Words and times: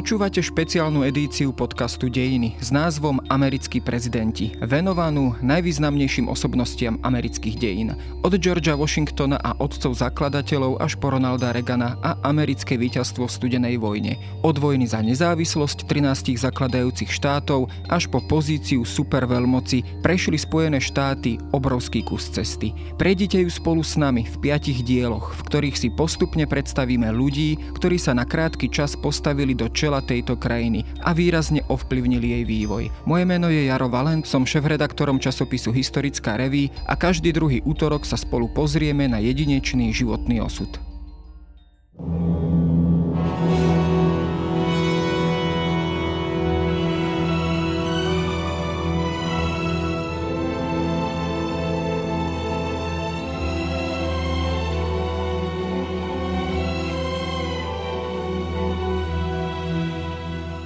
Počúvate 0.00 0.40
špeciálnu 0.40 1.04
edíciu 1.04 1.52
podcastu 1.52 2.08
Dejiny 2.08 2.56
s 2.56 2.72
názvom 2.72 3.20
Americkí 3.28 3.84
prezidenti, 3.84 4.56
venovanú 4.56 5.36
najvýznamnejším 5.44 6.24
osobnostiam 6.24 6.96
amerických 7.04 7.56
dejín. 7.60 7.92
Od 8.24 8.32
Georgia 8.40 8.80
Washingtona 8.80 9.36
a 9.36 9.52
otcov 9.60 9.92
zakladateľov 10.00 10.80
až 10.80 10.96
po 10.96 11.12
Ronalda 11.12 11.52
Reagana 11.52 12.00
a 12.00 12.16
americké 12.24 12.80
víťazstvo 12.80 13.28
v 13.28 13.34
studenej 13.44 13.76
vojne. 13.76 14.16
Od 14.40 14.56
vojny 14.56 14.88
za 14.88 15.04
nezávislosť 15.04 15.84
13 15.84 16.48
zakladajúcich 16.48 17.12
štátov 17.12 17.68
až 17.92 18.08
po 18.08 18.24
pozíciu 18.24 18.88
superveľmoci 18.88 20.00
prešli 20.00 20.40
Spojené 20.40 20.80
štáty 20.80 21.36
obrovský 21.52 22.00
kus 22.08 22.32
cesty. 22.32 22.72
Prejdite 22.96 23.36
ju 23.44 23.52
spolu 23.52 23.84
s 23.84 24.00
nami 24.00 24.24
v 24.24 24.48
piatich 24.48 24.80
dieloch, 24.80 25.36
v 25.36 25.44
ktorých 25.44 25.76
si 25.76 25.92
postupne 25.92 26.48
predstavíme 26.48 27.12
ľudí, 27.12 27.60
ktorí 27.76 28.00
sa 28.00 28.16
na 28.16 28.24
krátky 28.24 28.72
čas 28.72 28.96
postavili 28.96 29.52
do 29.52 29.68
čela 29.68 29.89
tejto 29.98 30.38
krajiny 30.38 30.86
a 31.02 31.10
výrazne 31.10 31.66
ovplyvnili 31.66 32.38
jej 32.38 32.44
vývoj. 32.46 32.94
Moje 33.02 33.24
meno 33.26 33.50
je 33.50 33.66
Jaro 33.66 33.90
Valent, 33.90 34.22
som 34.22 34.46
šéf-redaktorom 34.46 35.18
časopisu 35.18 35.74
Historická 35.74 36.38
reví 36.38 36.70
a 36.86 36.94
každý 36.94 37.34
druhý 37.34 37.58
útorok 37.66 38.06
sa 38.06 38.14
spolu 38.14 38.46
pozrieme 38.54 39.10
na 39.10 39.18
jedinečný 39.18 39.90
životný 39.90 40.38
osud. 40.38 40.70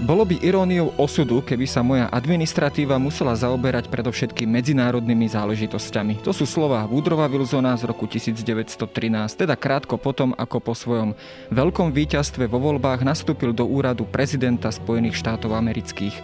Bolo 0.05 0.29
by 0.29 0.37
iróniou 0.45 0.93
osudu, 1.01 1.41
keby 1.41 1.65
sa 1.65 1.81
moja 1.81 2.13
administratíva 2.13 3.01
musela 3.01 3.33
zaoberať 3.33 3.89
predovšetkým 3.89 4.45
medzinárodnými 4.53 5.25
záležitosťami. 5.33 6.21
To 6.21 6.29
sú 6.29 6.45
slova 6.45 6.85
Woodrowa 6.85 7.25
Wilsona 7.25 7.73
z 7.73 7.89
roku 7.89 8.05
1913, 8.05 8.85
teda 9.33 9.57
krátko 9.57 9.97
potom, 9.97 10.37
ako 10.37 10.61
po 10.61 10.77
svojom 10.77 11.17
veľkom 11.49 11.89
víťazstve 11.89 12.45
vo 12.45 12.61
voľbách 12.61 13.01
nastúpil 13.01 13.57
do 13.57 13.65
úradu 13.65 14.05
prezidenta 14.05 14.69
Spojených 14.69 15.17
štátov 15.25 15.57
amerických. 15.57 16.21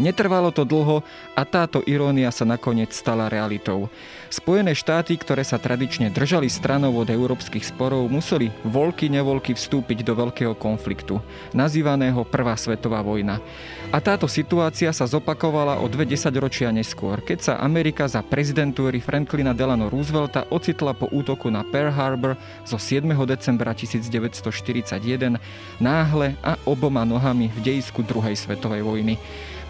Netrvalo 0.00 0.48
to 0.48 0.64
dlho 0.64 1.04
a 1.36 1.42
táto 1.44 1.84
irónia 1.84 2.32
sa 2.32 2.48
nakoniec 2.48 2.88
stala 2.96 3.28
realitou. 3.28 3.92
Spojené 4.32 4.72
štáty, 4.72 5.12
ktoré 5.20 5.44
sa 5.44 5.60
tradične 5.60 6.08
držali 6.08 6.48
stranou 6.48 6.96
od 6.96 7.12
európskych 7.12 7.68
sporov, 7.68 8.08
museli 8.08 8.48
voľky 8.64 9.12
nevoľky 9.12 9.52
vstúpiť 9.52 10.00
do 10.00 10.16
veľkého 10.16 10.56
konfliktu, 10.56 11.20
nazývaného 11.52 12.24
Prvá 12.24 12.56
svetová 12.56 13.04
vojna. 13.04 13.44
A 13.92 14.00
táto 14.00 14.24
situácia 14.24 14.88
sa 14.96 15.04
zopakovala 15.04 15.84
o 15.84 15.86
dve 15.90 16.08
desaťročia 16.08 16.72
neskôr, 16.72 17.20
keď 17.20 17.38
sa 17.44 17.52
Amerika 17.60 18.08
za 18.08 18.24
prezidentúry 18.24 19.04
Franklina 19.04 19.52
Delano 19.52 19.92
Roosevelta 19.92 20.48
ocitla 20.48 20.96
po 20.96 21.12
útoku 21.12 21.52
na 21.52 21.60
Pearl 21.60 21.92
Harbor 21.92 22.40
zo 22.64 22.80
7. 22.80 23.04
decembra 23.28 23.76
1941 23.76 25.36
náhle 25.76 26.40
a 26.40 26.56
oboma 26.64 27.04
nohami 27.04 27.52
v 27.52 27.58
dejisku 27.60 28.00
druhej 28.00 28.32
svetovej 28.32 28.80
vojny. 28.80 29.20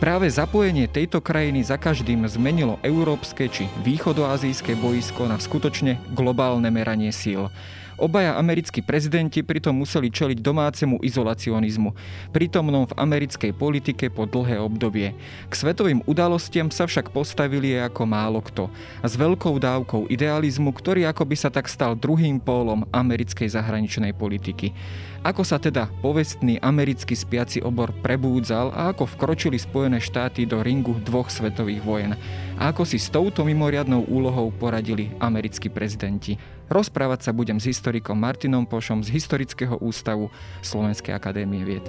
Práve 0.00 0.32
zapojenie 0.32 0.88
tejto 0.88 1.20
krajiny 1.20 1.60
za 1.60 1.76
každým 1.76 2.24
zmenilo 2.24 2.80
európske 2.80 3.52
či 3.52 3.68
východoazijské 3.84 4.72
boisko 4.72 5.28
na 5.28 5.36
skutočne 5.36 6.00
globálne 6.16 6.72
meranie 6.72 7.12
síl. 7.12 7.52
Obaja 8.00 8.40
americkí 8.40 8.80
prezidenti 8.80 9.44
pritom 9.44 9.76
museli 9.76 10.08
čeliť 10.08 10.40
domácemu 10.40 11.04
izolacionizmu, 11.04 11.92
prítomnom 12.32 12.88
v 12.88 12.96
americkej 12.96 13.52
politike 13.52 14.08
po 14.08 14.24
dlhé 14.24 14.56
obdobie. 14.56 15.12
K 15.20 15.52
svetovým 15.52 16.00
udalostiam 16.08 16.72
sa 16.72 16.88
však 16.88 17.12
postavili 17.12 17.76
ako 17.76 18.08
málo 18.08 18.40
kto. 18.40 18.72
A 19.04 19.06
s 19.06 19.20
veľkou 19.20 19.60
dávkou 19.60 20.08
idealizmu, 20.08 20.72
ktorý 20.72 21.12
ako 21.12 21.28
by 21.28 21.36
sa 21.36 21.52
tak 21.52 21.68
stal 21.68 21.92
druhým 21.92 22.40
pólom 22.40 22.88
americkej 22.88 23.52
zahraničnej 23.52 24.16
politiky. 24.16 24.72
Ako 25.20 25.44
sa 25.44 25.60
teda 25.60 25.92
povestný 26.00 26.56
americký 26.64 27.12
spiaci 27.12 27.60
obor 27.60 27.92
prebúdzal 28.00 28.72
a 28.72 28.88
ako 28.88 29.04
vkročili 29.04 29.60
Spojené 29.60 30.00
štáty 30.00 30.48
do 30.48 30.64
ringu 30.64 30.96
dvoch 30.96 31.28
svetových 31.28 31.84
vojen. 31.84 32.16
A 32.56 32.72
ako 32.72 32.88
si 32.88 32.96
s 32.96 33.12
touto 33.12 33.44
mimoriadnou 33.44 34.08
úlohou 34.08 34.48
poradili 34.48 35.12
americkí 35.20 35.68
prezidenti. 35.68 36.40
Rozprávať 36.72 37.28
sa 37.28 37.36
budem 37.36 37.60
s 37.60 37.68
historikom 37.68 38.16
Martinom 38.16 38.64
Pošom 38.64 39.04
z 39.04 39.12
Historického 39.12 39.76
ústavu 39.84 40.32
Slovenskej 40.64 41.12
akadémie 41.12 41.68
vied. 41.68 41.84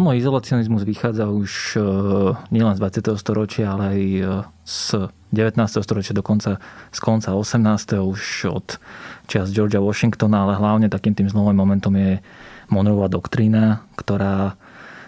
Ono 0.00 0.16
izolacionizmus 0.16 0.88
vychádza 0.88 1.28
už 1.28 1.76
e, 1.76 1.80
nielen 2.56 2.72
z 2.72 2.80
20. 3.04 3.20
storočia, 3.20 3.76
ale 3.76 3.84
aj 3.84 4.00
e, 4.00 4.22
z 4.64 5.12
19. 5.28 5.60
storočia 5.84 6.16
dokonca 6.16 6.56
z 6.88 6.98
konca 7.04 7.36
18. 7.36 8.00
už 8.00 8.48
od 8.48 8.80
čas 9.28 9.52
Georgia 9.52 9.84
Washingtona, 9.84 10.48
ale 10.48 10.56
hlavne 10.56 10.88
takým 10.88 11.12
tým 11.12 11.28
zlovým 11.28 11.52
momentom 11.52 11.92
je 12.00 12.16
Monroeová 12.72 13.12
doktrína, 13.12 13.84
ktorá 14.00 14.56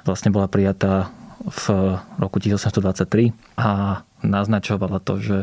vlastne 0.05 0.29
bola 0.29 0.45
prijatá 0.45 1.09
v 1.41 1.97
roku 2.21 2.37
1823 2.37 3.33
a 3.57 4.05
naznačovala 4.21 5.01
to, 5.01 5.17
že 5.17 5.39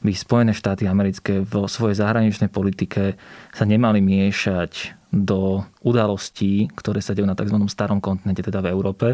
by 0.00 0.16
Spojené 0.16 0.56
štáty 0.56 0.88
americké 0.88 1.44
vo 1.44 1.68
svojej 1.68 2.00
zahraničnej 2.00 2.48
politike 2.48 3.20
sa 3.52 3.68
nemali 3.68 4.00
miešať 4.00 5.03
do 5.14 5.62
udalostí, 5.86 6.66
ktoré 6.74 6.98
sa 6.98 7.14
dejú 7.14 7.24
na 7.24 7.38
tzv. 7.38 7.54
starom 7.70 8.02
kontinente, 8.02 8.42
teda 8.42 8.58
v 8.58 8.74
Európe. 8.74 9.06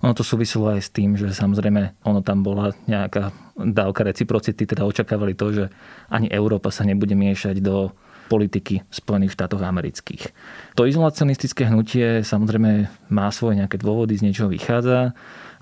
Ono 0.00 0.16
to 0.16 0.24
súviselo 0.24 0.72
aj 0.72 0.80
s 0.80 0.90
tým, 0.92 1.16
že 1.16 1.28
samozrejme 1.32 2.00
ono 2.04 2.20
tam 2.24 2.40
bola 2.40 2.72
nejaká 2.88 3.32
dávka 3.56 4.04
reciprocity, 4.04 4.64
teda 4.64 4.88
očakávali 4.88 5.36
to, 5.36 5.52
že 5.52 5.64
ani 6.08 6.32
Európa 6.32 6.72
sa 6.72 6.84
nebude 6.84 7.12
miešať 7.12 7.60
do 7.60 7.92
politiky 8.26 8.82
Spojených 8.90 9.38
štátov 9.38 9.62
amerických. 9.62 10.34
To 10.74 10.84
izolacionistické 10.84 11.70
hnutie 11.70 12.26
samozrejme 12.26 12.90
má 13.14 13.30
svoje 13.30 13.62
nejaké 13.62 13.78
dôvody, 13.78 14.18
z 14.18 14.26
niečoho 14.26 14.50
vychádza. 14.50 15.14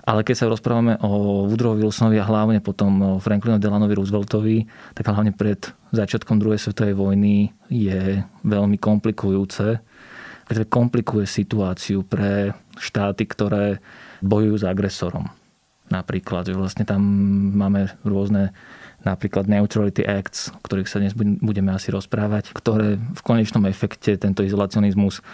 Ale 0.05 0.21
keď 0.21 0.35
sa 0.37 0.51
rozprávame 0.53 1.01
o 1.01 1.43
Woodrowovi 1.49 1.81
Wilsonovi 1.81 2.21
a 2.21 2.29
hlavne 2.29 2.61
potom 2.61 2.91
o 3.01 3.11
Franklinovi 3.17 3.57
Delanovi 3.57 3.97
Rooseveltovi, 3.97 4.57
tak 4.93 5.09
hlavne 5.09 5.33
pred 5.33 5.65
začiatkom 5.89 6.37
druhej 6.37 6.61
svetovej 6.61 6.93
vojny 6.93 7.49
je 7.73 8.21
veľmi 8.45 8.77
komplikujúce, 8.77 9.81
pretože 10.45 10.69
komplikuje 10.69 11.25
situáciu 11.25 12.05
pre 12.05 12.53
štáty, 12.77 13.25
ktoré 13.25 13.81
bojujú 14.21 14.61
s 14.61 14.65
agresorom. 14.69 15.25
Napríklad, 15.89 16.49
že 16.49 16.53
vlastne 16.53 16.85
tam 16.85 17.01
máme 17.57 17.89
rôzne 18.05 18.53
napríklad 19.01 19.49
Neutrality 19.49 20.05
Acts, 20.05 20.53
o 20.53 20.61
ktorých 20.61 20.89
sa 20.89 21.01
dnes 21.01 21.17
budeme 21.17 21.73
asi 21.73 21.89
rozprávať, 21.89 22.53
ktoré 22.53 22.97
v 22.97 23.21
konečnom 23.25 23.65
efekte 23.69 24.17
tento 24.17 24.45
izolacionizmus 24.45 25.25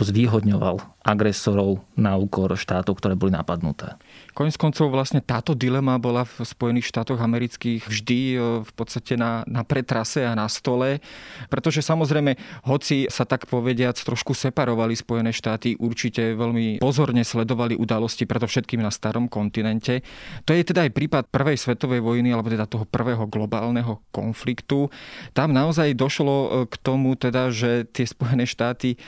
zvýhodňoval 0.00 0.93
agresorov 1.04 1.84
na 2.00 2.16
úkor 2.16 2.56
štátov, 2.56 2.96
ktoré 2.96 3.12
boli 3.12 3.36
napadnuté. 3.36 3.92
Koniec 4.32 4.56
koncov 4.56 4.88
vlastne 4.88 5.20
táto 5.20 5.52
dilema 5.52 6.00
bola 6.00 6.24
v 6.24 6.42
Spojených 6.42 6.88
štátoch 6.88 7.20
amerických 7.20 7.84
vždy 7.86 8.20
e, 8.34 8.36
v 8.64 8.72
podstate 8.72 9.14
na, 9.14 9.44
na 9.44 9.62
pretrase 9.68 10.24
a 10.24 10.32
na 10.32 10.48
stole, 10.48 11.04
pretože 11.52 11.84
samozrejme, 11.84 12.34
hoci 12.64 13.06
sa 13.12 13.28
tak 13.28 13.44
povediac 13.46 13.94
trošku 14.00 14.32
separovali 14.32 14.96
Spojené 14.96 15.30
štáty, 15.30 15.76
určite 15.76 16.34
veľmi 16.34 16.80
pozorne 16.80 17.20
sledovali 17.20 17.76
udalosti, 17.76 18.24
predovšetkým 18.24 18.80
na 18.80 18.88
starom 18.88 19.28
kontinente. 19.28 20.00
To 20.48 20.56
je 20.56 20.64
teda 20.64 20.88
aj 20.88 20.96
prípad 20.96 21.22
prvej 21.28 21.60
svetovej 21.60 22.00
vojny, 22.00 22.32
alebo 22.32 22.48
teda 22.48 22.64
toho 22.64 22.88
prvého 22.88 23.28
globálneho 23.28 24.00
konfliktu. 24.08 24.88
Tam 25.36 25.52
naozaj 25.52 25.92
došlo 25.94 26.34
e, 26.34 26.48
k 26.72 26.74
tomu 26.80 27.12
teda, 27.14 27.52
že 27.52 27.84
tie 27.92 28.08
Spojené 28.08 28.48
štáty 28.48 28.96
e, 28.96 28.98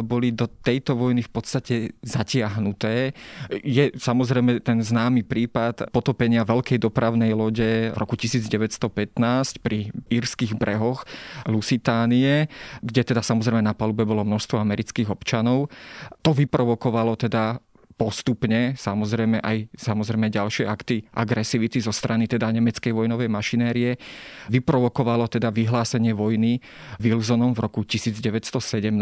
boli 0.00 0.32
do 0.32 0.48
tejto 0.48 0.96
vojny 0.96 1.25
v 1.26 1.30
podstate 1.34 1.74
zatiahnuté. 2.00 3.12
Je 3.50 3.90
samozrejme 3.98 4.62
ten 4.62 4.78
známy 4.78 5.26
prípad 5.26 5.90
potopenia 5.90 6.46
veľkej 6.46 6.78
dopravnej 6.78 7.34
lode 7.34 7.90
v 7.90 7.96
roku 7.98 8.14
1915 8.14 8.86
pri 9.60 9.90
írskych 10.08 10.54
brehoch 10.54 11.02
Lusitánie, 11.50 12.46
kde 12.80 13.02
teda 13.02 13.20
samozrejme 13.20 13.60
na 13.60 13.74
palube 13.74 14.06
bolo 14.06 14.22
množstvo 14.22 14.62
amerických 14.62 15.10
občanov. 15.10 15.68
To 16.22 16.30
vyprovokovalo 16.30 17.18
teda 17.18 17.58
postupne 17.96 18.76
samozrejme 18.76 19.40
aj 19.40 19.72
samozrejme 19.72 20.28
ďalšie 20.28 20.68
akty 20.68 21.08
agresivity 21.16 21.80
zo 21.80 21.90
strany 21.90 22.28
teda 22.28 22.52
nemeckej 22.52 22.92
vojnovej 22.92 23.32
mašinérie 23.32 23.96
vyprovokovalo 24.52 25.26
teda 25.32 25.48
vyhlásenie 25.48 26.12
vojny 26.12 26.60
Wilsonom 27.00 27.56
v 27.56 27.60
roku 27.64 27.80
1917. 27.82 28.92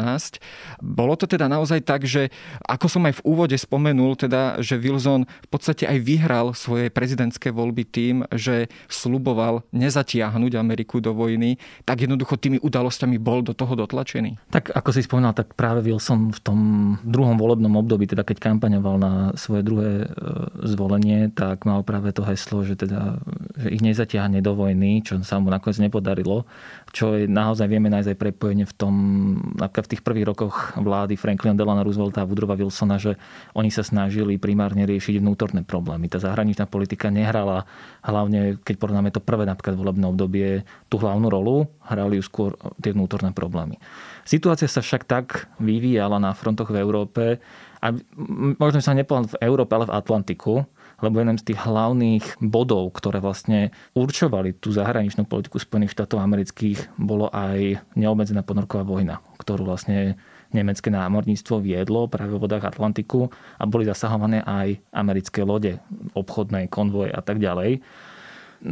Bolo 0.78 1.14
to 1.18 1.26
teda 1.26 1.50
naozaj 1.50 1.82
tak, 1.82 2.06
že 2.06 2.30
ako 2.64 2.86
som 2.86 3.02
aj 3.10 3.18
v 3.18 3.24
úvode 3.26 3.56
spomenul, 3.58 4.14
teda, 4.14 4.62
že 4.62 4.78
Wilson 4.78 5.26
v 5.26 5.48
podstate 5.50 5.90
aj 5.90 5.98
vyhral 5.98 6.54
svoje 6.54 6.88
prezidentské 6.88 7.50
voľby 7.50 7.82
tým, 7.82 8.16
že 8.30 8.70
sluboval 8.86 9.66
nezatiahnuť 9.74 10.52
Ameriku 10.54 11.02
do 11.02 11.10
vojny, 11.10 11.58
tak 11.82 12.06
jednoducho 12.06 12.38
tými 12.38 12.62
udalosťami 12.62 13.18
bol 13.18 13.42
do 13.42 13.52
toho 13.52 13.74
dotlačený. 13.74 14.38
Tak 14.54 14.70
ako 14.70 14.90
si 14.94 15.02
spomínal, 15.02 15.34
tak 15.34 15.58
práve 15.58 15.82
Wilson 15.82 16.30
v 16.30 16.40
tom 16.40 16.58
druhom 17.02 17.34
volebnom 17.34 17.74
období, 17.74 18.06
teda 18.06 18.22
keď 18.22 18.38
kampaňoval 18.84 18.96
na 19.00 19.14
svoje 19.40 19.62
druhé 19.64 19.92
e, 20.04 20.06
zvolenie, 20.68 21.32
tak 21.32 21.64
mal 21.64 21.80
práve 21.80 22.12
to 22.12 22.20
heslo, 22.28 22.60
že, 22.60 22.76
teda, 22.76 23.16
že 23.56 23.72
ich 23.72 23.80
nezatiahne 23.80 24.44
do 24.44 24.52
vojny, 24.52 25.00
čo 25.00 25.24
sa 25.24 25.40
mu 25.40 25.48
nakoniec 25.48 25.80
nepodarilo, 25.80 26.44
čo 26.92 27.16
je, 27.16 27.24
naozaj 27.24 27.66
vieme 27.66 27.88
nájsť 27.88 28.12
aj 28.12 28.18
prepojenie 28.20 28.66
v 28.68 28.74
tom, 28.76 28.94
v 29.56 29.88
tých 29.88 30.04
prvých 30.04 30.28
rokoch 30.28 30.76
vlády 30.76 31.16
Franklina 31.16 31.56
Delana 31.56 31.80
Roosevelta 31.80 32.22
a 32.22 32.28
Woodrowa 32.28 32.60
Wilsona, 32.60 33.00
že 33.00 33.16
oni 33.56 33.72
sa 33.72 33.80
snažili 33.80 34.36
primárne 34.36 34.84
riešiť 34.84 35.18
vnútorné 35.18 35.64
problémy. 35.64 36.12
Tá 36.12 36.20
zahraničná 36.20 36.68
politika 36.68 37.08
nehrala, 37.08 37.64
hlavne 38.04 38.60
keď 38.60 38.74
porovnáme 38.76 39.10
to 39.10 39.24
prvé 39.24 39.48
napríklad 39.48 39.80
volebné 39.80 40.04
obdobie, 40.12 40.48
tú 40.92 41.00
hlavnú 41.00 41.32
rolu, 41.32 41.56
hrali 41.88 42.20
ju 42.20 42.24
skôr 42.24 42.50
tie 42.84 42.92
vnútorné 42.92 43.32
problémy. 43.32 43.80
Situácia 44.24 44.68
sa 44.68 44.80
však 44.80 45.02
tak 45.04 45.52
vyvíjala 45.60 46.16
na 46.16 46.32
frontoch 46.32 46.72
v 46.72 46.80
Európe, 46.80 47.42
a 47.84 47.92
možno 48.56 48.80
sa 48.80 48.96
nepovedal 48.96 49.36
v 49.36 49.40
Európe, 49.44 49.76
ale 49.76 49.84
v 49.84 49.96
Atlantiku, 50.00 50.64
lebo 51.04 51.20
jeden 51.20 51.36
z 51.36 51.52
tých 51.52 51.60
hlavných 51.68 52.40
bodov, 52.40 52.96
ktoré 52.96 53.20
vlastne 53.20 53.76
určovali 53.92 54.56
tú 54.56 54.72
zahraničnú 54.72 55.28
politiku 55.28 55.60
Spojených 55.60 55.92
štátov 55.92 56.16
amerických, 56.24 56.96
bolo 56.96 57.28
aj 57.28 57.84
neobmedzená 57.92 58.40
ponorková 58.40 58.88
vojna, 58.88 59.20
ktorú 59.36 59.68
vlastne 59.68 60.16
nemecké 60.54 60.88
námorníctvo 60.88 61.60
viedlo 61.60 62.08
práve 62.08 62.32
v 62.32 62.40
vodách 62.40 62.64
Atlantiku 62.72 63.28
a 63.60 63.68
boli 63.68 63.84
zasahované 63.84 64.40
aj 64.40 64.80
americké 64.94 65.44
lode, 65.44 65.76
obchodné 66.16 66.72
konvoje 66.72 67.12
a 67.12 67.20
tak 67.20 67.36
ďalej. 67.36 67.84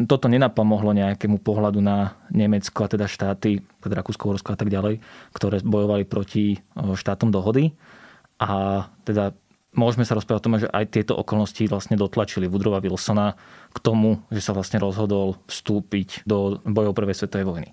Toto 0.09 0.25
nenapomohlo 0.25 0.97
nejakému 0.97 1.45
pohľadu 1.45 1.85
na 1.85 2.17
Nemecko 2.33 2.87
a 2.87 2.89
teda 2.89 3.05
štáty, 3.05 3.61
teda 3.85 4.01
Rakúsko, 4.01 4.33
Horsko 4.33 4.57
a 4.57 4.59
tak 4.59 4.73
ďalej, 4.73 5.05
ktoré 5.37 5.61
bojovali 5.61 6.09
proti 6.09 6.57
štátom 6.73 7.29
dohody. 7.29 7.77
A 8.43 8.91
teda 9.07 9.31
môžeme 9.71 10.03
sa 10.03 10.19
rozprávať 10.19 10.41
o 10.43 10.47
tom, 10.47 10.59
že 10.59 10.67
aj 10.67 10.91
tieto 10.91 11.15
okolnosti 11.15 11.63
vlastne 11.71 11.95
dotlačili 11.95 12.51
Woodrowa 12.51 12.83
Wilsona 12.83 13.39
k 13.71 13.79
tomu, 13.79 14.19
že 14.35 14.43
sa 14.43 14.51
vlastne 14.51 14.83
rozhodol 14.83 15.39
vstúpiť 15.47 16.27
do 16.27 16.59
bojov 16.67 16.93
Prvej 16.99 17.23
svetovej 17.23 17.47
vojny. 17.47 17.71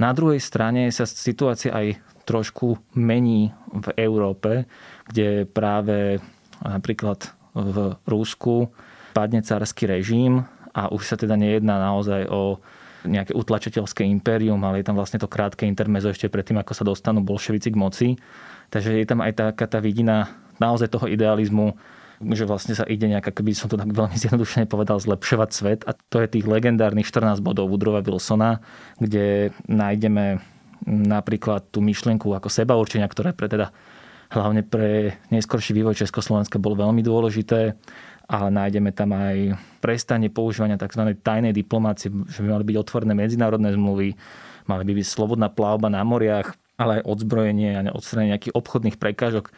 Na 0.00 0.10
druhej 0.16 0.40
strane 0.40 0.88
sa 0.90 1.04
situácia 1.04 1.70
aj 1.70 2.00
trošku 2.24 2.80
mení 2.96 3.52
v 3.70 3.86
Európe, 4.00 4.64
kde 5.06 5.44
práve 5.46 6.18
napríklad 6.64 7.30
v 7.52 7.98
Rúsku 8.06 8.70
padne 9.12 9.44
carský 9.44 9.90
režim 9.90 10.46
a 10.70 10.88
už 10.88 11.02
sa 11.04 11.16
teda 11.18 11.34
nejedná 11.34 11.76
naozaj 11.76 12.30
o 12.30 12.62
nejaké 13.04 13.32
utlačiteľské 13.32 14.04
impérium, 14.04 14.60
ale 14.64 14.80
je 14.80 14.86
tam 14.88 14.96
vlastne 14.96 15.20
to 15.20 15.30
krátke 15.30 15.64
intermezo 15.64 16.12
ešte 16.12 16.28
predtým, 16.28 16.60
ako 16.60 16.72
sa 16.76 16.84
dostanú 16.84 17.24
bolševici 17.24 17.72
k 17.72 17.80
moci. 17.80 18.08
Takže 18.70 19.00
je 19.00 19.06
tam 19.08 19.24
aj 19.24 19.32
taká 19.36 19.66
tá 19.66 19.78
vidina 19.82 20.30
naozaj 20.60 20.92
toho 20.92 21.08
idealizmu, 21.08 21.74
že 22.20 22.44
vlastne 22.44 22.76
sa 22.76 22.84
ide 22.84 23.08
nejak, 23.08 23.32
keby 23.32 23.56
som 23.56 23.72
to 23.72 23.80
tak 23.80 23.88
veľmi 23.90 24.16
zjednodušene 24.22 24.68
povedal, 24.68 25.00
zlepšovať 25.00 25.50
svet. 25.50 25.80
A 25.88 25.96
to 25.96 26.20
je 26.20 26.28
tých 26.28 26.46
legendárnych 26.46 27.08
14 27.08 27.40
bodov 27.40 27.72
Woodrowa 27.72 28.04
Wilsona, 28.04 28.60
kde 29.00 29.56
nájdeme 29.66 30.44
napríklad 30.88 31.68
tú 31.68 31.84
myšlienku 31.84 32.32
ako 32.32 32.48
seba 32.48 32.76
určenia, 32.76 33.08
ktoré 33.08 33.36
pre 33.36 33.52
teda 33.52 33.72
hlavne 34.30 34.62
pre 34.62 35.18
neskorší 35.34 35.74
vývoj 35.74 35.98
Československa 35.98 36.62
bolo 36.62 36.78
veľmi 36.78 37.02
dôležité 37.02 37.74
ale 38.30 38.48
nájdeme 38.54 38.94
tam 38.94 39.10
aj 39.10 39.58
prestanie 39.82 40.30
používania 40.30 40.78
tzv. 40.78 41.18
tajnej 41.18 41.50
diplomácie, 41.50 42.14
že 42.30 42.46
by 42.46 42.48
mali 42.54 42.64
byť 42.70 42.76
otvorené 42.78 43.12
medzinárodné 43.18 43.74
zmluvy, 43.74 44.14
mali 44.70 44.82
by 44.86 44.92
byť 45.02 45.06
slobodná 45.10 45.50
plavba 45.50 45.90
na 45.90 46.06
moriach, 46.06 46.54
ale 46.78 47.02
aj 47.02 47.10
odzbrojenie 47.10 47.74
a 47.74 47.90
odstranenie 47.90 48.38
nejakých 48.38 48.54
obchodných 48.54 48.96
prekážok. 49.02 49.50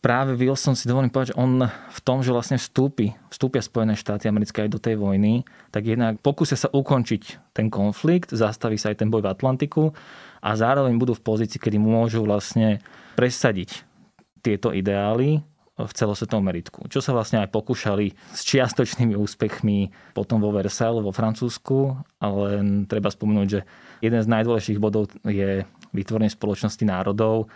Práve 0.00 0.32
Wilson 0.32 0.72
si 0.72 0.88
dovolím 0.88 1.12
povedať, 1.12 1.36
že 1.36 1.40
on 1.44 1.60
v 1.68 2.00
tom, 2.00 2.24
že 2.24 2.32
vlastne 2.32 2.56
vstúpi, 2.56 3.12
vstúpia 3.28 3.60
Spojené 3.60 4.00
štáty 4.00 4.32
americké 4.32 4.64
aj 4.64 4.72
do 4.72 4.80
tej 4.80 4.96
vojny, 4.96 5.44
tak 5.68 5.84
jednak 5.84 6.16
pokúsia 6.24 6.56
sa 6.56 6.72
ukončiť 6.72 7.52
ten 7.52 7.68
konflikt, 7.68 8.32
zastaví 8.32 8.80
sa 8.80 8.96
aj 8.96 9.04
ten 9.04 9.12
boj 9.12 9.28
v 9.28 9.32
Atlantiku 9.36 9.92
a 10.40 10.56
zároveň 10.56 10.96
budú 10.96 11.12
v 11.12 11.20
pozícii, 11.20 11.60
kedy 11.60 11.76
môžu 11.76 12.24
vlastne 12.24 12.80
presadiť 13.12 13.84
tieto 14.40 14.72
ideály 14.72 15.44
v 15.86 15.92
celosvetovom 15.96 16.44
meritku. 16.44 16.84
Čo 16.88 17.00
sa 17.00 17.14
vlastne 17.14 17.44
aj 17.44 17.52
pokúšali 17.52 18.12
s 18.34 18.40
čiastočnými 18.44 19.14
úspechmi 19.16 19.92
potom 20.16 20.40
vo 20.40 20.52
Versailles, 20.52 21.04
vo 21.04 21.14
Francúzsku, 21.14 21.96
ale 22.18 22.60
treba 22.88 23.12
spomenúť, 23.12 23.48
že 23.48 23.60
jeden 24.00 24.20
z 24.20 24.30
najdôležitejších 24.30 24.82
bodov 24.82 25.12
je 25.24 25.64
vytvorenie 25.92 26.30
spoločnosti 26.32 26.84
národov 26.86 27.50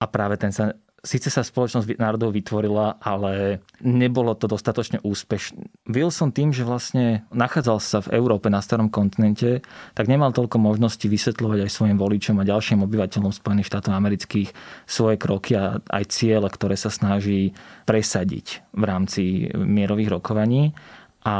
a 0.00 0.04
práve 0.08 0.40
ten 0.40 0.52
sa 0.52 0.72
Sice 1.00 1.32
sa 1.32 1.40
spoločnosť 1.40 1.96
národov 1.96 2.36
vytvorila, 2.36 3.00
ale 3.00 3.64
nebolo 3.80 4.36
to 4.36 4.44
dostatočne 4.44 5.00
úspešné. 5.00 5.88
Wilson 5.88 6.28
tým, 6.28 6.52
že 6.52 6.60
vlastne 6.60 7.24
nachádzal 7.32 7.78
sa 7.80 8.04
v 8.04 8.20
Európe 8.20 8.52
na 8.52 8.60
starom 8.60 8.92
kontinente, 8.92 9.64
tak 9.96 10.12
nemal 10.12 10.36
toľko 10.36 10.60
možností 10.60 11.08
vysvetľovať 11.08 11.64
aj 11.64 11.70
svojim 11.72 11.96
voličom 11.96 12.36
a 12.36 12.44
ďalším 12.44 12.84
obyvateľom 12.84 13.32
Spojených 13.32 13.72
štátov 13.72 13.96
amerických 13.96 14.52
svoje 14.84 15.16
kroky 15.16 15.56
a 15.56 15.80
aj 15.80 16.04
ciele, 16.12 16.44
ktoré 16.52 16.76
sa 16.76 16.92
snaží 16.92 17.56
presadiť 17.88 18.76
v 18.76 18.82
rámci 18.84 19.48
mierových 19.56 20.20
rokovaní. 20.20 20.76
A 21.24 21.36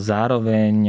zároveň 0.00 0.88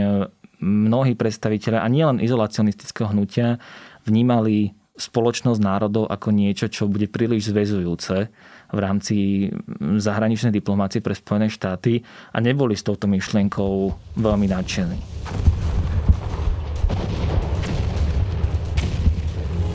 mnohí 0.63 1.13
predstaviteľe, 1.19 1.75
a 1.75 1.87
nielen 1.91 2.23
izolacionistického 2.23 3.11
hnutia, 3.11 3.59
vnímali 4.07 4.71
spoločnosť 4.93 5.57
národov 5.57 6.05
ako 6.05 6.29
niečo, 6.29 6.69
čo 6.69 6.85
bude 6.85 7.09
príliš 7.09 7.49
zväzujúce 7.49 8.29
v 8.73 8.77
rámci 8.77 9.49
zahraničnej 9.81 10.53
diplomácie 10.53 11.01
pre 11.01 11.17
Spojené 11.17 11.49
štáty 11.49 12.05
a 12.29 12.37
neboli 12.37 12.77
s 12.77 12.85
touto 12.85 13.09
myšlienkou 13.09 13.89
veľmi 14.21 14.47
nadšení. 14.53 14.97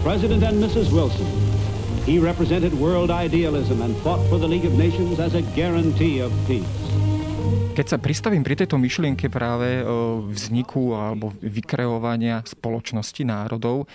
President 0.07 0.47
and 0.47 0.63
Mrs. 0.63 0.95
Wilson. 0.95 1.27
He 2.09 2.17
represented 2.17 2.73
world 2.79 3.13
idealism 3.13 3.85
and 3.85 3.93
fought 4.01 4.23
for 4.33 4.41
the 4.41 4.49
League 4.49 4.65
of 4.65 4.79
Nations 4.79 5.21
as 5.21 5.37
a 5.37 5.45
guarantee 5.53 6.25
of 6.25 6.33
peace. 6.49 6.65
Keď 7.77 7.87
sa 7.95 7.99
pristavím 8.03 8.43
pri 8.43 8.59
tejto 8.59 8.75
myšlienke 8.75 9.31
práve 9.31 9.87
vzniku 10.35 10.99
alebo 10.99 11.31
vykreovania 11.39 12.43
spoločnosti 12.43 13.23
národov, 13.23 13.87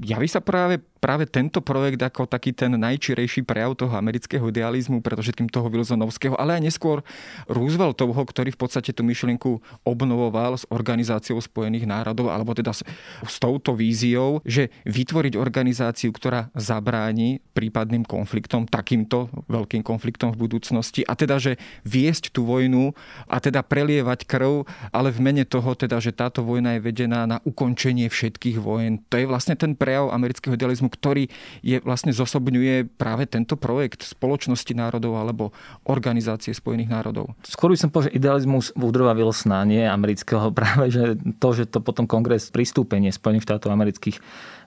Javí 0.00 0.26
sa 0.26 0.42
práve, 0.42 0.82
práve 1.04 1.28
tento 1.28 1.60
projekt 1.60 2.00
ako 2.00 2.24
taký 2.24 2.56
ten 2.56 2.72
najčirejší 2.80 3.44
prejav 3.44 3.76
toho 3.76 3.92
amerického 3.92 4.48
idealizmu, 4.48 5.04
všetkým 5.04 5.52
toho 5.52 5.68
Wilsonovského, 5.68 6.32
ale 6.40 6.56
aj 6.56 6.72
neskôr 6.72 7.04
Rooseveltovho, 7.44 8.24
ktorý 8.24 8.56
v 8.56 8.60
podstate 8.64 8.96
tú 8.96 9.04
myšlienku 9.04 9.60
obnovoval 9.84 10.56
s 10.56 10.64
Organizáciou 10.72 11.36
spojených 11.44 11.84
národov, 11.84 12.32
alebo 12.32 12.56
teda 12.56 12.72
s, 12.72 12.80
s 13.20 13.36
touto 13.36 13.76
víziou, 13.76 14.40
že 14.48 14.72
vytvoriť 14.88 15.36
organizáciu, 15.36 16.08
ktorá 16.08 16.48
zabráni 16.56 17.44
prípadným 17.52 18.08
konfliktom, 18.08 18.64
takýmto 18.64 19.28
veľkým 19.52 19.84
konfliktom 19.84 20.32
v 20.32 20.48
budúcnosti 20.48 21.04
a 21.04 21.12
teda, 21.12 21.36
že 21.36 21.60
viesť 21.84 22.32
tú 22.32 22.48
vojnu 22.48 22.96
a 23.28 23.36
teda 23.44 23.60
prelievať 23.60 24.24
krv, 24.24 24.64
ale 24.88 25.12
v 25.12 25.20
mene 25.20 25.44
toho 25.44 25.76
teda, 25.76 26.00
že 26.00 26.16
táto 26.16 26.40
vojna 26.40 26.80
je 26.80 26.84
vedená 26.86 27.28
na 27.28 27.44
ukončenie 27.44 28.08
všetkých 28.08 28.56
vojen. 28.56 29.04
To 29.12 29.20
je 29.20 29.28
vlastne 29.28 29.52
ten 29.52 29.76
prejav 29.76 30.08
amerického 30.08 30.56
idealizmu, 30.56 30.93
ktorý 30.94 31.26
je 31.60 31.82
vlastne 31.82 32.14
zosobňuje 32.14 32.94
práve 32.94 33.26
tento 33.26 33.58
projekt 33.58 34.06
spoločnosti 34.06 34.70
národov 34.72 35.18
alebo 35.18 35.50
organizácie 35.90 36.54
Spojených 36.54 36.94
národov. 36.94 37.34
Skôr 37.42 37.74
by 37.74 37.78
som 37.78 37.90
povedal, 37.90 38.14
že 38.14 38.18
idealizmus 38.22 38.70
Woodrowa 38.78 39.18
Wilsona, 39.18 39.66
nie 39.66 39.82
amerického, 39.82 40.54
práve 40.58 40.94
že 40.94 41.18
to, 41.42 41.48
že 41.50 41.66
to 41.66 41.82
potom 41.82 42.06
kongres 42.06 42.54
pristúpenie 42.54 43.10
Spojených 43.10 43.50
štátov 43.50 43.74
amerických 43.74 44.18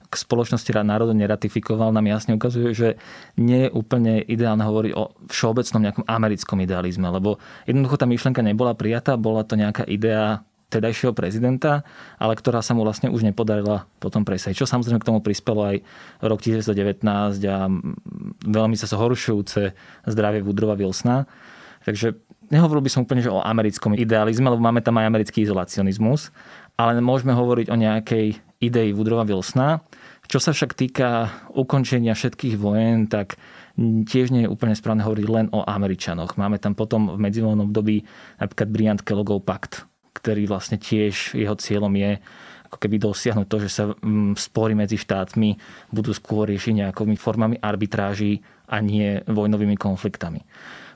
k 0.08 0.14
spoločnosti 0.16 0.72
národov 0.88 1.20
neratifikoval, 1.20 1.92
nám 1.92 2.08
jasne 2.08 2.40
ukazuje, 2.40 2.72
že 2.72 2.90
nie 3.36 3.68
je 3.68 3.74
úplne 3.76 4.24
ideálne 4.24 4.64
hovoriť 4.64 4.92
o 4.96 5.12
všeobecnom 5.28 5.84
nejakom 5.84 6.06
americkom 6.08 6.64
idealizme, 6.64 7.12
lebo 7.12 7.44
jednoducho 7.68 8.00
tá 8.00 8.08
myšlienka 8.08 8.40
nebola 8.40 8.72
prijatá, 8.72 9.20
bola 9.20 9.44
to 9.44 9.60
nejaká 9.60 9.84
idea 9.84 10.48
tedajšieho 10.68 11.16
prezidenta, 11.16 11.88
ale 12.20 12.36
ktorá 12.36 12.60
sa 12.60 12.76
mu 12.76 12.84
vlastne 12.84 13.08
už 13.08 13.24
nepodarila 13.24 13.88
potom 14.04 14.28
presadiť. 14.28 14.64
Čo 14.64 14.68
samozrejme 14.68 15.00
k 15.00 15.08
tomu 15.08 15.24
prispelo 15.24 15.64
aj 15.64 15.80
rok 16.20 16.40
1919 16.44 17.08
a 17.48 17.72
veľmi 18.44 18.76
sa 18.76 18.92
zhoršujúce 18.92 19.72
zdravie 20.04 20.44
Woodrowa 20.44 20.76
Wilsona. 20.76 21.24
Takže 21.88 22.20
nehovoril 22.52 22.84
by 22.84 22.92
som 22.92 23.08
úplne 23.08 23.24
že 23.24 23.32
o 23.32 23.40
americkom 23.40 23.96
idealizme, 23.96 24.52
lebo 24.52 24.60
máme 24.60 24.84
tam 24.84 25.00
aj 25.00 25.08
americký 25.08 25.48
izolacionizmus, 25.48 26.36
ale 26.76 27.00
môžeme 27.00 27.32
hovoriť 27.32 27.72
o 27.72 27.80
nejakej 27.80 28.36
idei 28.60 28.92
Woodrowa 28.92 29.24
Wilsona. 29.24 29.80
Čo 30.28 30.44
sa 30.44 30.52
však 30.52 30.76
týka 30.76 31.32
ukončenia 31.56 32.12
všetkých 32.12 32.60
vojen, 32.60 33.08
tak 33.08 33.40
tiež 33.80 34.36
nie 34.36 34.44
je 34.44 34.52
úplne 34.52 34.76
správne 34.76 35.08
hovoriť 35.08 35.28
len 35.32 35.48
o 35.56 35.64
Američanoch. 35.64 36.36
Máme 36.36 36.60
tam 36.60 36.76
potom 36.76 37.16
v 37.16 37.20
medzivojnom 37.24 37.72
období 37.72 38.04
napríklad 38.36 38.68
Briand 38.68 39.02
Kellogov 39.08 39.48
pakt, 39.48 39.87
ktorý 40.18 40.50
vlastne 40.50 40.82
tiež 40.82 41.38
jeho 41.38 41.54
cieľom 41.54 41.94
je 41.94 42.18
ako 42.68 42.78
keby 42.84 43.00
dosiahnuť 43.00 43.48
to, 43.48 43.58
že 43.64 43.70
sa 43.72 43.84
mm, 43.96 44.36
spory 44.36 44.76
medzi 44.76 45.00
štátmi 45.00 45.56
budú 45.96 46.12
skôr 46.12 46.52
riešiť 46.52 46.84
nejakými 46.84 47.16
formami 47.16 47.56
arbitráží 47.64 48.44
a 48.68 48.84
nie 48.84 49.24
vojnovými 49.24 49.80
konfliktami. 49.80 50.44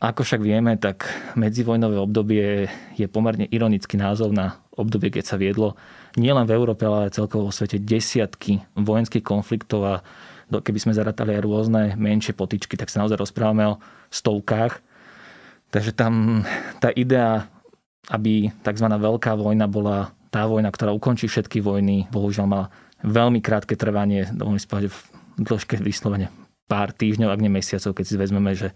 Ako 0.01 0.25
však 0.25 0.41
vieme, 0.43 0.75
tak 0.75 1.07
medzivojnové 1.37 1.95
obdobie 1.95 2.67
je 2.97 3.07
pomerne 3.07 3.47
ironický 3.47 3.95
názov 3.95 4.33
na 4.33 4.59
obdobie, 4.75 5.13
keď 5.13 5.23
sa 5.23 5.37
viedlo 5.37 5.77
nielen 6.19 6.43
v 6.49 6.57
Európe, 6.57 6.83
ale 6.83 7.07
aj 7.07 7.21
celkovo 7.21 7.47
vo 7.47 7.55
svete 7.55 7.79
desiatky 7.79 8.65
vojenských 8.75 9.23
konfliktov 9.23 9.81
a 9.85 9.95
keby 10.51 10.79
sme 10.83 10.97
zaratali 10.97 11.37
aj 11.37 11.45
rôzne 11.45 11.83
menšie 11.95 12.35
potičky, 12.35 12.75
tak 12.75 12.91
sa 12.91 13.05
naozaj 13.05 13.15
rozprávame 13.15 13.77
o 13.77 13.79
stovkách. 14.11 14.83
Takže 15.71 15.95
tam 15.95 16.43
tá 16.83 16.91
idea, 16.91 17.47
aby 18.09 18.49
tzv. 18.65 18.87
veľká 18.87 19.37
vojna 19.37 19.69
bola 19.69 20.15
tá 20.31 20.47
vojna, 20.47 20.71
ktorá 20.71 20.95
ukončí 20.95 21.27
všetky 21.27 21.59
vojny, 21.59 22.07
bohužiaľ 22.09 22.47
mala 22.47 22.65
veľmi 23.03 23.43
krátke 23.43 23.75
trvanie, 23.75 24.25
dovolím 24.31 24.61
si 24.61 24.67
v 24.67 24.97
dĺžke 25.41 25.77
vyslovene 25.83 26.31
pár 26.71 26.95
týždňov, 26.95 27.35
ak 27.35 27.43
nie 27.43 27.51
mesiacov, 27.51 27.91
keď 27.91 28.05
si 28.07 28.15
vezmeme, 28.15 28.55
že 28.55 28.71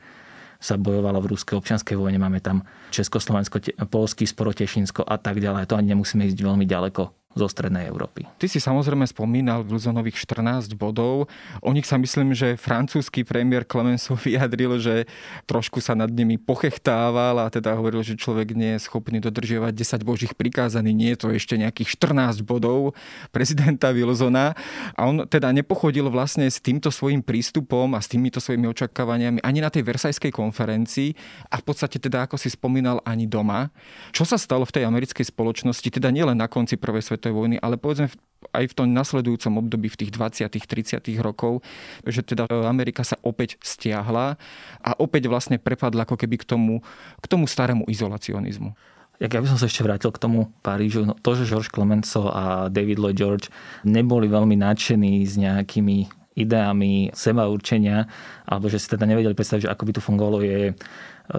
sa 0.60 0.76
bojovalo 0.76 1.24
v 1.24 1.32
ruskej 1.32 1.56
občianskej 1.56 1.96
vojne, 1.96 2.20
máme 2.20 2.44
tam 2.44 2.68
Československo, 2.92 3.88
Polský, 3.88 4.28
Sporotešinsko 4.28 5.08
a 5.08 5.16
tak 5.16 5.40
ďalej. 5.40 5.72
To 5.72 5.80
ani 5.80 5.96
nemusíme 5.96 6.28
ísť 6.28 6.40
veľmi 6.44 6.68
ďaleko 6.68 7.25
zo 7.36 7.52
strednej 7.52 7.92
Európy. 7.92 8.24
Ty 8.40 8.48
si 8.48 8.64
samozrejme 8.64 9.04
spomínal 9.04 9.68
Wilsonových 9.68 10.24
14 10.24 10.72
bodov. 10.80 11.28
O 11.60 11.70
nich 11.76 11.84
sa 11.84 12.00
myslím, 12.00 12.32
že 12.32 12.56
francúzsky 12.56 13.28
premiér 13.28 13.68
Clemenceau 13.68 14.16
vyjadril, 14.26 14.80
že 14.80 15.04
trošku 15.44 15.84
sa 15.84 16.00
nad 16.00 16.08
nimi 16.08 16.40
pochechtával 16.40 17.44
a 17.44 17.52
teda 17.52 17.76
hovoril, 17.76 18.08
že 18.08 18.16
človek 18.16 18.56
nie 18.56 18.80
je 18.80 18.88
schopný 18.88 19.20
dodržiavať 19.20 19.76
10 19.76 20.08
božích 20.08 20.34
prikázaní. 20.34 20.96
Nie 20.96 21.20
je 21.20 21.28
to 21.28 21.28
ešte 21.36 21.60
nejakých 21.60 22.00
14 22.00 22.40
bodov 22.48 22.96
prezidenta 23.36 23.92
Wilsona. 23.92 24.56
A 24.96 25.02
on 25.04 25.28
teda 25.28 25.52
nepochodil 25.52 26.08
vlastne 26.08 26.48
s 26.48 26.64
týmto 26.64 26.88
svojim 26.88 27.20
prístupom 27.20 27.92
a 27.94 28.00
s 28.00 28.08
týmito 28.08 28.40
svojimi 28.40 28.72
očakávaniami 28.72 29.44
ani 29.44 29.60
na 29.60 29.68
tej 29.68 29.84
Versajskej 29.84 30.32
konferencii 30.32 31.12
a 31.52 31.60
v 31.60 31.64
podstate 31.68 32.00
teda, 32.00 32.32
ako 32.32 32.40
si 32.40 32.48
spomínal, 32.48 33.04
ani 33.04 33.28
doma. 33.28 33.76
Čo 34.16 34.24
sa 34.24 34.40
stalo 34.40 34.64
v 34.64 34.80
tej 34.80 34.84
americkej 34.88 35.28
spoločnosti, 35.28 35.92
teda 35.92 36.16
nielen 36.16 36.40
na 36.40 36.48
konci 36.48 36.80
prvej 36.80 37.04
svetovej 37.04 37.25
svetovej 37.26 37.34
vojny, 37.34 37.56
ale 37.58 37.82
povedzme 37.82 38.14
aj 38.54 38.70
v 38.70 38.78
tom 38.78 38.94
nasledujúcom 38.94 39.66
období 39.66 39.90
v 39.90 40.06
tých 40.06 40.12
20 40.14 40.46
30 40.46 41.02
rokov, 41.26 41.66
že 42.06 42.22
teda 42.22 42.46
e, 42.46 42.54
Amerika 42.70 43.02
sa 43.02 43.18
opäť 43.26 43.58
stiahla 43.66 44.38
a 44.86 44.92
opäť 45.02 45.26
vlastne 45.26 45.58
prepadla 45.58 46.06
ako 46.06 46.14
keby 46.14 46.38
k 46.38 46.46
tomu, 46.46 46.86
k 47.18 47.26
tomu 47.26 47.50
starému 47.50 47.90
izolacionizmu. 47.90 48.78
Ja 49.18 49.32
by 49.32 49.48
som 49.48 49.58
sa 49.58 49.66
ešte 49.66 49.82
vrátil 49.82 50.12
k 50.12 50.22
tomu 50.22 50.52
Parížu. 50.60 51.08
No, 51.08 51.16
to, 51.16 51.40
že 51.40 51.48
George 51.48 51.72
Clemenceau 51.72 52.30
a 52.30 52.68
David 52.68 53.00
Lloyd 53.00 53.18
George 53.18 53.48
neboli 53.88 54.28
veľmi 54.28 54.60
nadšení 54.60 55.24
s 55.24 55.40
nejakými 55.40 56.12
ideami 56.36 57.16
seba 57.16 57.48
určenia, 57.48 58.12
alebo 58.44 58.68
že 58.68 58.76
si 58.76 58.92
teda 58.92 59.08
nevedeli 59.08 59.32
predstaviť, 59.32 59.66
že 59.66 59.72
ako 59.72 59.84
by 59.88 59.92
to 59.96 60.02
fungovalo, 60.04 60.38
je 60.44 60.62
e, 60.70 60.74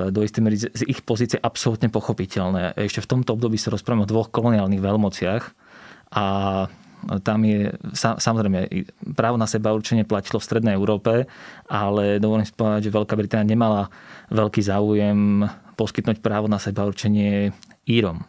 do 0.09 0.25
istej 0.25 0.43
miery 0.43 0.57
z 0.57 0.83
ich 0.89 1.05
pozície 1.05 1.37
absolútne 1.37 1.93
pochopiteľné. 1.93 2.75
Ešte 2.81 3.05
v 3.05 3.11
tomto 3.15 3.37
období 3.37 3.61
sa 3.61 3.69
rozprávame 3.71 4.09
o 4.09 4.11
dvoch 4.11 4.33
koloniálnych 4.33 4.81
veľmociach, 4.81 5.45
a 6.11 6.25
tam 7.23 7.47
je, 7.47 7.71
samozrejme, 7.95 8.67
právo 9.15 9.39
na 9.39 9.47
seba 9.47 9.71
určenie 9.71 10.03
platilo 10.03 10.43
v 10.43 10.49
Strednej 10.49 10.75
Európe, 10.75 11.31
ale 11.71 12.19
dovolím 12.19 12.43
si 12.43 12.55
že 12.57 12.91
Veľká 12.91 13.15
Británia 13.15 13.47
nemala 13.47 13.95
veľký 14.35 14.59
záujem 14.59 15.47
poskytnúť 15.79 16.19
právo 16.19 16.51
na 16.51 16.59
seba 16.59 16.83
určenie 16.83 17.55
Írom. 17.87 18.27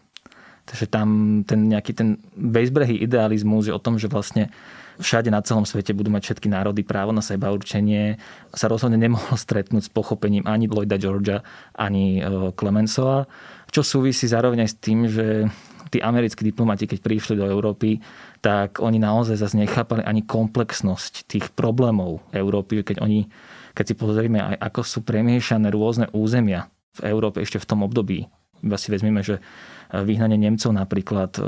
Takže 0.68 0.86
tam 0.92 1.42
ten 1.48 1.72
nejaký 1.72 1.96
ten 1.96 2.20
bezbrehý 2.36 3.02
idealizmus 3.02 3.72
je 3.72 3.74
o 3.74 3.82
tom, 3.82 3.96
že 3.96 4.12
vlastne 4.12 4.52
všade 5.00 5.30
na 5.30 5.40
celom 5.46 5.64
svete 5.64 5.94
budú 5.94 6.10
mať 6.12 6.28
všetky 6.34 6.50
národy 6.50 6.82
právo 6.84 7.14
na 7.14 7.22
seba 7.22 7.54
určenie, 7.54 8.18
sa 8.52 8.68
rozhodne 8.68 8.98
nemohol 8.98 9.38
stretnúť 9.38 9.88
s 9.88 9.94
pochopením 9.94 10.44
ani 10.44 10.68
Lloyda 10.68 10.98
Georgia, 10.98 11.46
ani 11.78 12.20
e, 12.20 12.52
Clemenceova, 12.58 13.30
čo 13.72 13.82
súvisí 13.84 14.26
zároveň 14.28 14.66
aj 14.66 14.70
s 14.70 14.78
tým, 14.80 15.00
že 15.08 15.48
tí 15.88 16.04
americkí 16.04 16.44
diplomati, 16.44 16.86
keď 16.86 17.00
prišli 17.00 17.34
do 17.40 17.48
Európy, 17.48 18.04
tak 18.44 18.84
oni 18.84 19.00
naozaj 19.00 19.40
zase 19.40 19.56
nechápali 19.56 20.04
ani 20.04 20.28
komplexnosť 20.28 21.28
tých 21.28 21.46
problémov 21.56 22.22
Európy, 22.36 22.84
keď 22.84 23.00
oni, 23.00 23.28
keď 23.72 23.86
si 23.88 23.96
pozrieme 23.96 24.40
aj 24.44 24.56
ako 24.60 24.82
sú 24.84 25.00
premiešané 25.08 25.72
rôzne 25.72 26.12
územia 26.12 26.68
v 27.00 27.08
Európe 27.08 27.40
ešte 27.40 27.58
v 27.58 27.68
tom 27.70 27.88
období. 27.88 28.28
Iba 28.58 28.76
si 28.76 28.90
vezmeme, 28.90 29.22
že 29.22 29.38
vyhnanie 29.94 30.36
Nemcov 30.36 30.74
napríklad 30.74 31.32
e, 31.38 31.42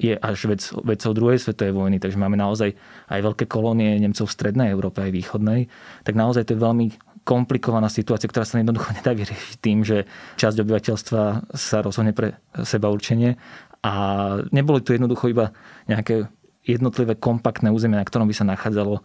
je 0.00 0.14
až 0.16 0.48
vec, 0.48 0.62
vecou 0.86 1.10
druhej 1.12 1.42
svetovej 1.42 1.74
vojny, 1.76 1.98
takže 2.00 2.16
máme 2.16 2.40
naozaj 2.40 2.72
aj 3.10 3.20
veľké 3.20 3.44
kolónie 3.50 4.00
Nemcov 4.00 4.30
v 4.30 4.36
strednej 4.38 4.68
Európe, 4.72 5.04
aj 5.04 5.12
východnej, 5.12 5.68
tak 6.06 6.14
naozaj 6.16 6.48
to 6.48 6.54
je 6.56 6.64
veľmi 6.64 6.86
komplikovaná 7.22 7.86
situácia, 7.86 8.26
ktorá 8.26 8.46
sa 8.46 8.58
jednoducho 8.58 8.92
nedá 8.98 9.14
vyriešiť 9.14 9.56
tým, 9.62 9.86
že 9.86 10.04
časť 10.38 10.56
obyvateľstva 10.62 11.22
sa 11.54 11.76
rozhodne 11.82 12.14
pre 12.14 12.38
seba 12.66 12.90
určenie 12.90 13.38
a 13.82 13.92
neboli 14.54 14.82
tu 14.82 14.94
jednoducho 14.94 15.30
iba 15.30 15.50
nejaké 15.90 16.30
jednotlivé 16.62 17.18
kompaktné 17.18 17.74
územie, 17.74 17.98
na 17.98 18.06
ktorom 18.06 18.30
by 18.30 18.34
sa 18.34 18.46
nachádzalo 18.46 19.02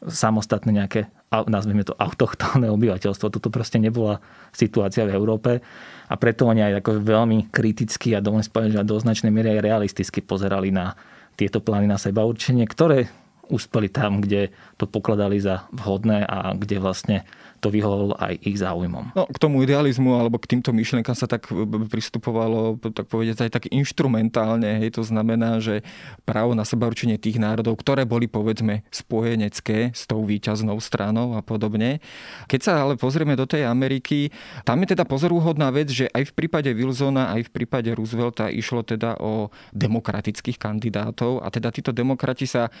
samostatné 0.00 0.72
nejaké, 0.72 1.12
nazvime 1.48 1.84
to 1.84 1.92
autochtónne 1.96 2.72
obyvateľstvo. 2.72 3.28
Toto 3.28 3.52
proste 3.52 3.76
nebola 3.76 4.24
situácia 4.52 5.04
v 5.04 5.12
Európe 5.12 5.60
a 6.08 6.14
preto 6.16 6.48
oni 6.48 6.64
aj 6.64 6.80
ako 6.80 7.04
veľmi 7.04 7.52
kriticky 7.52 8.16
a 8.16 8.24
dovolím 8.24 8.48
povedať, 8.48 8.80
že 8.80 8.88
do 8.88 8.96
značnej 8.96 9.32
miery 9.32 9.56
aj 9.56 9.64
realisticky 9.64 10.24
pozerali 10.24 10.72
na 10.72 10.96
tieto 11.36 11.60
plány 11.60 11.84
na 11.88 12.00
seba 12.00 12.24
určenie, 12.24 12.64
ktoré 12.64 13.12
uspeli 13.50 13.90
tam, 13.90 14.22
kde 14.22 14.54
to 14.78 14.86
pokladali 14.86 15.36
za 15.42 15.66
vhodné 15.74 16.22
a 16.24 16.54
kde 16.54 16.78
vlastne 16.78 17.26
to 17.60 17.68
vyhovovalo 17.68 18.16
aj 18.16 18.40
ich 18.40 18.56
záujmom. 18.58 19.12
No, 19.12 19.28
k 19.28 19.36
tomu 19.36 19.60
idealizmu 19.60 20.16
alebo 20.16 20.40
k 20.40 20.56
týmto 20.56 20.72
myšlienkam 20.72 21.12
sa 21.12 21.28
tak 21.28 21.52
pristupovalo, 21.92 22.80
tak 22.80 23.06
povedať, 23.06 23.46
aj 23.46 23.52
tak 23.52 23.64
inštrumentálne. 23.68 24.80
Hej. 24.80 24.96
To 24.96 25.04
znamená, 25.04 25.60
že 25.60 25.84
právo 26.24 26.56
na 26.56 26.64
seba 26.64 26.88
určenie 26.88 27.20
tých 27.20 27.36
národov, 27.36 27.76
ktoré 27.78 28.08
boli 28.08 28.26
povedzme 28.26 28.82
spojenecké 28.88 29.92
s 29.92 30.08
tou 30.08 30.24
výťaznou 30.24 30.80
stranou 30.80 31.36
a 31.36 31.44
podobne. 31.44 32.00
Keď 32.48 32.60
sa 32.64 32.72
ale 32.80 32.96
pozrieme 32.96 33.36
do 33.36 33.44
tej 33.44 33.68
Ameriky, 33.68 34.32
tam 34.64 34.80
je 34.80 34.96
teda 34.96 35.04
pozorúhodná 35.04 35.68
vec, 35.68 35.92
že 35.92 36.08
aj 36.10 36.32
v 36.32 36.36
prípade 36.36 36.72
Wilsona, 36.72 37.36
aj 37.36 37.46
v 37.46 37.50
prípade 37.52 37.92
Roosevelta 37.92 38.48
išlo 38.48 38.80
teda 38.80 39.20
o 39.20 39.52
demokratických 39.76 40.56
kandidátov 40.56 41.44
a 41.44 41.52
teda 41.52 41.68
títo 41.68 41.92
demokrati 41.92 42.48
sa 42.48 42.72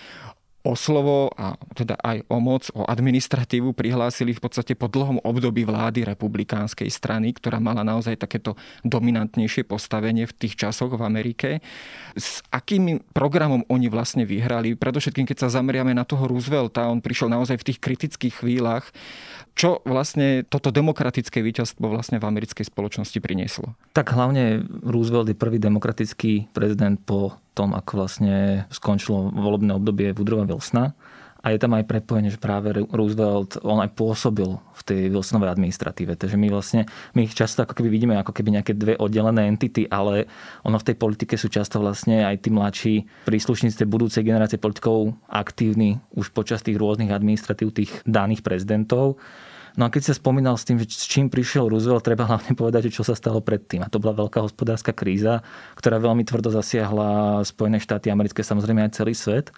o 0.60 0.76
slovo 0.76 1.32
a 1.40 1.56
teda 1.72 1.96
aj 2.04 2.28
o 2.28 2.36
moc, 2.36 2.68
o 2.76 2.84
administratívu 2.84 3.72
prihlásili 3.72 4.36
v 4.36 4.42
podstate 4.44 4.76
po 4.76 4.92
dlhom 4.92 5.24
období 5.24 5.64
vlády 5.64 6.04
republikánskej 6.04 6.92
strany, 6.92 7.32
ktorá 7.32 7.56
mala 7.56 7.80
naozaj 7.80 8.20
takéto 8.20 8.60
dominantnejšie 8.84 9.64
postavenie 9.64 10.28
v 10.28 10.36
tých 10.36 10.60
časoch 10.60 10.92
v 10.92 11.02
Amerike. 11.02 11.48
S 12.12 12.44
akým 12.52 13.00
programom 13.16 13.64
oni 13.72 13.88
vlastne 13.88 14.28
vyhrali? 14.28 14.76
Predovšetkým, 14.76 15.24
keď 15.24 15.48
sa 15.48 15.60
zameriame 15.60 15.96
na 15.96 16.04
toho 16.04 16.28
Roosevelta, 16.28 16.92
on 16.92 17.00
prišiel 17.00 17.32
naozaj 17.32 17.56
v 17.56 17.66
tých 17.72 17.78
kritických 17.80 18.44
chvíľach. 18.44 18.92
Čo 19.56 19.80
vlastne 19.88 20.44
toto 20.44 20.68
demokratické 20.68 21.40
víťazstvo 21.40 21.88
vlastne 21.88 22.20
v 22.20 22.28
americkej 22.28 22.68
spoločnosti 22.68 23.18
prinieslo? 23.18 23.76
Tak 23.96 24.12
hlavne 24.12 24.64
Roosevelt 24.84 25.32
je 25.32 25.36
prvý 25.36 25.56
demokratický 25.56 26.52
prezident 26.52 27.00
po 27.00 27.40
tom, 27.60 27.76
ako 27.76 27.92
vlastne 28.00 28.64
skončilo 28.72 29.28
volebné 29.36 29.76
obdobie 29.76 30.16
Woodrowa 30.16 30.48
Wilsona. 30.48 30.96
A 31.40 31.56
je 31.56 31.58
tam 31.60 31.72
aj 31.72 31.88
prepojenie, 31.88 32.28
že 32.28 32.36
práve 32.36 32.68
Roosevelt, 32.92 33.64
on 33.64 33.80
aj 33.80 33.96
pôsobil 33.96 34.60
v 34.76 34.82
tej 34.84 35.00
Wilsonovej 35.08 35.56
administratíve. 35.56 36.12
Takže 36.12 36.36
my 36.36 36.52
vlastne, 36.52 36.84
my 37.16 37.24
ich 37.24 37.32
často 37.32 37.64
ako 37.64 37.80
keby 37.80 37.88
vidíme 37.88 38.12
ako 38.20 38.36
keby 38.36 38.60
nejaké 38.60 38.76
dve 38.76 38.92
oddelené 39.00 39.48
entity, 39.48 39.88
ale 39.88 40.28
ono 40.68 40.76
v 40.76 40.92
tej 40.92 40.96
politike 41.00 41.40
sú 41.40 41.48
často 41.48 41.80
vlastne 41.80 42.28
aj 42.28 42.44
tí 42.44 42.52
mladší 42.52 42.94
príslušníci 43.24 43.72
tej 43.72 43.88
budúcej 43.88 44.20
generácie 44.20 44.60
politikov 44.60 45.16
aktívni 45.32 45.96
už 46.12 46.28
počas 46.36 46.60
tých 46.60 46.76
rôznych 46.76 47.08
administratív 47.08 47.72
tých 47.72 47.92
daných 48.04 48.44
prezidentov. 48.44 49.16
No 49.78 49.86
a 49.86 49.92
keď 49.92 50.10
sa 50.10 50.14
spomínal 50.18 50.58
s 50.58 50.66
tým, 50.66 50.80
že 50.80 50.90
s 50.90 51.06
čím 51.06 51.30
prišiel 51.30 51.70
Roosevelt, 51.70 52.02
treba 52.02 52.26
hlavne 52.26 52.56
povedať, 52.58 52.90
čo 52.90 53.06
sa 53.06 53.14
stalo 53.14 53.38
predtým. 53.44 53.84
A 53.84 53.90
to 53.92 54.02
bola 54.02 54.26
veľká 54.26 54.42
hospodárska 54.42 54.90
kríza, 54.90 55.42
ktorá 55.78 56.02
veľmi 56.02 56.26
tvrdo 56.26 56.50
zasiahla 56.50 57.42
Spojené 57.46 57.78
štáty 57.78 58.10
americké, 58.10 58.42
samozrejme 58.42 58.86
aj 58.86 58.98
celý 58.98 59.14
svet. 59.14 59.54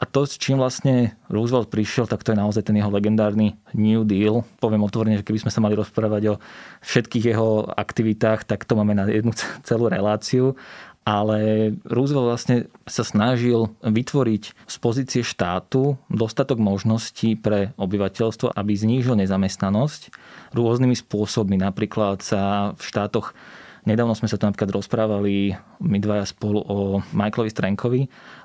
A 0.00 0.08
to, 0.08 0.24
s 0.24 0.40
čím 0.40 0.56
vlastne 0.56 1.12
Roosevelt 1.28 1.68
prišiel, 1.68 2.08
tak 2.08 2.24
to 2.24 2.32
je 2.32 2.40
naozaj 2.40 2.64
ten 2.64 2.72
jeho 2.72 2.88
legendárny 2.88 3.60
New 3.76 4.08
Deal. 4.08 4.48
Poviem 4.56 4.80
otvorene, 4.80 5.20
že 5.20 5.26
keby 5.28 5.44
sme 5.44 5.52
sa 5.52 5.60
mali 5.60 5.76
rozprávať 5.76 6.22
o 6.32 6.34
všetkých 6.80 7.36
jeho 7.36 7.68
aktivitách, 7.68 8.48
tak 8.48 8.64
to 8.64 8.80
máme 8.80 8.96
na 8.96 9.04
jednu 9.12 9.36
celú 9.68 9.92
reláciu. 9.92 10.56
Ale 11.00 11.72
Roosevelt 11.88 12.28
vlastne 12.28 12.56
sa 12.84 13.02
snažil 13.02 13.72
vytvoriť 13.80 14.42
z 14.52 14.76
pozície 14.84 15.22
štátu 15.24 15.96
dostatok 16.12 16.60
možností 16.60 17.40
pre 17.40 17.72
obyvateľstvo, 17.80 18.52
aby 18.52 18.72
znížil 18.76 19.16
nezamestnanosť 19.16 20.12
rôznymi 20.52 20.94
spôsobmi. 20.94 21.56
Napríklad 21.56 22.20
sa 22.20 22.72
v 22.76 22.82
štátoch 22.84 23.32
Nedávno 23.80 24.12
sme 24.12 24.28
sa 24.28 24.36
tu 24.36 24.44
napríklad 24.44 24.76
rozprávali 24.76 25.56
my 25.80 25.98
dvaja 26.04 26.28
spolu 26.28 26.60
o 26.60 27.00
Michaelovi 27.16 27.48
Strankovi, 27.48 28.00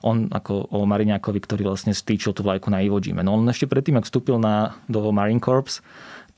on 0.07 0.31
ako 0.31 0.71
o 0.71 0.88
Mariňákovi, 0.88 1.39
ktorý 1.43 1.67
vlastne 1.67 1.91
stýčil 1.91 2.31
tú 2.31 2.47
vlajku 2.47 2.71
na 2.71 2.79
Iwo 2.79 3.03
Jime. 3.03 3.19
No 3.19 3.35
on 3.35 3.43
ešte 3.51 3.67
predtým, 3.67 4.00
ak 4.00 4.07
vstúpil 4.07 4.39
na, 4.39 4.79
do 4.88 5.12
Marine 5.12 5.43
Corps, 5.43 5.83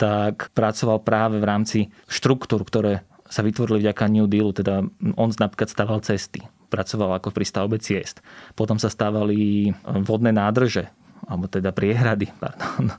tak 0.01 0.49
pracoval 0.57 1.05
práve 1.05 1.37
v 1.37 1.45
rámci 1.45 1.79
štruktúr, 2.09 2.65
ktoré 2.65 3.05
sa 3.27 3.41
vytvorili 3.43 3.83
vďaka 3.83 4.11
New 4.11 4.27
Dealu, 4.27 4.51
teda 4.55 4.83
on 5.19 5.29
napríklad 5.35 5.69
staval 5.69 5.99
cesty, 6.03 6.43
pracoval 6.71 7.19
ako 7.19 7.31
pri 7.31 7.45
stavbe 7.45 7.77
ciest. 7.79 8.23
Potom 8.55 8.79
sa 8.79 8.91
stávali 8.91 9.71
vodné 9.83 10.31
nádrže, 10.31 10.91
alebo 11.27 11.47
teda 11.51 11.75
priehrady, 11.75 12.31
pardon. 12.43 12.95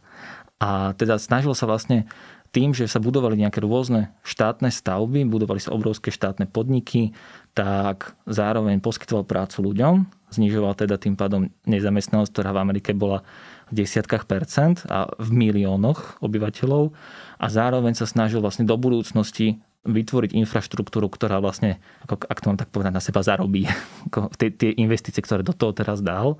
A 0.58 0.92
teda 0.98 1.16
snažil 1.22 1.54
sa 1.54 1.70
vlastne 1.70 2.10
tým, 2.48 2.72
že 2.72 2.88
sa 2.88 2.96
budovali 2.96 3.36
nejaké 3.36 3.60
rôzne 3.60 4.16
štátne 4.24 4.72
stavby, 4.72 5.28
budovali 5.28 5.60
sa 5.60 5.76
obrovské 5.76 6.08
štátne 6.08 6.48
podniky, 6.48 7.12
tak 7.52 8.16
zároveň 8.24 8.80
poskytoval 8.80 9.28
prácu 9.28 9.68
ľuďom, 9.68 10.08
znižoval 10.32 10.72
teda 10.72 10.96
tým 10.96 11.14
pádom 11.14 11.52
nezamestnanosť, 11.68 12.30
ktorá 12.32 12.56
v 12.56 12.62
Amerike 12.64 12.96
bola 12.96 13.20
v 13.68 13.84
desiatkách 13.84 14.24
percent 14.24 14.80
a 14.88 15.12
v 15.20 15.28
miliónoch 15.28 16.24
obyvateľov 16.24 16.96
a 17.36 17.46
zároveň 17.52 17.92
sa 17.92 18.08
snažil 18.08 18.40
vlastne 18.40 18.64
do 18.64 18.76
budúcnosti 18.80 19.60
vytvoriť 19.88 20.36
infraštruktúru, 20.36 21.08
ktorá 21.08 21.40
vlastne, 21.40 21.80
ako, 22.04 22.28
ak 22.28 22.38
to 22.38 22.48
mám 22.52 22.60
tak 22.60 22.68
povedať, 22.68 22.92
na 22.92 23.02
seba 23.02 23.24
zarobí 23.24 23.64
tie, 24.40 24.52
tie 24.52 24.70
investície, 24.76 25.24
ktoré 25.24 25.40
do 25.40 25.56
toho 25.56 25.72
teraz 25.72 26.04
dal, 26.04 26.36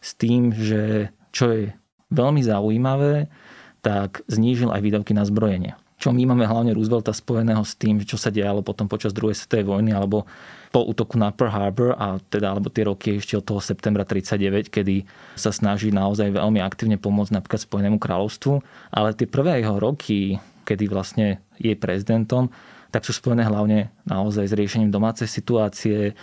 s 0.00 0.16
tým, 0.16 0.50
že 0.56 1.12
čo 1.30 1.52
je 1.52 1.64
veľmi 2.08 2.40
zaujímavé, 2.40 3.28
tak 3.84 4.24
znížil 4.26 4.72
aj 4.72 4.80
výdavky 4.82 5.12
na 5.12 5.28
zbrojenie. 5.28 5.76
Čo 5.96 6.12
my 6.12 6.28
máme 6.28 6.44
hlavne 6.44 6.76
Roosevelta 6.76 7.16
spojeného 7.16 7.64
s 7.64 7.72
tým, 7.72 8.04
čo 8.04 8.20
sa 8.20 8.28
dialo 8.28 8.60
potom 8.60 8.84
počas 8.84 9.16
druhej 9.16 9.32
svetovej 9.32 9.64
vojny 9.64 9.96
alebo 9.96 10.28
po 10.68 10.84
útoku 10.84 11.16
na 11.16 11.32
Pearl 11.32 11.48
Harbor 11.48 11.96
a 11.96 12.20
teda 12.20 12.52
alebo 12.52 12.68
tie 12.68 12.84
roky 12.84 13.16
ešte 13.16 13.40
od 13.40 13.48
toho 13.48 13.64
septembra 13.64 14.04
39, 14.04 14.68
kedy 14.68 15.08
sa 15.40 15.56
snaží 15.56 15.88
naozaj 15.88 16.36
veľmi 16.36 16.60
aktívne 16.60 17.00
pomôcť 17.00 17.32
napríklad 17.40 17.64
Spojenému 17.64 17.96
kráľovstvu, 17.96 18.60
ale 18.92 19.16
tie 19.16 19.24
prvé 19.24 19.64
jeho 19.64 19.80
roky, 19.80 20.36
kedy 20.68 20.84
vlastne 20.92 21.40
je 21.56 21.72
prezidentom, 21.72 22.52
tak 22.96 23.04
sú 23.04 23.12
spojené 23.12 23.44
hlavne 23.44 23.92
naozaj 24.08 24.48
s 24.48 24.56
riešením 24.56 24.88
domácej 24.88 25.28
situácie, 25.28 26.16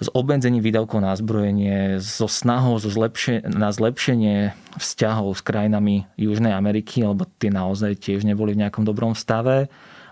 s 0.00 0.08
obmedzením 0.16 0.64
výdavkov 0.64 1.04
na 1.04 1.12
zbrojenie, 1.12 2.00
so 2.00 2.24
snahou 2.24 2.80
so 2.80 2.88
zlepšie, 2.88 3.44
na 3.44 3.68
zlepšenie 3.68 4.56
vzťahov 4.80 5.36
s 5.36 5.44
krajinami 5.44 6.08
Južnej 6.16 6.56
Ameriky, 6.56 7.04
lebo 7.04 7.28
tie 7.36 7.52
naozaj 7.52 8.00
tiež 8.00 8.24
neboli 8.24 8.56
v 8.56 8.64
nejakom 8.64 8.88
dobrom 8.88 9.12
stave. 9.12 9.68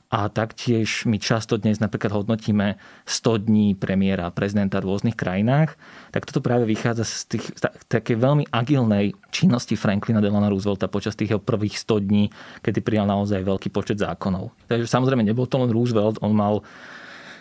A 0.09 0.33
taktiež 0.33 1.05
my 1.05 1.21
často 1.21 1.61
dnes 1.61 1.85
napríklad 1.85 2.17
hodnotíme 2.17 2.81
100 3.05 3.45
dní 3.45 3.77
premiéra 3.77 4.33
prezidenta 4.33 4.81
v 4.81 4.89
rôznych 4.89 5.13
krajinách, 5.13 5.77
tak 6.17 6.25
toto 6.25 6.41
práve 6.41 6.65
vychádza 6.65 7.05
z 7.05 7.37
tých, 7.37 7.45
také 7.93 8.17
veľmi 8.17 8.49
agilnej 8.49 9.13
činnosti 9.29 9.77
Franklina 9.77 10.25
Delana 10.25 10.49
Roosevelta 10.49 10.89
počas 10.89 11.13
tých 11.13 11.37
jeho 11.37 11.45
prvých 11.45 11.77
100 11.77 12.09
dní, 12.09 12.33
kedy 12.65 12.81
prijal 12.81 13.05
naozaj 13.05 13.45
veľký 13.45 13.69
počet 13.69 14.01
zákonov. 14.01 14.49
Takže 14.65 14.89
samozrejme 14.89 15.29
nebol 15.29 15.45
to 15.45 15.61
len 15.61 15.69
Roosevelt, 15.69 16.25
on 16.25 16.33
mal 16.33 16.65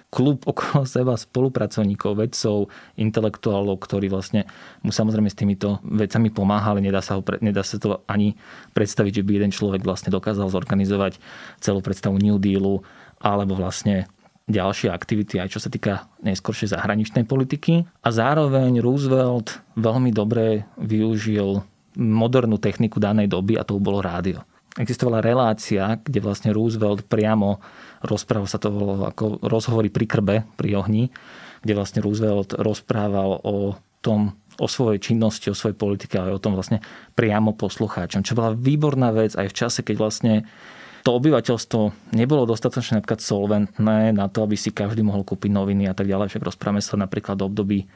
klub 0.07 0.47
okolo 0.47 0.87
seba 0.97 1.15
spolupracovníkov, 1.19 2.11
vedcov, 2.15 2.71
intelektuálov, 2.95 3.77
ktorí 3.83 4.07
vlastne 4.07 4.47
mu 4.81 4.91
samozrejme 4.91 5.27
s 5.27 5.37
týmito 5.37 5.83
vecami 5.83 6.31
pomáhali. 6.31 6.79
Nedá 6.79 7.03
sa, 7.03 7.19
ho, 7.19 7.23
nedá 7.43 7.61
sa 7.63 7.77
to 7.79 8.03
ani 8.07 8.35
predstaviť, 8.71 9.21
že 9.21 9.25
by 9.25 9.31
jeden 9.41 9.51
človek 9.51 9.83
vlastne 9.83 10.13
dokázal 10.13 10.47
zorganizovať 10.51 11.19
celú 11.59 11.83
predstavu 11.83 12.17
New 12.19 12.39
Dealu 12.39 12.81
alebo 13.19 13.57
vlastne 13.57 14.07
ďalšie 14.47 14.87
aktivity, 14.87 15.43
aj 15.43 15.51
čo 15.51 15.59
sa 15.59 15.67
týka 15.67 16.07
neskôršej 16.23 16.71
zahraničnej 16.71 17.27
politiky. 17.27 17.83
A 17.99 18.09
zároveň 18.15 18.79
Roosevelt 18.79 19.59
veľmi 19.75 20.15
dobre 20.15 20.63
využil 20.79 21.59
modernú 21.99 22.55
techniku 22.55 23.03
danej 23.03 23.27
doby 23.27 23.59
a 23.59 23.67
to 23.67 23.75
bolo 23.81 23.99
rádio 23.99 24.47
existovala 24.77 25.25
relácia, 25.25 25.97
kde 25.99 26.21
vlastne 26.21 26.53
Roosevelt 26.53 27.05
priamo 27.09 27.59
rozprával 28.05 28.49
sa 28.49 28.61
to 28.61 28.69
ako 29.09 29.41
rozhovory 29.41 29.89
pri 29.89 30.05
krbe, 30.05 30.35
pri 30.55 30.77
ohni, 30.77 31.09
kde 31.65 31.73
vlastne 31.73 31.99
Roosevelt 32.05 32.53
rozprával 32.53 33.41
o 33.41 33.75
tom, 34.05 34.37
o 34.61 34.69
svojej 34.69 35.01
činnosti, 35.01 35.49
o 35.49 35.57
svojej 35.57 35.75
politike, 35.77 36.17
ale 36.21 36.37
o 36.37 36.41
tom 36.41 36.53
vlastne 36.53 36.81
priamo 37.17 37.57
poslucháčom. 37.57 38.21
Čo 38.21 38.37
bola 38.37 38.53
výborná 38.53 39.09
vec 39.09 39.33
aj 39.33 39.49
v 39.49 39.57
čase, 39.57 39.79
keď 39.81 39.95
vlastne 39.97 40.33
to 41.01 41.15
obyvateľstvo 41.15 42.13
nebolo 42.19 42.43
dostatočne 42.43 42.99
napríklad 42.99 43.23
solventné 43.23 44.11
na 44.11 44.27
to, 44.27 44.43
aby 44.43 44.59
si 44.59 44.75
každý 44.75 45.01
mohol 45.07 45.23
kúpiť 45.23 45.49
noviny 45.49 45.87
a 45.87 45.95
tak 45.95 46.09
ďalej. 46.09 46.35
Však 46.35 46.43
rozprávame 46.43 46.83
sa 46.83 46.99
napríklad 46.99 47.39
o 47.41 47.47
období 47.47 47.87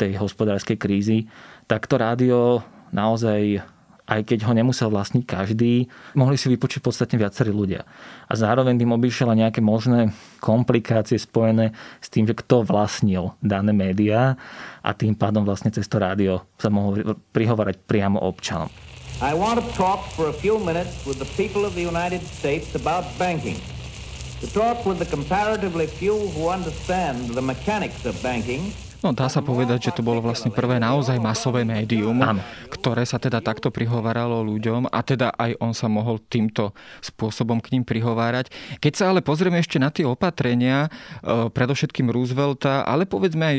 tej 0.00 0.16
hospodárskej 0.18 0.80
krízy. 0.80 1.28
Tak 1.68 1.86
to 1.86 2.00
rádio 2.00 2.64
naozaj 2.90 3.62
aj 4.04 4.20
keď 4.28 4.44
ho 4.44 4.52
nemusel 4.52 4.92
vlastniť 4.92 5.24
každý, 5.24 5.88
mohli 6.12 6.36
si 6.36 6.52
vypočiť 6.52 6.84
podstatne 6.84 7.16
viacerí 7.16 7.48
ľudia. 7.48 7.88
A 8.28 8.32
zároveň 8.36 8.76
tým 8.76 8.92
obišiel 8.92 9.32
nejaké 9.32 9.64
možné 9.64 10.12
komplikácie 10.44 11.16
spojené 11.16 11.72
s 12.04 12.12
tým, 12.12 12.28
že 12.28 12.36
kto 12.36 12.68
vlastnil 12.68 13.32
dané 13.40 13.72
médiá 13.72 14.36
a 14.84 14.90
tým 14.92 15.16
pádom 15.16 15.48
vlastne 15.48 15.72
cez 15.72 15.88
to 15.88 15.96
rádio 15.96 16.44
sa 16.60 16.68
mohol 16.68 17.16
prihovárať 17.32 17.80
priamo 17.88 18.20
občanom. 18.20 18.68
I 19.22 19.32
want 19.32 19.62
to 19.62 19.66
talk 19.78 20.04
for 20.12 20.28
a 20.28 20.36
few 20.36 20.58
minutes 20.60 21.06
with 21.06 21.22
the 21.22 21.30
people 21.38 21.64
of 21.64 21.72
the 21.72 21.86
United 21.86 22.20
States 22.26 22.74
about 22.74 23.06
banking. 23.16 23.56
To 24.42 24.50
talk 24.52 24.84
with 24.84 25.00
the 25.00 25.08
comparatively 25.08 25.86
few 25.86 26.28
who 26.36 26.52
understand 26.52 27.32
the 27.32 27.40
mechanics 27.40 28.04
of 28.04 28.18
banking 28.20 28.74
No 29.04 29.12
dá 29.12 29.28
sa 29.28 29.44
povedať, 29.44 29.92
že 29.92 30.00
to 30.00 30.00
bolo 30.00 30.24
vlastne 30.24 30.48
prvé 30.48 30.80
naozaj 30.80 31.20
masové 31.20 31.60
médium, 31.60 32.24
Áno. 32.24 32.40
ktoré 32.72 33.04
sa 33.04 33.20
teda 33.20 33.44
takto 33.44 33.68
prihováralo 33.68 34.40
ľuďom 34.40 34.88
a 34.88 35.00
teda 35.04 35.28
aj 35.36 35.60
on 35.60 35.76
sa 35.76 35.92
mohol 35.92 36.16
týmto 36.24 36.72
spôsobom 37.04 37.60
k 37.60 37.76
ním 37.76 37.84
prihovárať. 37.84 38.48
Keď 38.80 38.92
sa 38.96 39.12
ale 39.12 39.20
pozrieme 39.20 39.60
ešte 39.60 39.76
na 39.76 39.92
tie 39.92 40.08
opatrenia, 40.08 40.88
e, 41.20 41.52
predovšetkým 41.52 42.08
Roosevelta, 42.08 42.88
ale 42.88 43.04
povedzme 43.04 43.44
aj 43.44 43.58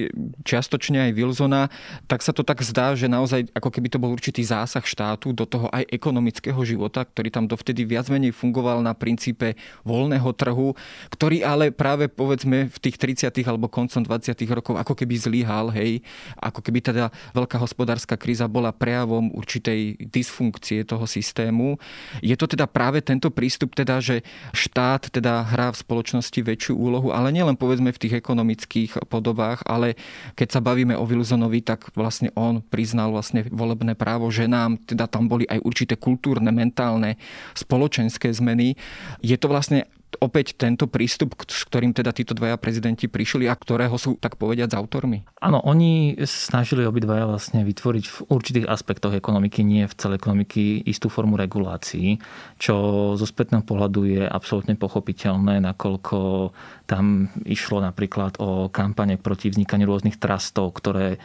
čiastočne 0.49 1.05
aj 1.05 1.11
Wilsona, 1.13 1.69
tak 2.09 2.25
sa 2.25 2.33
to 2.33 2.41
tak 2.41 2.65
zdá, 2.65 2.97
že 2.97 3.05
naozaj 3.05 3.45
ako 3.53 3.69
keby 3.69 3.93
to 3.93 4.01
bol 4.01 4.09
určitý 4.09 4.41
zásah 4.41 4.81
štátu 4.81 5.29
do 5.29 5.45
toho 5.45 5.69
aj 5.69 5.85
ekonomického 5.93 6.57
života, 6.65 7.05
ktorý 7.05 7.29
tam 7.29 7.45
dovtedy 7.45 7.85
viac 7.85 8.09
menej 8.09 8.33
fungoval 8.33 8.81
na 8.81 8.97
princípe 8.97 9.53
voľného 9.85 10.33
trhu, 10.33 10.73
ktorý 11.13 11.45
ale 11.45 11.69
práve 11.69 12.09
povedzme 12.09 12.65
v 12.65 12.77
tých 12.81 12.97
30. 12.97 13.29
alebo 13.45 13.69
koncom 13.69 14.01
20. 14.01 14.33
rokov 14.49 14.81
ako 14.81 14.97
keby 14.97 15.13
zlý 15.21 15.34
zlyhal, 15.35 15.67
hej, 15.75 15.99
ako 16.39 16.63
keby 16.63 16.79
teda 16.79 17.11
veľká 17.35 17.59
hospodárska 17.59 18.15
kríza 18.15 18.47
bola 18.47 18.71
prejavom 18.71 19.35
určitej 19.35 19.99
dysfunkcie 20.07 20.87
toho 20.87 21.03
systému. 21.03 21.75
Je 22.23 22.39
to 22.39 22.47
teda 22.47 22.71
práve 22.71 23.03
tento 23.03 23.27
prístup, 23.27 23.75
teda, 23.75 23.99
že 23.99 24.23
štát 24.55 25.11
teda 25.11 25.43
hrá 25.43 25.75
v 25.75 25.81
spoločnosti 25.83 26.39
väčšiu 26.39 26.79
úlohu, 26.79 27.11
ale 27.11 27.35
nielen 27.35 27.59
povedzme 27.59 27.91
v 27.91 27.99
tých 27.99 28.15
ekonomických 28.23 29.11
podobách, 29.11 29.67
ale 29.67 29.99
keď 30.39 30.55
sa 30.55 30.63
bavíme 30.63 30.95
o 30.95 31.03
Wilsonovi, 31.03 31.59
tak 31.59 31.91
vlastne 31.99 32.31
on 32.39 32.63
priznal 32.63 33.11
vlastne 33.11 33.43
volebné 33.51 33.99
právo 33.99 34.31
ženám, 34.31 34.79
teda 34.87 35.11
tam 35.11 35.27
boli 35.27 35.43
aj 35.51 35.59
určité 35.67 35.99
kultúrne, 35.99 36.47
mentálne, 36.55 37.19
spoločenské 37.59 38.31
zmeny. 38.31 38.79
Je 39.19 39.35
to 39.35 39.51
vlastne 39.51 39.83
opäť 40.19 40.55
tento 40.55 40.87
prístup, 40.87 41.35
s 41.45 41.67
ktorým 41.67 41.91
teda 41.91 42.15
títo 42.15 42.31
dvaja 42.31 42.55
prezidenti 42.55 43.11
prišli 43.11 43.51
a 43.51 43.55
ktorého 43.55 43.95
sú, 43.99 44.15
tak 44.15 44.39
povediať, 44.39 44.71
s 44.71 44.79
autormi? 44.79 45.27
Áno, 45.43 45.59
oni 45.63 46.15
snažili 46.23 46.87
obidvaja 46.87 47.27
vlastne 47.27 47.67
vytvoriť 47.67 48.05
v 48.07 48.17
určitých 48.31 48.69
aspektoch 48.69 49.13
ekonomiky, 49.13 49.61
nie 49.61 49.85
v 49.85 49.97
celej 49.97 50.23
ekonomiky, 50.23 50.87
istú 50.87 51.11
formu 51.11 51.35
regulácií, 51.35 52.19
čo 52.57 52.75
zo 53.19 53.25
spätného 53.27 53.63
pohľadu 53.67 54.01
je 54.07 54.23
absolútne 54.23 54.79
pochopiteľné, 54.79 55.59
nakoľko 55.59 56.51
tam 56.85 57.27
išlo 57.43 57.81
napríklad 57.83 58.37
o 58.39 58.69
kampane 58.69 59.17
proti 59.19 59.51
vznikaniu 59.51 59.89
rôznych 59.89 60.21
trastov, 60.21 60.71
ktoré 60.77 61.17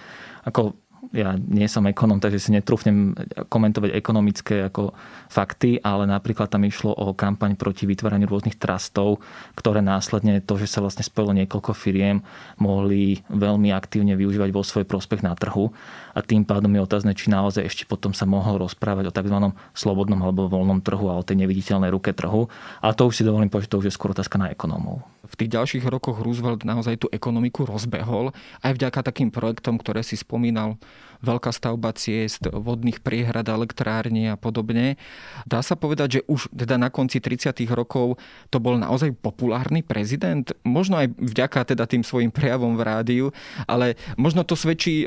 ako 0.44 0.74
ja 1.10 1.34
nie 1.34 1.66
som 1.66 1.88
ekonom, 1.88 2.20
takže 2.20 2.38
si 2.38 2.50
netrúfnem 2.52 3.16
komentovať 3.48 3.90
ekonomické 3.96 4.68
ako 4.68 4.92
fakty, 5.32 5.80
ale 5.80 6.04
napríklad 6.04 6.52
tam 6.52 6.62
išlo 6.68 6.92
o 6.92 7.16
kampaň 7.16 7.56
proti 7.56 7.88
vytváraniu 7.88 8.28
rôznych 8.28 8.60
trastov, 8.60 9.24
ktoré 9.56 9.80
následne 9.80 10.44
to, 10.44 10.60
že 10.60 10.68
sa 10.68 10.84
vlastne 10.84 11.02
spojilo 11.02 11.32
niekoľko 11.40 11.72
firiem, 11.72 12.20
mohli 12.60 13.24
veľmi 13.32 13.72
aktívne 13.72 14.14
využívať 14.14 14.50
vo 14.52 14.62
svoj 14.62 14.84
prospech 14.84 15.24
na 15.24 15.32
trhu 15.32 15.72
a 16.20 16.22
tým 16.22 16.44
pádom 16.44 16.68
je 16.76 16.84
otázne, 16.84 17.16
či 17.16 17.32
naozaj 17.32 17.64
ešte 17.64 17.88
potom 17.88 18.12
sa 18.12 18.28
mohol 18.28 18.60
rozprávať 18.60 19.08
o 19.08 19.12
tzv. 19.16 19.56
slobodnom 19.72 20.20
alebo 20.20 20.52
voľnom 20.52 20.84
trhu 20.84 21.08
a 21.08 21.16
o 21.16 21.24
tej 21.24 21.40
neviditeľnej 21.40 21.88
ruke 21.88 22.12
trhu. 22.12 22.52
A 22.84 22.92
to 22.92 23.08
už 23.08 23.16
si 23.16 23.24
dovolím 23.24 23.48
povedať, 23.48 23.72
to 23.72 23.80
už 23.80 23.88
je 23.88 23.96
skôr 23.96 24.12
otázka 24.12 24.36
na 24.36 24.52
ekonómov. 24.52 25.00
V 25.24 25.34
tých 25.40 25.56
ďalších 25.56 25.88
rokoch 25.88 26.20
Roosevelt 26.20 26.68
naozaj 26.68 27.00
tú 27.00 27.06
ekonomiku 27.08 27.64
rozbehol 27.64 28.36
aj 28.60 28.76
vďaka 28.76 29.00
takým 29.00 29.32
projektom, 29.32 29.80
ktoré 29.80 30.04
si 30.04 30.20
spomínal 30.20 30.76
veľká 31.20 31.52
stavba 31.52 31.92
ciest, 31.92 32.48
vodných 32.48 33.04
priehrad, 33.04 33.48
elektrární 33.48 34.32
a 34.32 34.36
podobne. 34.36 34.96
Dá 35.44 35.60
sa 35.60 35.76
povedať, 35.76 36.20
že 36.20 36.26
už 36.26 36.48
teda 36.52 36.80
na 36.80 36.88
konci 36.88 37.20
30. 37.20 37.52
rokov 37.72 38.16
to 38.48 38.58
bol 38.58 38.76
naozaj 38.76 39.12
populárny 39.20 39.84
prezident, 39.84 40.48
možno 40.64 41.00
aj 41.00 41.12
vďaka 41.16 41.76
teda 41.76 41.84
tým 41.84 42.02
svojim 42.02 42.32
prejavom 42.32 42.74
v 42.74 42.82
rádiu, 42.82 43.26
ale 43.68 44.00
možno 44.16 44.42
to 44.42 44.56
svedčí, 44.56 45.04
e, 45.04 45.06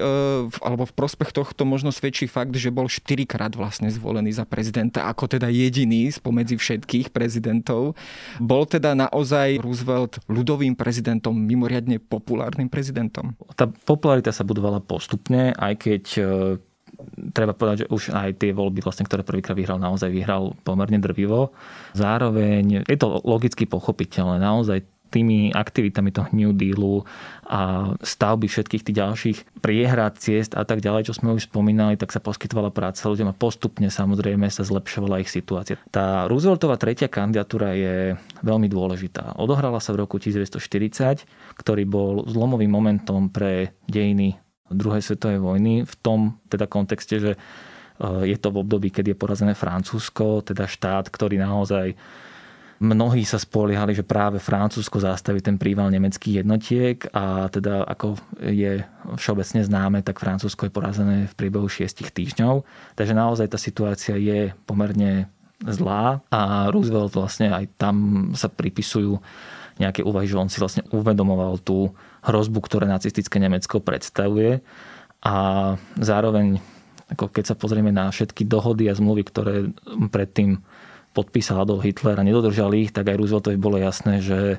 alebo 0.61 0.85
v 0.85 0.93
prospech 0.93 1.33
tohto 1.33 1.65
možno 1.65 1.89
svedčí 1.89 2.29
fakt, 2.29 2.53
že 2.53 2.69
bol 2.69 2.85
štyrikrát 2.85 3.53
vlastne 3.57 3.89
zvolený 3.89 4.33
za 4.33 4.45
prezidenta, 4.45 5.09
ako 5.09 5.37
teda 5.37 5.49
jediný 5.49 6.13
spomedzi 6.13 6.55
všetkých 6.55 7.09
prezidentov. 7.09 7.97
Bol 8.37 8.69
teda 8.69 8.93
naozaj 8.93 9.59
Roosevelt 9.59 10.21
ľudovým 10.29 10.77
prezidentom, 10.77 11.33
mimoriadne 11.33 11.97
populárnym 11.97 12.69
prezidentom? 12.69 13.33
Tá 13.57 13.65
popularita 13.67 14.29
sa 14.29 14.45
budovala 14.45 14.79
postupne, 14.83 15.53
aj 15.57 15.73
keď 15.81 16.02
keď 16.03 16.19
e, 16.19 16.23
treba 17.31 17.55
povedať, 17.55 17.87
že 17.87 17.91
už 17.95 18.11
aj 18.11 18.43
tie 18.43 18.51
voľby, 18.51 18.83
vlastne, 18.83 19.07
ktoré 19.07 19.23
prvýkrát 19.23 19.55
vyhral, 19.55 19.79
naozaj 19.79 20.11
vyhral 20.11 20.51
pomerne 20.67 20.99
drvivo. 20.99 21.55
Zároveň 21.95 22.83
je 22.83 22.97
to 22.99 23.23
logicky 23.23 23.63
pochopiteľné. 23.63 24.43
Naozaj 24.43 24.83
tými 25.13 25.53
aktivitami 25.53 26.09
toho 26.09 26.25
New 26.33 26.57
Dealu 26.57 27.05
a 27.45 27.93
stavby 28.01 28.49
všetkých 28.49 28.81
tých 28.89 28.97
ďalších 28.97 29.37
priehrad, 29.61 30.17
ciest 30.17 30.57
a 30.57 30.65
tak 30.65 30.81
ďalej, 30.81 31.05
čo 31.05 31.13
sme 31.13 31.37
už 31.37 31.53
spomínali, 31.53 31.93
tak 32.01 32.09
sa 32.09 32.17
poskytovala 32.17 32.73
práca 32.73 33.05
ľuďom 33.05 33.29
a 33.29 33.37
postupne 33.37 33.93
samozrejme 33.93 34.49
sa 34.49 34.65
zlepšovala 34.65 35.21
ich 35.21 35.29
situácia. 35.29 35.77
Tá 35.93 36.25
Rooseveltová 36.25 36.81
tretia 36.81 37.13
kandidatúra 37.13 37.77
je 37.77 38.17
veľmi 38.41 38.65
dôležitá. 38.65 39.37
Odohrala 39.37 39.77
sa 39.77 39.93
v 39.93 40.01
roku 40.01 40.17
1940, 40.17 41.29
ktorý 41.61 41.85
bol 41.85 42.25
zlomovým 42.25 42.73
momentom 42.73 43.29
pre 43.29 43.77
dejiny 43.85 44.42
druhej 44.77 45.01
svetovej 45.05 45.39
vojny 45.39 45.73
v 45.85 45.95
tom 46.01 46.37
teda 46.49 46.65
kontexte, 46.67 47.15
že 47.19 47.31
e, 47.33 47.39
je 48.27 48.37
to 48.37 48.49
v 48.53 48.59
období, 48.61 48.89
keď 48.89 49.13
je 49.13 49.21
porazené 49.21 49.53
Francúzsko, 49.53 50.43
teda 50.45 50.67
štát, 50.67 51.09
ktorý 51.09 51.39
naozaj 51.39 51.95
mnohí 52.83 53.23
sa 53.23 53.39
spoliehali, 53.39 53.95
že 53.95 54.03
práve 54.03 54.43
Francúzsko 54.43 54.99
zastaví 54.99 55.39
ten 55.39 55.55
príval 55.55 55.87
nemeckých 55.87 56.43
jednotiek 56.43 56.99
a 57.15 57.47
teda 57.47 57.87
ako 57.87 58.19
je 58.43 58.83
všeobecne 59.15 59.63
známe, 59.63 59.99
tak 60.03 60.19
Francúzsko 60.19 60.67
je 60.67 60.75
porazené 60.75 61.17
v 61.31 61.33
priebehu 61.39 61.71
6 61.71 62.03
týždňov. 62.11 62.67
Takže 62.99 63.15
naozaj 63.15 63.55
tá 63.55 63.59
situácia 63.61 64.19
je 64.19 64.51
pomerne 64.67 65.31
zlá 65.63 66.19
a 66.27 66.67
Roosevelt 66.67 67.15
vlastne 67.15 67.55
aj 67.55 67.71
tam 67.79 67.95
sa 68.35 68.51
pripisujú 68.51 69.15
nejaké 69.79 70.03
úvahy, 70.05 70.27
že 70.27 70.37
on 70.37 70.51
si 70.51 70.59
vlastne 70.59 70.83
uvedomoval 70.91 71.63
tú 71.63 71.95
hrozbu, 72.23 72.59
ktoré 72.63 72.85
nacistické 72.87 73.39
Nemecko 73.39 73.83
predstavuje. 73.83 74.63
A 75.23 75.35
zároveň 75.99 76.59
ako 77.13 77.29
keď 77.29 77.53
sa 77.53 77.55
pozrieme 77.55 77.93
na 77.93 78.09
všetky 78.09 78.47
dohody 78.49 78.89
a 78.89 78.97
zmluvy, 78.97 79.23
ktoré 79.27 79.69
predtým 80.09 80.63
podpísal 81.13 81.61
Adolf 81.61 81.85
Hitler 81.85 82.17
a 82.17 82.25
nedodržali 82.25 82.89
ich, 82.89 82.91
tak 82.95 83.11
aj 83.11 83.21
Rooseveltovi 83.21 83.57
bolo 83.61 83.77
jasné, 83.77 84.23
že 84.23 84.57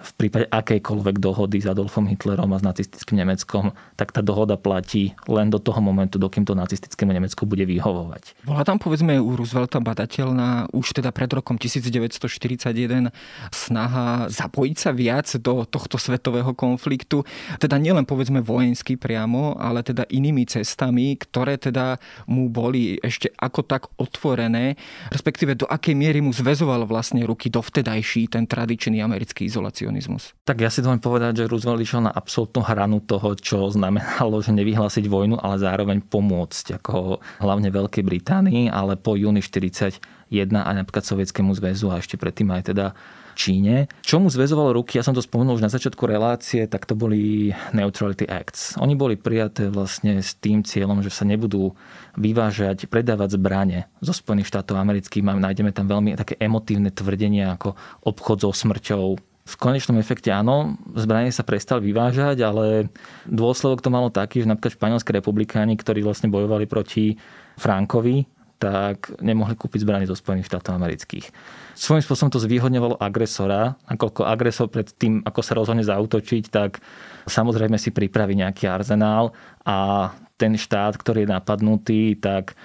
v 0.00 0.10
prípade 0.16 0.46
akejkoľvek 0.50 1.16
dohody 1.18 1.58
s 1.62 1.66
Adolfom 1.68 2.06
Hitlerom 2.08 2.50
a 2.52 2.58
s 2.58 2.64
nacistickým 2.64 3.20
Nemeckom, 3.20 3.74
tak 3.94 4.10
tá 4.10 4.24
dohoda 4.24 4.56
platí 4.56 5.12
len 5.28 5.52
do 5.52 5.60
toho 5.60 5.78
momentu, 5.78 6.16
dokým 6.16 6.48
to 6.48 6.56
nacistickému 6.56 7.12
Nemecku 7.12 7.44
bude 7.44 7.68
vyhovovať. 7.68 8.46
Bola 8.48 8.64
tam 8.64 8.80
povedzme 8.80 9.18
u 9.20 9.36
Roosevelta 9.36 9.78
badateľná 9.78 10.72
už 10.72 11.02
teda 11.02 11.10
pred 11.10 11.30
rokom 11.30 11.60
1941 11.60 13.12
snaha 13.50 14.26
zapojiť 14.30 14.76
sa 14.76 14.90
viac 14.94 15.28
do 15.40 15.68
tohto 15.68 16.00
svetového 16.00 16.56
konfliktu, 16.56 17.26
teda 17.60 17.76
nielen 17.76 18.08
povedzme 18.08 18.40
vojensky 18.40 18.96
priamo, 18.96 19.60
ale 19.60 19.84
teda 19.84 20.08
inými 20.08 20.48
cestami, 20.48 21.18
ktoré 21.20 21.60
teda 21.60 22.00
mu 22.30 22.48
boli 22.48 22.96
ešte 23.02 23.28
ako 23.36 23.60
tak 23.66 23.82
otvorené, 24.00 24.78
respektíve 25.12 25.58
do 25.58 25.66
akej 25.68 25.92
miery 25.92 26.24
mu 26.24 26.32
zväzoval 26.32 26.88
vlastne 26.88 27.26
ruky 27.28 27.52
dovtedajší 27.52 28.32
ten 28.32 28.48
tradičný 28.48 29.04
americký 29.04 29.44
izolacion 29.44 29.83
protekcionizmus. 29.84 30.32
Tak 30.44 30.60
ja 30.60 30.70
si 30.72 30.80
dovolím 30.80 31.04
povedať, 31.04 31.44
že 31.44 31.50
Roosevelt 31.50 31.80
išiel 31.84 32.08
na 32.08 32.12
absolútnu 32.12 32.64
hranu 32.64 33.04
toho, 33.04 33.36
čo 33.36 33.68
znamenalo, 33.68 34.40
že 34.40 34.56
nevyhlásiť 34.56 35.04
vojnu, 35.06 35.36
ale 35.36 35.60
zároveň 35.60 36.00
pomôcť 36.00 36.80
ako 36.80 37.20
hlavne 37.44 37.68
Veľkej 37.68 38.04
Británii, 38.04 38.72
ale 38.72 38.96
po 38.96 39.16
júni 39.16 39.44
41 39.44 40.00
aj 40.32 40.74
napríklad 40.84 41.04
Sovietskému 41.04 41.52
zväzu 41.52 41.92
a 41.92 42.00
ešte 42.00 42.16
predtým 42.16 42.48
aj 42.50 42.62
teda 42.72 42.86
Číne. 43.34 43.90
Čo 44.06 44.22
mu 44.22 44.30
zväzovalo 44.30 44.78
ruky, 44.78 44.94
ja 44.94 45.02
som 45.02 45.10
to 45.10 45.18
spomenul 45.18 45.58
už 45.58 45.66
na 45.66 45.72
začiatku 45.72 46.06
relácie, 46.06 46.70
tak 46.70 46.86
to 46.86 46.94
boli 46.94 47.50
Neutrality 47.74 48.30
Acts. 48.30 48.78
Oni 48.78 48.94
boli 48.94 49.18
prijaté 49.18 49.66
vlastne 49.74 50.22
s 50.22 50.38
tým 50.38 50.62
cieľom, 50.62 51.02
že 51.02 51.10
sa 51.10 51.26
nebudú 51.26 51.74
vyvážať, 52.14 52.86
predávať 52.86 53.34
zbranie 53.34 53.90
zo 53.98 54.14
Spojených 54.14 54.54
štátov 54.54 54.78
amerických. 54.78 55.26
Nájdeme 55.26 55.74
tam 55.74 55.90
veľmi 55.90 56.14
také 56.14 56.38
emotívne 56.38 56.94
tvrdenia 56.94 57.58
ako 57.58 57.74
obchod 58.06 58.46
so 58.46 58.54
smrťou, 58.54 59.18
v 59.44 59.54
konečnom 59.60 60.00
efekte 60.00 60.32
áno, 60.32 60.80
zbranie 60.96 61.28
sa 61.28 61.44
prestali 61.44 61.92
vyvážať, 61.92 62.40
ale 62.40 62.88
dôsledok 63.28 63.84
to 63.84 63.92
malo 63.92 64.08
taký, 64.08 64.40
že 64.40 64.48
napríklad 64.48 64.80
španielské 64.80 65.10
republikáni, 65.20 65.76
ktorí 65.76 66.00
vlastne 66.00 66.32
bojovali 66.32 66.64
proti 66.64 67.20
Frankovi, 67.60 68.24
tak 68.56 69.12
nemohli 69.20 69.52
kúpiť 69.52 69.84
zbranie 69.84 70.08
zo 70.08 70.16
Spojených 70.16 70.48
štátov 70.48 70.80
amerických. 70.80 71.28
Svojím 71.76 72.00
spôsobom 72.00 72.32
to 72.32 72.40
zvýhodňovalo 72.40 72.96
agresora, 72.96 73.76
nakoľko 73.84 74.24
agresor 74.24 74.72
pred 74.72 74.88
tým, 74.96 75.20
ako 75.20 75.40
sa 75.44 75.52
rozhodne 75.60 75.84
zautočiť, 75.84 76.44
tak 76.48 76.80
samozrejme 77.28 77.76
si 77.76 77.92
pripraví 77.92 78.32
nejaký 78.40 78.64
arzenál 78.64 79.36
a 79.68 80.08
ten 80.40 80.56
štát, 80.56 80.96
ktorý 80.96 81.28
je 81.28 81.34
napadnutý, 81.36 82.02
tak 82.16 82.56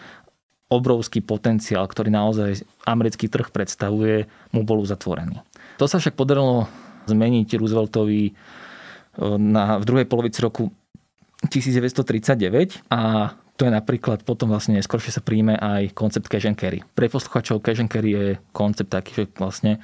obrovský 0.70 1.20
potenciál, 1.26 1.90
ktorý 1.90 2.14
naozaj 2.14 2.64
americký 2.86 3.26
trh 3.28 3.50
predstavuje, 3.50 4.30
mu 4.54 4.62
bol 4.62 4.80
uzatvorený. 4.86 5.42
To 5.80 5.88
sa 5.88 5.98
však 5.98 6.20
podarilo 6.20 6.68
zmeniť 7.08 7.56
Rooseveltovi 7.56 8.24
e, 8.28 8.32
na, 9.40 9.80
v 9.80 9.88
druhej 9.88 10.06
polovici 10.06 10.44
roku 10.44 10.76
1939 11.48 12.92
a 12.92 13.32
to 13.56 13.68
je 13.68 13.72
napríklad 13.72 14.24
potom 14.24 14.52
vlastne 14.52 14.80
neskôr, 14.80 15.04
sa 15.04 15.24
príjme 15.24 15.56
aj 15.56 15.92
koncept 15.92 16.32
cash 16.32 16.48
and 16.48 16.56
carry. 16.56 16.80
Pre 16.96 17.08
posluchačov 17.12 17.60
cash 17.60 17.84
carry 17.92 18.12
je 18.16 18.28
koncept 18.56 18.92
taký, 18.92 19.24
že 19.24 19.26
vlastne 19.36 19.84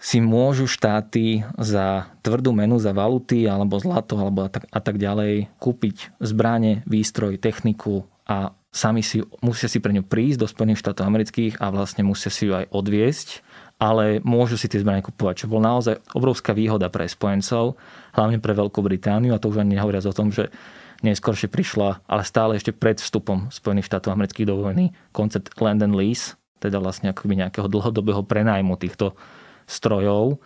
si 0.00 0.22
môžu 0.22 0.64
štáty 0.64 1.44
za 1.60 2.08
tvrdú 2.24 2.54
menu, 2.56 2.80
za 2.80 2.94
valuty 2.94 3.44
alebo 3.44 3.76
zlato 3.76 4.16
alebo 4.16 4.46
a 4.46 4.50
tak, 4.50 4.64
a 4.70 4.80
tak 4.80 4.96
ďalej 4.96 5.52
kúpiť 5.60 6.18
zbranie, 6.22 6.80
výstroj, 6.88 7.36
techniku 7.36 8.08
a 8.24 8.56
sami 8.72 9.02
si, 9.02 9.20
musia 9.42 9.66
si 9.66 9.82
pre 9.82 9.92
ňu 9.92 10.06
prísť 10.06 10.38
do 10.40 10.46
Spojených 10.46 10.80
štátov 10.80 11.04
amerických 11.04 11.58
a 11.58 11.74
vlastne 11.74 12.06
musia 12.06 12.30
si 12.30 12.48
ju 12.48 12.54
aj 12.54 12.70
odviesť 12.70 13.42
ale 13.80 14.20
môžu 14.20 14.60
si 14.60 14.68
tie 14.68 14.84
zbranie 14.84 15.00
kupovať, 15.00 15.44
čo 15.44 15.50
bol 15.50 15.64
naozaj 15.64 16.04
obrovská 16.12 16.52
výhoda 16.52 16.92
pre 16.92 17.08
spojencov, 17.08 17.80
hlavne 18.12 18.36
pre 18.36 18.52
Veľkú 18.52 18.84
Britániu 18.84 19.32
a 19.32 19.40
to 19.40 19.48
už 19.48 19.64
ani 19.64 19.80
nehovoriac 19.80 20.04
o 20.04 20.12
tom, 20.12 20.28
že 20.28 20.52
neskôršie 21.00 21.48
prišla, 21.48 22.04
ale 22.04 22.22
stále 22.28 22.60
ešte 22.60 22.76
pred 22.76 23.00
vstupom 23.00 23.48
Spojených 23.48 23.88
štátov 23.88 24.12
amerických 24.12 24.52
do 24.52 24.60
vojny, 24.60 24.92
koncept 25.16 25.56
land 25.56 25.80
and 25.80 25.96
lease, 25.96 26.36
teda 26.60 26.76
vlastne 26.76 27.08
akoby 27.08 27.40
nejakého 27.40 27.72
dlhodobého 27.72 28.20
prenajmu 28.20 28.76
týchto 28.76 29.16
strojov. 29.64 30.36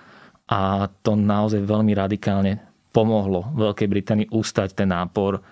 A 0.46 0.86
to 1.02 1.18
naozaj 1.18 1.58
veľmi 1.58 1.90
radikálne 1.98 2.62
pomohlo 2.94 3.50
Veľkej 3.58 3.88
Británii 3.90 4.26
ustať 4.30 4.78
ten 4.78 4.94
nápor 4.94 5.42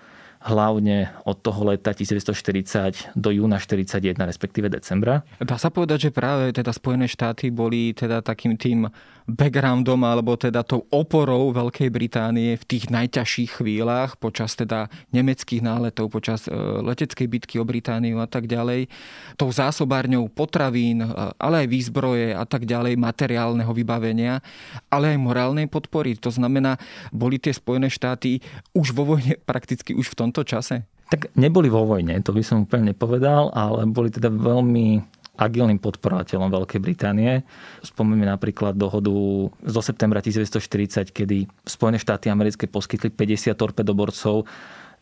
hlavne 0.43 1.15
od 1.23 1.39
toho 1.39 1.71
leta 1.71 1.95
1940 1.95 3.15
do 3.15 3.29
júna 3.31 3.57
41, 3.57 4.19
respektíve 4.27 4.67
decembra. 4.67 5.23
Dá 5.39 5.55
sa 5.55 5.71
povedať, 5.71 6.09
že 6.09 6.15
práve 6.15 6.51
teda 6.51 6.75
Spojené 6.75 7.07
štáty 7.07 7.47
boli 7.47 7.95
teda 7.95 8.19
takým 8.19 8.59
tým 8.59 8.91
backgroundom 9.29 10.03
alebo 10.03 10.35
teda 10.35 10.65
tou 10.67 10.83
oporou 10.91 11.55
Veľkej 11.55 11.87
Británie 11.93 12.59
v 12.59 12.67
tých 12.67 12.91
najťažších 12.91 13.63
chvíľach 13.63 14.19
počas 14.19 14.57
teda 14.59 14.91
nemeckých 15.15 15.63
náletov, 15.63 16.11
počas 16.11 16.49
e, 16.49 16.51
leteckej 16.83 17.27
bitky 17.31 17.55
o 17.61 17.65
Britániu 17.67 18.19
a 18.19 18.27
tak 18.27 18.51
ďalej. 18.51 18.91
Tou 19.39 19.47
zásobárňou 19.47 20.27
potravín, 20.27 21.07
e, 21.07 21.09
ale 21.39 21.63
aj 21.63 21.67
výzbroje 21.71 22.35
a 22.35 22.43
tak 22.43 22.67
ďalej, 22.67 22.99
materiálneho 22.99 23.71
vybavenia, 23.71 24.43
ale 24.91 25.15
aj 25.15 25.23
morálnej 25.23 25.71
podpory. 25.71 26.19
To 26.19 26.33
znamená, 26.33 26.75
boli 27.15 27.39
tie 27.39 27.55
Spojené 27.55 27.87
štáty 27.87 28.43
už 28.75 28.91
vo 28.91 29.15
vojne 29.15 29.39
prakticky 29.47 29.95
už 29.95 30.11
v 30.11 30.17
tom 30.19 30.33
tomto 30.33 30.41
čase? 30.47 30.75
Tak 31.13 31.35
neboli 31.37 31.69
vo 31.69 31.85
vojne, 31.85 32.17
to 32.25 32.33
by 32.33 32.41
som 32.41 32.65
úplne 32.65 32.95
nepovedal, 32.95 33.53
ale 33.53 33.85
boli 33.85 34.09
teda 34.09 34.33
veľmi 34.33 35.05
agilným 35.33 35.81
podporovateľom 35.81 36.53
Veľkej 36.53 36.79
Británie. 36.79 37.41
Spomíme 37.81 38.29
napríklad 38.29 38.77
dohodu 38.77 39.13
zo 39.49 39.81
septembra 39.81 40.21
1940, 40.21 41.09
kedy 41.09 41.49
Spojené 41.65 41.97
štáty 41.97 42.29
americké 42.29 42.69
poskytli 42.69 43.09
50 43.09 43.57
torpedoborcov 43.57 44.45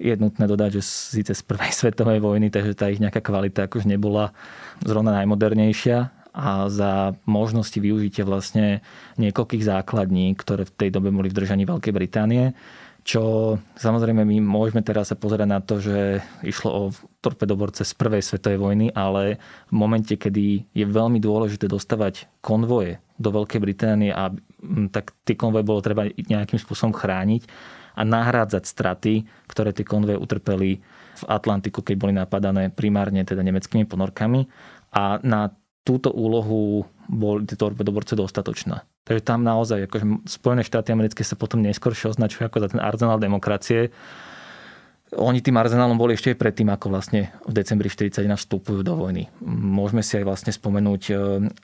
je 0.02 0.18
nutné 0.18 0.50
dodať, 0.50 0.80
že 0.80 0.84
síce 0.84 1.32
z 1.36 1.44
prvej 1.46 1.72
svetovej 1.80 2.20
vojny, 2.24 2.50
takže 2.50 2.74
tá 2.74 2.90
ich 2.90 3.04
nejaká 3.04 3.20
kvalita 3.20 3.68
akož 3.68 3.86
nebola 3.86 4.34
zrovna 4.82 5.14
najmodernejšia. 5.22 6.10
A 6.32 6.72
za 6.72 7.12
možnosti 7.28 7.76
využitia 7.76 8.24
vlastne 8.24 8.80
niekoľkých 9.20 9.68
základní, 9.68 10.32
ktoré 10.40 10.64
v 10.64 10.72
tej 10.80 10.90
dobe 10.96 11.12
boli 11.12 11.28
v 11.28 11.36
držaní 11.44 11.68
Veľkej 11.68 11.92
Británie 11.92 12.56
čo 13.02 13.58
samozrejme 13.82 14.22
my 14.22 14.38
môžeme 14.46 14.86
teraz 14.86 15.10
sa 15.10 15.18
pozerať 15.18 15.48
na 15.50 15.60
to, 15.60 15.82
že 15.82 16.22
išlo 16.46 16.70
o 16.70 16.84
torpedoborce 17.22 17.82
z 17.82 17.94
prvej 17.98 18.22
svetovej 18.22 18.62
vojny, 18.62 18.88
ale 18.94 19.42
v 19.70 19.74
momente, 19.74 20.14
kedy 20.14 20.70
je 20.70 20.86
veľmi 20.86 21.18
dôležité 21.18 21.66
dostávať 21.66 22.30
konvoje 22.46 23.02
do 23.18 23.34
Veľkej 23.34 23.60
Británie 23.62 24.14
a 24.14 24.30
mm, 24.30 24.94
tak 24.94 25.18
tie 25.26 25.34
konvoje 25.34 25.66
bolo 25.66 25.82
treba 25.82 26.10
nejakým 26.10 26.62
spôsobom 26.62 26.94
chrániť 26.94 27.46
a 27.98 28.02
nahrádzať 28.06 28.64
straty, 28.66 29.14
ktoré 29.50 29.74
tie 29.74 29.86
konvoje 29.86 30.18
utrpeli 30.18 30.80
v 31.12 31.24
Atlantiku, 31.28 31.84
keď 31.86 31.96
boli 31.98 32.14
napadané 32.16 32.72
primárne 32.72 33.22
teda 33.22 33.44
nemeckými 33.44 33.86
ponorkami. 33.86 34.48
A 34.92 35.20
na 35.22 35.52
túto 35.82 36.14
úlohu 36.14 36.86
boli 37.10 37.44
tie 37.50 37.58
torpedoborce 37.58 38.14
dostatočné. 38.14 38.86
Takže 39.04 39.22
tam 39.26 39.42
naozaj 39.42 39.90
akože 39.90 40.30
Spojené 40.30 40.62
štáty 40.62 40.94
americké 40.94 41.26
sa 41.26 41.34
potom 41.34 41.60
neskôršie 41.66 42.14
označujú 42.14 42.48
ako 42.48 42.58
za 42.62 42.68
ten 42.72 42.82
arzenál 42.82 43.18
demokracie. 43.18 43.90
Oni 45.12 45.44
tým 45.44 45.60
arzenálom 45.60 46.00
boli 46.00 46.16
ešte 46.16 46.32
aj 46.32 46.40
predtým, 46.40 46.72
ako 46.72 46.88
vlastne 46.88 47.36
v 47.44 47.52
decembri 47.52 47.92
41 47.92 48.32
vstupujú 48.32 48.80
do 48.80 48.96
vojny. 48.96 49.28
Môžeme 49.44 50.00
si 50.08 50.16
aj 50.16 50.24
vlastne 50.24 50.56
spomenúť 50.56 51.04
e, 51.12 51.14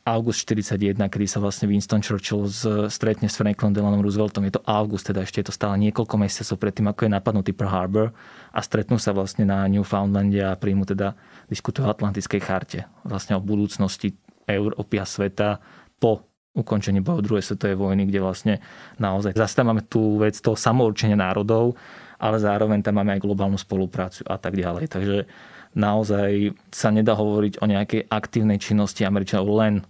august 0.03 0.43
41, 0.43 0.99
kedy 1.07 1.25
sa 1.31 1.39
vlastne 1.39 1.71
Winston 1.71 2.03
Churchill 2.03 2.43
stretne 2.91 3.31
s 3.31 3.39
Franklinom 3.39 3.71
Delanom 3.71 4.03
Rooseveltom. 4.03 4.43
Je 4.43 4.59
to 4.59 4.65
august, 4.67 5.07
teda 5.07 5.23
ešte 5.23 5.39
je 5.39 5.47
to 5.47 5.55
stále 5.55 5.79
niekoľko 5.79 6.19
mesiacov 6.19 6.59
predtým, 6.59 6.91
ako 6.91 7.07
je 7.07 7.15
napadnutý 7.15 7.55
Pearl 7.55 7.71
Harbor 7.71 8.11
a 8.51 8.59
stretnú 8.59 8.99
sa 8.99 9.15
vlastne 9.15 9.47
na 9.47 9.63
Newfoundlande 9.71 10.43
a 10.43 10.59
príjmu 10.59 10.83
teda 10.83 11.15
diskutujú 11.47 11.87
o 11.87 11.91
Atlantickej 11.91 12.41
charte. 12.43 12.79
Vlastne 13.07 13.39
o 13.39 13.43
budúcnosti 13.43 14.15
Európy 14.47 14.99
a 14.99 15.05
sveta 15.07 15.59
po 15.99 16.27
ukončení 16.57 17.05
bojov 17.05 17.21
druhej 17.21 17.45
svetovej 17.45 17.77
vojny, 17.77 18.09
kde 18.09 18.19
vlastne 18.19 18.53
naozaj 18.97 19.37
zase 19.37 19.53
tam 19.53 19.69
máme 19.69 19.85
tú 19.85 20.17
vec 20.17 20.33
toho 20.41 20.57
samourčenia 20.57 21.13
národov, 21.13 21.77
ale 22.17 22.41
zároveň 22.41 22.81
tam 22.81 22.97
máme 22.97 23.13
aj 23.13 23.21
globálnu 23.21 23.61
spoluprácu 23.61 24.25
a 24.25 24.41
tak 24.41 24.57
ďalej. 24.57 24.89
Takže 24.89 25.29
naozaj 25.77 26.57
sa 26.73 26.89
nedá 26.89 27.13
hovoriť 27.13 27.61
o 27.61 27.65
nejakej 27.69 28.09
aktívnej 28.09 28.57
činnosti 28.57 29.05
Američanov 29.05 29.53
len 29.53 29.85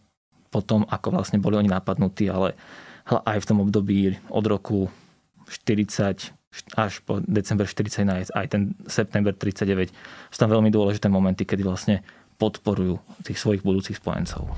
po 0.51 0.59
tom, 0.59 0.83
ako 0.87 1.15
vlastne 1.15 1.39
boli 1.39 1.55
oni 1.55 1.71
napadnutí, 1.71 2.27
ale 2.27 2.55
aj 3.07 3.39
v 3.39 3.47
tom 3.47 3.63
období 3.63 4.19
od 4.27 4.45
roku 4.47 4.91
40 5.47 6.35
až 6.73 7.03
po 7.05 7.19
december 7.27 7.67
41 7.69 8.33
aj 8.33 8.45
ten 8.49 8.73
september 8.87 9.35
39 9.35 9.91
sú 10.31 10.37
tam 10.37 10.49
veľmi 10.49 10.71
dôležité 10.73 11.11
momenty, 11.11 11.43
kedy 11.43 11.61
vlastne 11.61 12.01
podporujú 12.37 13.01
tých 13.25 13.37
svojich 13.37 13.65
budúcich 13.65 13.97
spojencov. 13.97 14.53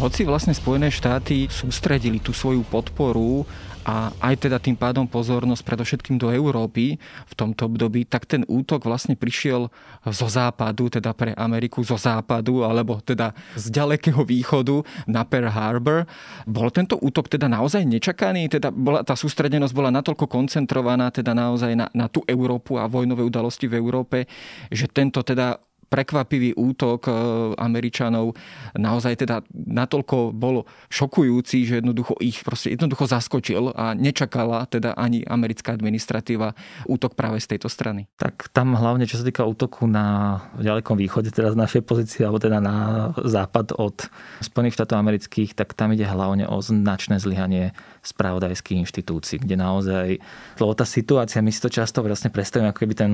Hoci 0.00 0.24
vlastne 0.24 0.56
Spojené 0.56 0.88
štáty 0.88 1.52
sústredili 1.52 2.24
tú 2.24 2.32
svoju 2.32 2.64
podporu 2.64 3.44
a 3.90 4.14
aj 4.22 4.46
teda 4.46 4.62
tým 4.62 4.78
pádom 4.78 5.02
pozornosť 5.02 5.66
predovšetkým 5.66 6.14
do 6.14 6.30
Európy 6.30 6.94
v 7.02 7.34
tomto 7.34 7.66
období, 7.66 8.06
tak 8.06 8.22
ten 8.22 8.46
útok 8.46 8.86
vlastne 8.86 9.18
prišiel 9.18 9.66
zo 10.06 10.26
západu, 10.30 10.86
teda 10.86 11.10
pre 11.10 11.34
Ameriku 11.34 11.82
zo 11.82 11.98
západu, 11.98 12.62
alebo 12.62 13.02
teda 13.02 13.34
z 13.58 13.74
ďalekého 13.74 14.22
východu 14.22 14.86
na 15.10 15.26
Pearl 15.26 15.50
Harbor. 15.50 16.06
Bol 16.46 16.70
tento 16.70 17.02
útok 17.02 17.26
teda 17.26 17.50
naozaj 17.50 17.82
nečakaný? 17.82 18.46
Teda 18.46 18.70
bola, 18.70 19.02
tá 19.02 19.18
sústredenosť 19.18 19.74
bola 19.74 19.90
natoľko 19.90 20.30
koncentrovaná 20.30 21.10
teda 21.10 21.34
naozaj 21.34 21.74
na, 21.74 21.90
na 21.90 22.06
tú 22.06 22.22
Európu 22.30 22.78
a 22.78 22.86
vojnové 22.86 23.26
udalosti 23.26 23.66
v 23.66 23.74
Európe, 23.74 24.30
že 24.70 24.86
tento 24.86 25.26
teda 25.26 25.58
prekvapivý 25.90 26.54
útok 26.54 27.10
e, 27.10 27.12
Američanov 27.58 28.38
naozaj 28.78 29.26
teda 29.26 29.42
natoľko 29.50 30.30
bol 30.30 30.62
šokujúci, 30.88 31.66
že 31.66 31.74
jednoducho 31.82 32.14
ich 32.22 32.46
proste 32.46 32.78
jednoducho 32.78 33.10
zaskočil 33.10 33.74
a 33.74 33.92
nečakala 33.98 34.70
teda 34.70 34.94
ani 34.94 35.26
americká 35.26 35.74
administratíva 35.74 36.54
útok 36.86 37.18
práve 37.18 37.42
z 37.42 37.56
tejto 37.56 37.66
strany. 37.66 38.06
Tak 38.16 38.54
tam 38.54 38.78
hlavne, 38.78 39.10
čo 39.10 39.18
sa 39.18 39.26
týka 39.26 39.42
útoku 39.42 39.90
na 39.90 40.38
ďalekom 40.62 40.94
východe, 40.94 41.34
teda 41.34 41.52
z 41.52 41.58
našej 41.58 41.82
pozície, 41.82 42.22
alebo 42.22 42.38
teda 42.38 42.62
na 42.62 43.10
západ 43.18 43.74
od 43.74 44.06
Spojených 44.38 44.78
štátov 44.78 44.96
amerických, 45.02 45.58
tak 45.58 45.74
tam 45.74 45.90
ide 45.90 46.06
hlavne 46.06 46.46
o 46.46 46.62
značné 46.62 47.18
zlyhanie 47.18 47.74
spravodajských 48.06 48.86
inštitúcií, 48.86 49.42
kde 49.42 49.58
naozaj, 49.58 50.22
lebo 50.62 50.72
tá 50.78 50.86
situácia, 50.86 51.42
my 51.42 51.50
si 51.50 51.58
to 51.58 51.68
často 51.68 52.00
vlastne 52.06 52.30
predstavíme, 52.30 52.70
ako 52.70 52.80
keby 52.86 52.94
ten 52.94 53.12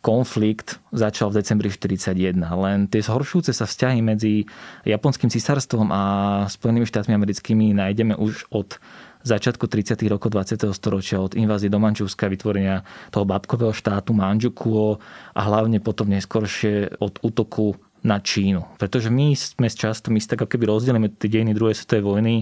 konflikt 0.00 0.80
začal 0.96 1.28
v 1.28 1.44
decembri 1.44 1.68
1941. 1.68 2.40
Len 2.40 2.78
tie 2.88 3.04
zhoršujúce 3.04 3.52
sa 3.52 3.68
vzťahy 3.68 4.00
medzi 4.00 4.48
Japonským 4.88 5.28
cisárstvom 5.28 5.92
a 5.92 6.02
Spojenými 6.48 6.88
štátmi 6.88 7.12
americkými 7.12 7.76
nájdeme 7.76 8.16
už 8.16 8.48
od 8.48 8.80
začiatku 9.20 9.68
30. 9.68 10.00
rokov 10.08 10.32
20. 10.32 10.56
storočia, 10.72 11.20
od 11.20 11.36
invázie 11.36 11.68
do 11.68 11.76
Mančúska, 11.76 12.32
vytvorenia 12.32 12.80
toho 13.12 13.28
babkového 13.28 13.76
štátu 13.76 14.16
Manžukuo 14.16 14.96
a 15.36 15.40
hlavne 15.44 15.84
potom 15.84 16.08
neskôršie 16.08 16.96
od 16.96 17.20
útoku 17.20 17.76
na 18.00 18.16
Čínu. 18.16 18.64
Pretože 18.80 19.12
my 19.12 19.36
sme 19.36 19.68
často, 19.68 20.08
my 20.08 20.16
tak 20.24 20.40
ako 20.40 20.56
keby 20.56 20.72
rozdielime 20.72 21.12
tie 21.12 21.28
dejiny 21.28 21.52
druhej 21.52 21.76
svetovej 21.76 22.04
vojny 22.04 22.34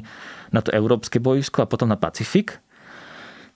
na 0.55 0.63
to 0.63 0.71
európske 0.71 1.19
boisko 1.19 1.67
a 1.67 1.71
potom 1.71 1.91
na 1.91 1.99
Pacifik, 1.99 2.63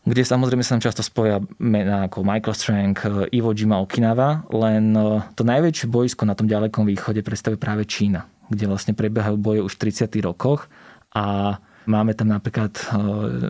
kde 0.02 0.22
samozrejme 0.26 0.66
sa 0.66 0.74
nám 0.74 0.82
často 0.82 1.02
spoja 1.06 1.38
mená 1.62 2.10
ako 2.10 2.26
Michael 2.26 2.56
Strang, 2.58 2.94
Iwo 3.30 3.54
Jima, 3.54 3.78
Okinawa, 3.78 4.42
len 4.50 4.90
e, 4.98 5.22
to 5.38 5.46
najväčšie 5.46 5.86
boisko 5.86 6.26
na 6.26 6.34
tom 6.34 6.50
ďalekom 6.50 6.82
východe 6.82 7.22
predstavuje 7.22 7.58
práve 7.58 7.86
Čína, 7.86 8.26
kde 8.50 8.66
vlastne 8.66 8.98
prebiehajú 8.98 9.38
boje 9.38 9.60
už 9.62 9.78
v 9.78 9.94
30. 9.94 10.10
rokoch 10.26 10.66
a 11.14 11.54
máme 11.86 12.18
tam 12.18 12.34
napríklad 12.34 12.74
e, 12.74 12.82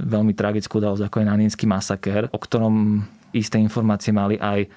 veľmi 0.04 0.36
tragickú 0.36 0.76
udalosť 0.76 1.08
ako 1.08 1.16
je 1.24 1.30
Nanínsky 1.32 1.64
masaker, 1.64 2.28
o 2.28 2.38
ktorom 2.38 3.00
isté 3.32 3.56
informácie 3.56 4.12
mali 4.12 4.36
aj 4.36 4.68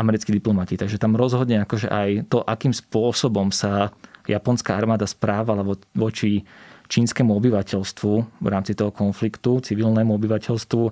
americkí 0.00 0.32
diplomati. 0.32 0.80
Takže 0.80 0.96
tam 0.96 1.12
rozhodne 1.12 1.60
akože 1.60 1.92
aj 1.92 2.08
to, 2.32 2.40
akým 2.40 2.72
spôsobom 2.72 3.52
sa 3.52 3.92
japonská 4.24 4.76
armáda 4.76 5.04
správala 5.08 5.64
voči 5.92 6.44
čínskemu 6.88 7.30
obyvateľstvu 7.36 8.12
v 8.40 8.48
rámci 8.48 8.72
toho 8.72 8.88
konfliktu, 8.88 9.60
civilnému 9.60 10.16
obyvateľstvu, 10.16 10.82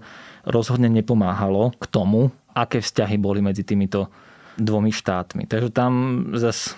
rozhodne 0.46 0.92
nepomáhalo 0.92 1.72
k 1.80 1.84
tomu, 1.88 2.30
aké 2.52 2.84
vzťahy 2.84 3.16
boli 3.16 3.40
medzi 3.40 3.64
týmito 3.64 4.12
dvomi 4.56 4.92
štátmi. 4.92 5.48
Takže 5.48 5.68
tam 5.72 5.92
zase 6.36 6.76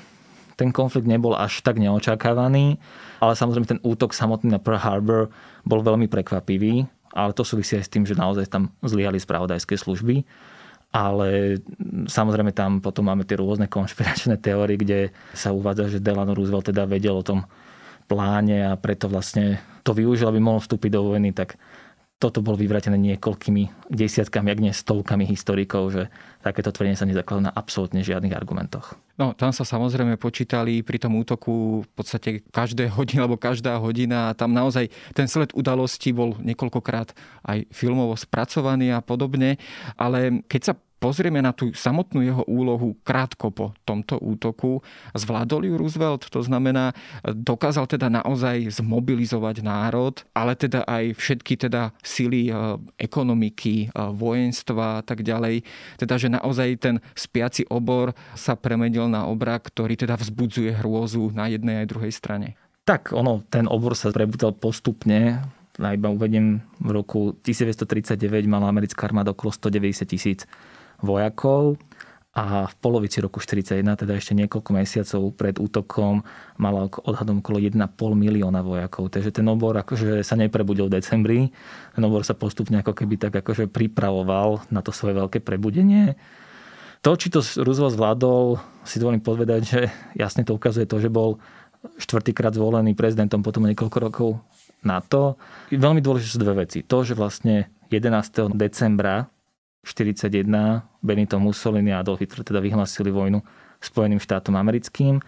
ten 0.58 0.74
konflikt 0.74 1.06
nebol 1.06 1.38
až 1.38 1.62
tak 1.62 1.78
neočakávaný, 1.78 2.82
ale 3.22 3.32
samozrejme 3.38 3.78
ten 3.78 3.82
útok 3.86 4.10
samotný 4.10 4.50
na 4.50 4.58
Pearl 4.58 4.82
Harbor 4.82 5.30
bol 5.62 5.86
veľmi 5.86 6.10
prekvapivý, 6.10 6.86
ale 7.14 7.30
to 7.30 7.46
súvisí 7.46 7.78
aj 7.78 7.86
s 7.86 7.92
tým, 7.94 8.02
že 8.02 8.18
naozaj 8.18 8.50
tam 8.50 8.74
zlyhali 8.82 9.22
spravodajské 9.22 9.78
služby. 9.78 10.26
Ale 10.88 11.60
samozrejme 12.08 12.56
tam 12.56 12.80
potom 12.80 13.12
máme 13.12 13.28
tie 13.28 13.36
rôzne 13.36 13.68
konšpiračné 13.68 14.40
teórie, 14.40 14.80
kde 14.80 14.98
sa 15.36 15.52
uvádza, 15.52 15.92
že 15.92 16.02
Delano 16.02 16.32
Roosevelt 16.32 16.72
teda 16.72 16.88
vedel 16.88 17.12
o 17.12 17.20
tom 17.20 17.44
pláne 18.08 18.64
a 18.64 18.74
preto 18.80 19.06
vlastne 19.06 19.60
to 19.84 19.92
využil, 19.92 20.32
aby 20.32 20.40
mohol 20.40 20.64
vstúpiť 20.64 20.90
do 20.96 21.12
vojny, 21.12 21.36
tak 21.36 21.60
toto 22.18 22.42
bolo 22.42 22.58
vyvratené 22.58 22.98
niekoľkými 22.98 23.94
desiatkami, 23.94 24.50
ak 24.50 24.58
nie 24.58 24.74
stovkami 24.74 25.22
historikov, 25.22 25.94
že 25.94 26.02
takéto 26.42 26.74
tvrdenie 26.74 26.98
sa 26.98 27.06
nezakladá 27.06 27.46
na 27.46 27.54
absolútne 27.54 28.02
žiadnych 28.02 28.34
argumentoch. 28.34 28.98
No, 29.14 29.38
tam 29.38 29.54
sa 29.54 29.62
samozrejme 29.62 30.18
počítali 30.18 30.82
pri 30.82 30.98
tom 30.98 31.14
útoku 31.14 31.86
v 31.86 31.90
podstate 31.94 32.42
každé 32.50 32.90
hodina 32.90 33.22
alebo 33.22 33.38
každá 33.38 33.78
hodina 33.78 34.30
a 34.30 34.36
tam 34.36 34.50
naozaj 34.50 34.90
ten 35.14 35.30
sled 35.30 35.54
udalostí 35.54 36.10
bol 36.10 36.34
niekoľkokrát 36.42 37.14
aj 37.46 37.70
filmovo 37.70 38.18
spracovaný 38.18 38.90
a 38.90 38.98
podobne, 38.98 39.54
ale 39.94 40.42
keď 40.50 40.60
sa 40.62 40.72
pozrieme 40.98 41.38
na 41.38 41.54
tú 41.54 41.70
samotnú 41.72 42.20
jeho 42.22 42.42
úlohu 42.46 42.98
krátko 43.06 43.54
po 43.54 43.66
tomto 43.86 44.18
útoku, 44.18 44.82
zvládol 45.14 45.70
ju 45.70 45.74
Roosevelt, 45.78 46.26
to 46.28 46.42
znamená, 46.42 46.92
dokázal 47.24 47.86
teda 47.86 48.10
naozaj 48.10 48.82
zmobilizovať 48.82 49.62
národ, 49.62 50.20
ale 50.34 50.58
teda 50.58 50.82
aj 50.84 51.14
všetky 51.16 51.54
teda 51.58 51.94
sily 52.02 52.50
e, 52.50 52.52
ekonomiky, 52.98 53.88
e, 53.88 53.98
vojenstva 54.12 55.00
a 55.00 55.02
tak 55.06 55.22
ďalej. 55.22 55.62
Teda, 55.96 56.18
že 56.18 56.28
naozaj 56.28 56.68
ten 56.82 56.96
spiaci 57.14 57.64
obor 57.70 58.12
sa 58.34 58.58
premenil 58.58 59.06
na 59.06 59.24
obrak, 59.26 59.70
ktorý 59.70 59.94
teda 59.94 60.18
vzbudzuje 60.18 60.82
hrôzu 60.82 61.30
na 61.32 61.46
jednej 61.46 61.86
aj 61.86 61.90
druhej 61.90 62.12
strane. 62.12 62.58
Tak, 62.88 63.12
ono, 63.12 63.44
ten 63.52 63.68
obor 63.68 63.92
sa 63.92 64.08
prebudal 64.08 64.56
postupne. 64.56 65.44
Ja 65.78 65.94
iba 65.94 66.10
uvediem, 66.10 66.64
v 66.82 66.90
roku 66.90 67.36
1939 67.46 68.50
mala 68.50 68.66
americká 68.66 69.06
armáda 69.06 69.30
okolo 69.30 69.54
190 69.54 70.08
tisíc 70.08 70.48
vojakov 71.02 71.78
a 72.38 72.70
v 72.70 72.74
polovici 72.78 73.18
roku 73.18 73.42
41, 73.42 73.82
teda 73.82 74.14
ešte 74.14 74.30
niekoľko 74.38 74.70
mesiacov 74.70 75.34
pred 75.34 75.58
útokom, 75.58 76.22
mala 76.54 76.86
odhadom 77.02 77.42
okolo 77.42 77.58
1,5 77.58 77.82
milióna 78.14 78.62
vojakov. 78.62 79.10
Takže 79.10 79.34
ten 79.34 79.46
obor 79.50 79.74
akože 79.74 80.22
sa 80.22 80.38
neprebudil 80.38 80.86
v 80.86 81.02
decembri. 81.02 81.40
Ten 81.98 82.02
obor 82.06 82.22
sa 82.22 82.38
postupne 82.38 82.78
ako 82.78 82.94
keby 82.94 83.18
tak 83.18 83.42
akože 83.42 83.66
pripravoval 83.66 84.70
na 84.70 84.86
to 84.86 84.94
svoje 84.94 85.18
veľké 85.18 85.42
prebudenie. 85.42 86.14
To, 87.02 87.18
či 87.18 87.30
to 87.30 87.42
Roosevelt 87.42 87.98
zvládol, 87.98 88.58
si 88.86 89.02
dovolím 89.02 89.22
povedať, 89.22 89.60
že 89.66 89.80
jasne 90.14 90.46
to 90.46 90.54
ukazuje 90.54 90.86
to, 90.86 91.02
že 91.02 91.10
bol 91.10 91.42
štvrtýkrát 91.98 92.54
zvolený 92.54 92.94
prezidentom 92.94 93.42
potom 93.42 93.66
niekoľko 93.66 93.98
rokov 93.98 94.30
na 94.82 95.02
to. 95.02 95.34
Veľmi 95.74 96.02
dôležité 96.02 96.38
sú 96.38 96.38
dve 96.42 96.66
veci. 96.66 96.86
To, 96.86 97.02
že 97.02 97.18
vlastne 97.18 97.70
11. 97.90 98.54
decembra 98.54 99.30
1941 99.82 100.82
Benito 101.00 101.36
Mussolini 101.38 101.94
a 101.94 102.02
Adolf 102.02 102.20
Hitler 102.20 102.44
teda 102.44 102.60
vyhlásili 102.62 103.10
vojnu 103.10 103.40
Spojeným 103.78 104.18
štátom 104.18 104.58
americkým 104.58 105.22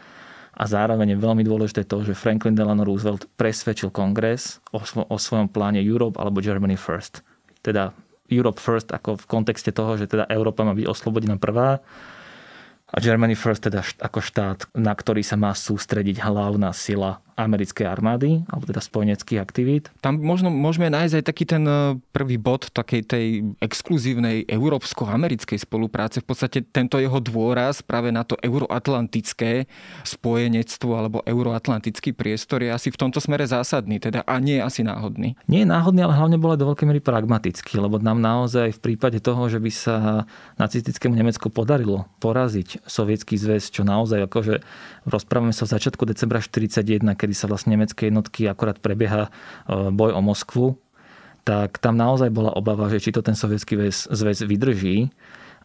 a 0.58 0.64
zároveň 0.66 1.14
je 1.14 1.22
veľmi 1.22 1.46
dôležité 1.46 1.86
to, 1.86 2.02
že 2.02 2.18
Franklin 2.18 2.58
Delano 2.58 2.82
Roosevelt 2.82 3.30
presvedčil 3.38 3.94
kongres 3.94 4.58
o, 4.74 4.82
svo- 4.82 5.06
o 5.06 5.16
svojom 5.16 5.46
pláne 5.46 5.78
Europe 5.78 6.18
alebo 6.18 6.42
Germany 6.42 6.74
First. 6.74 7.22
Teda 7.62 7.94
Europe 8.26 8.58
First 8.58 8.90
ako 8.90 9.22
v 9.22 9.24
kontexte 9.30 9.70
toho, 9.70 9.94
že 9.94 10.10
teda 10.10 10.26
Európa 10.26 10.66
má 10.66 10.74
byť 10.74 10.86
oslobodená 10.86 11.38
prvá 11.38 11.78
a 12.90 12.96
Germany 12.98 13.38
First 13.38 13.70
teda 13.70 13.86
ako 14.02 14.18
štát, 14.18 14.58
na 14.74 14.90
ktorý 14.90 15.22
sa 15.22 15.38
má 15.38 15.54
sústrediť 15.54 16.18
hlavná 16.26 16.74
sila 16.74 17.22
americkej 17.40 17.86
armády, 17.88 18.44
alebo 18.48 18.68
teda 18.68 18.84
spojeneckých 18.84 19.40
aktivít. 19.40 19.88
Tam 20.04 20.20
možno 20.20 20.52
môžeme 20.52 20.92
nájsť 20.92 21.14
aj 21.20 21.24
taký 21.24 21.44
ten 21.48 21.64
e, 21.64 21.96
prvý 22.12 22.36
bod 22.36 22.68
takej 22.70 23.02
tej 23.08 23.26
exkluzívnej 23.58 24.44
európsko-americkej 24.46 25.58
spolupráce. 25.60 26.20
V 26.20 26.28
podstate 26.28 26.62
tento 26.62 27.00
jeho 27.00 27.18
dôraz 27.18 27.80
práve 27.80 28.12
na 28.12 28.22
to 28.22 28.36
euroatlantické 28.40 29.64
spojenectvo 30.04 30.90
alebo 30.94 31.18
euroatlantický 31.24 32.12
priestor 32.12 32.64
je 32.64 32.70
asi 32.70 32.88
v 32.92 33.00
tomto 33.00 33.18
smere 33.18 33.48
zásadný, 33.48 33.96
teda 33.98 34.22
a 34.28 34.36
nie 34.38 34.60
je 34.60 34.64
asi 34.64 34.80
náhodný. 34.84 35.34
Nie 35.48 35.64
je 35.64 35.68
náhodný, 35.68 36.04
ale 36.04 36.16
hlavne 36.16 36.36
bol 36.36 36.52
aj 36.52 36.60
do 36.60 36.68
veľkej 36.70 36.86
miery 36.86 37.00
pragmatický, 37.00 37.80
lebo 37.80 37.96
nám 37.98 38.20
naozaj 38.20 38.76
v 38.76 38.80
prípade 38.92 39.18
toho, 39.22 39.48
že 39.48 39.58
by 39.58 39.70
sa 39.72 39.96
nacistickému 40.60 41.16
Nemecku 41.16 41.48
podarilo 41.48 42.06
poraziť 42.20 42.84
sovietský 42.84 43.40
zväz, 43.40 43.72
čo 43.72 43.82
naozaj 43.86 44.28
akože 44.28 44.60
rozprávame 45.08 45.56
sa 45.56 45.64
v 45.64 45.72
začiatku 45.78 46.02
decembra 46.04 46.42
1941, 46.42 47.18
keď 47.18 47.29
kedy 47.30 47.38
sa 47.38 47.46
vlastne 47.46 47.78
nemecké 47.78 48.10
jednotky 48.10 48.50
akorát 48.50 48.82
prebieha 48.82 49.30
e, 49.30 49.30
boj 49.94 50.18
o 50.18 50.20
Moskvu, 50.20 50.74
tak 51.46 51.78
tam 51.78 51.94
naozaj 51.94 52.26
bola 52.34 52.50
obava, 52.58 52.90
že 52.90 52.98
či 52.98 53.14
to 53.14 53.22
ten 53.22 53.38
sovietský 53.38 53.78
zväz 54.10 54.42
vydrží. 54.42 55.14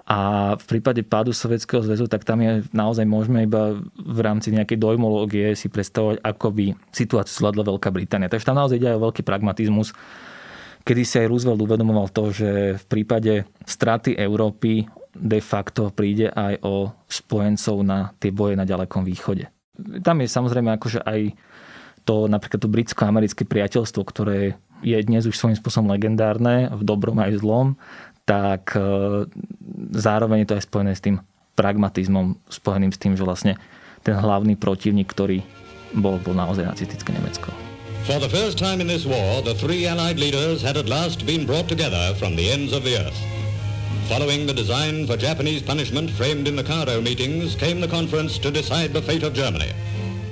A 0.06 0.54
v 0.54 0.66
prípade 0.70 1.02
pádu 1.02 1.34
Sovietskeho 1.34 1.82
zväzu, 1.82 2.06
tak 2.06 2.22
tam 2.22 2.38
je 2.38 2.62
naozaj 2.70 3.10
môžeme 3.10 3.42
iba 3.42 3.74
v 3.98 4.20
rámci 4.22 4.54
nejakej 4.54 4.78
dojmológie 4.78 5.58
si 5.58 5.66
predstavovať, 5.66 6.22
ako 6.22 6.48
by 6.54 6.66
situáciu 6.94 7.42
zvládla 7.42 7.74
Veľká 7.74 7.90
Británia. 7.90 8.30
Takže 8.30 8.46
tam 8.46 8.62
naozaj 8.62 8.78
ide 8.78 8.94
aj 8.94 9.02
o 9.02 9.06
veľký 9.10 9.26
pragmatizmus, 9.26 9.98
kedy 10.86 11.02
si 11.02 11.18
aj 11.18 11.26
Roosevelt 11.26 11.58
uvedomoval 11.58 12.14
to, 12.14 12.30
že 12.30 12.78
v 12.78 12.86
prípade 12.86 13.50
straty 13.66 14.14
Európy 14.14 14.86
de 15.18 15.42
facto 15.42 15.90
príde 15.90 16.30
aj 16.30 16.62
o 16.62 16.94
spojencov 17.10 17.82
na 17.82 18.14
tie 18.22 18.30
boje 18.30 18.54
na 18.54 18.70
ďalekom 18.70 19.02
východe. 19.02 19.50
Tam 20.06 20.22
je 20.22 20.30
samozrejme 20.30 20.70
akože 20.78 21.02
aj 21.02 21.34
to 22.06 22.30
napríklad 22.30 22.62
to 22.62 22.70
britsko-americké 22.70 23.44
priateľstvo, 23.44 24.02
ktoré 24.06 24.56
je 24.86 24.98
dnes 25.02 25.26
už 25.26 25.34
svojím 25.34 25.58
spôsobom 25.58 25.90
legendárne, 25.90 26.70
v 26.70 26.82
dobrom 26.86 27.18
aj 27.18 27.34
v 27.34 27.42
zlom, 27.42 27.68
tak 28.30 28.78
e, 28.78 29.26
zároveň 29.94 30.46
je 30.46 30.48
to 30.50 30.58
aj 30.58 30.66
spojené 30.70 30.94
s 30.94 31.02
tým 31.02 31.22
pragmatizmom, 31.58 32.38
spojeným 32.50 32.94
s 32.94 33.02
tým, 33.02 33.18
že 33.18 33.26
vlastne 33.26 33.58
ten 34.06 34.14
hlavný 34.14 34.54
protivník, 34.54 35.10
ktorý 35.10 35.42
bol, 35.98 36.22
bol 36.22 36.38
naozaj 36.38 36.66
nacistické 36.70 37.10
Nemecko. 37.16 37.50
For 38.06 38.22
the 38.22 38.30
first 38.30 38.62
time 38.62 38.82
in 38.82 38.86
this 38.86 39.10
war, 39.10 39.42
the 39.42 39.58
three 39.58 39.90
Allied 39.90 40.22
leaders 40.22 40.62
had 40.62 40.78
at 40.78 40.86
last 40.86 41.26
been 41.26 41.50
brought 41.50 41.66
together 41.66 42.14
from 42.22 42.38
the 42.38 42.54
ends 42.54 42.70
of 42.70 42.86
the 42.86 43.02
earth. 43.02 43.18
Following 44.06 44.46
the 44.46 44.54
design 44.54 45.10
for 45.10 45.18
Japanese 45.18 45.66
punishment 45.66 46.14
framed 46.14 46.46
in 46.46 46.54
the 46.54 46.62
Cairo 46.62 47.02
meetings, 47.02 47.58
came 47.58 47.82
the 47.82 47.90
conference 47.90 48.38
to 48.38 48.54
decide 48.54 48.94
the 48.94 49.02
fate 49.02 49.26
of 49.26 49.34
Germany. 49.34 49.74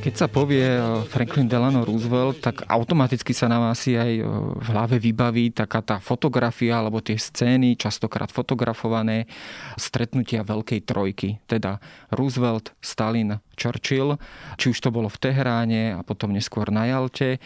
Keď 0.04 0.16
sa 0.20 0.28
povie 0.28 0.60
eh, 0.60 0.84
Franklin 1.08 1.48
Delano 1.48 1.88
Roosevelt, 1.88 2.44
tak 2.44 2.68
automaticky 2.68 3.32
sa 3.32 3.48
nám 3.48 3.72
asi 3.72 3.96
aj 3.96 4.12
eh, 4.20 4.28
v 4.60 4.68
hlave 4.76 5.00
vybaví 5.00 5.56
taká 5.56 5.80
tá 5.80 6.04
fotografia 6.04 6.84
alebo 6.84 7.00
tie 7.00 7.16
scény, 7.16 7.80
častokrát 7.80 8.28
fotografované, 8.28 9.32
stretnutia 9.80 10.44
Veľkej 10.44 10.84
trojky. 10.84 11.40
Teda 11.48 11.80
Roosevelt, 12.12 12.76
Stalin, 12.84 13.40
Churchill, 13.54 14.18
či 14.58 14.74
už 14.74 14.80
to 14.82 14.90
bolo 14.90 15.08
v 15.08 15.22
Teheráne 15.22 15.98
a 15.98 16.02
potom 16.02 16.34
neskôr 16.34 16.70
na 16.74 16.90
Jalte. 16.90 17.38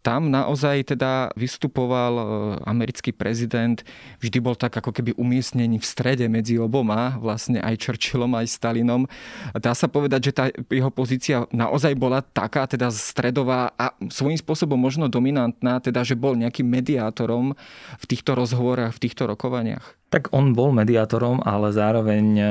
Tam 0.00 0.30
naozaj 0.30 0.96
teda 0.96 1.34
vystupoval 1.34 2.12
e, 2.16 2.24
americký 2.64 3.10
prezident, 3.10 3.82
vždy 4.22 4.38
bol 4.38 4.54
tak 4.54 4.78
ako 4.78 4.94
keby 4.94 5.14
umiestnený 5.18 5.82
v 5.82 5.86
strede 5.86 6.26
medzi 6.30 6.56
oboma, 6.56 7.18
vlastne 7.18 7.58
aj 7.60 7.74
Churchillom, 7.82 8.32
aj 8.38 8.46
Stalinom. 8.50 9.10
Dá 9.58 9.74
sa 9.74 9.90
povedať, 9.90 10.30
že 10.30 10.32
tá 10.32 10.44
jeho 10.70 10.90
pozícia 10.90 11.44
naozaj 11.50 11.92
bola 11.98 12.22
taká, 12.22 12.66
teda 12.70 12.90
stredová 12.94 13.74
a 13.74 13.92
svojím 14.08 14.38
spôsobom 14.38 14.78
možno 14.78 15.10
dominantná, 15.10 15.82
teda 15.82 16.06
že 16.06 16.14
bol 16.14 16.38
nejakým 16.38 16.66
mediátorom 16.66 17.58
v 18.00 18.04
týchto 18.06 18.38
rozhovorách, 18.38 18.94
v 18.96 19.02
týchto 19.08 19.26
rokovaniach. 19.26 19.96
Tak 20.06 20.30
on 20.30 20.54
bol 20.54 20.70
mediátorom, 20.70 21.42
ale 21.42 21.74
zároveň 21.74 22.24
e, 22.38 22.46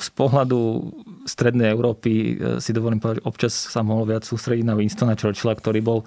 z 0.00 0.10
pohľadu 0.16 0.90
strednej 1.28 1.70
Európy 1.70 2.10
e, 2.10 2.32
si 2.58 2.72
dovolím 2.72 2.98
povedať, 2.98 3.22
občas 3.28 3.52
sa 3.52 3.84
mohol 3.84 4.08
viac 4.08 4.24
sústrediť 4.24 4.64
na 4.64 4.74
Winstona 4.74 5.14
Churchilla, 5.14 5.54
ktorý 5.54 5.80
bol 5.84 6.02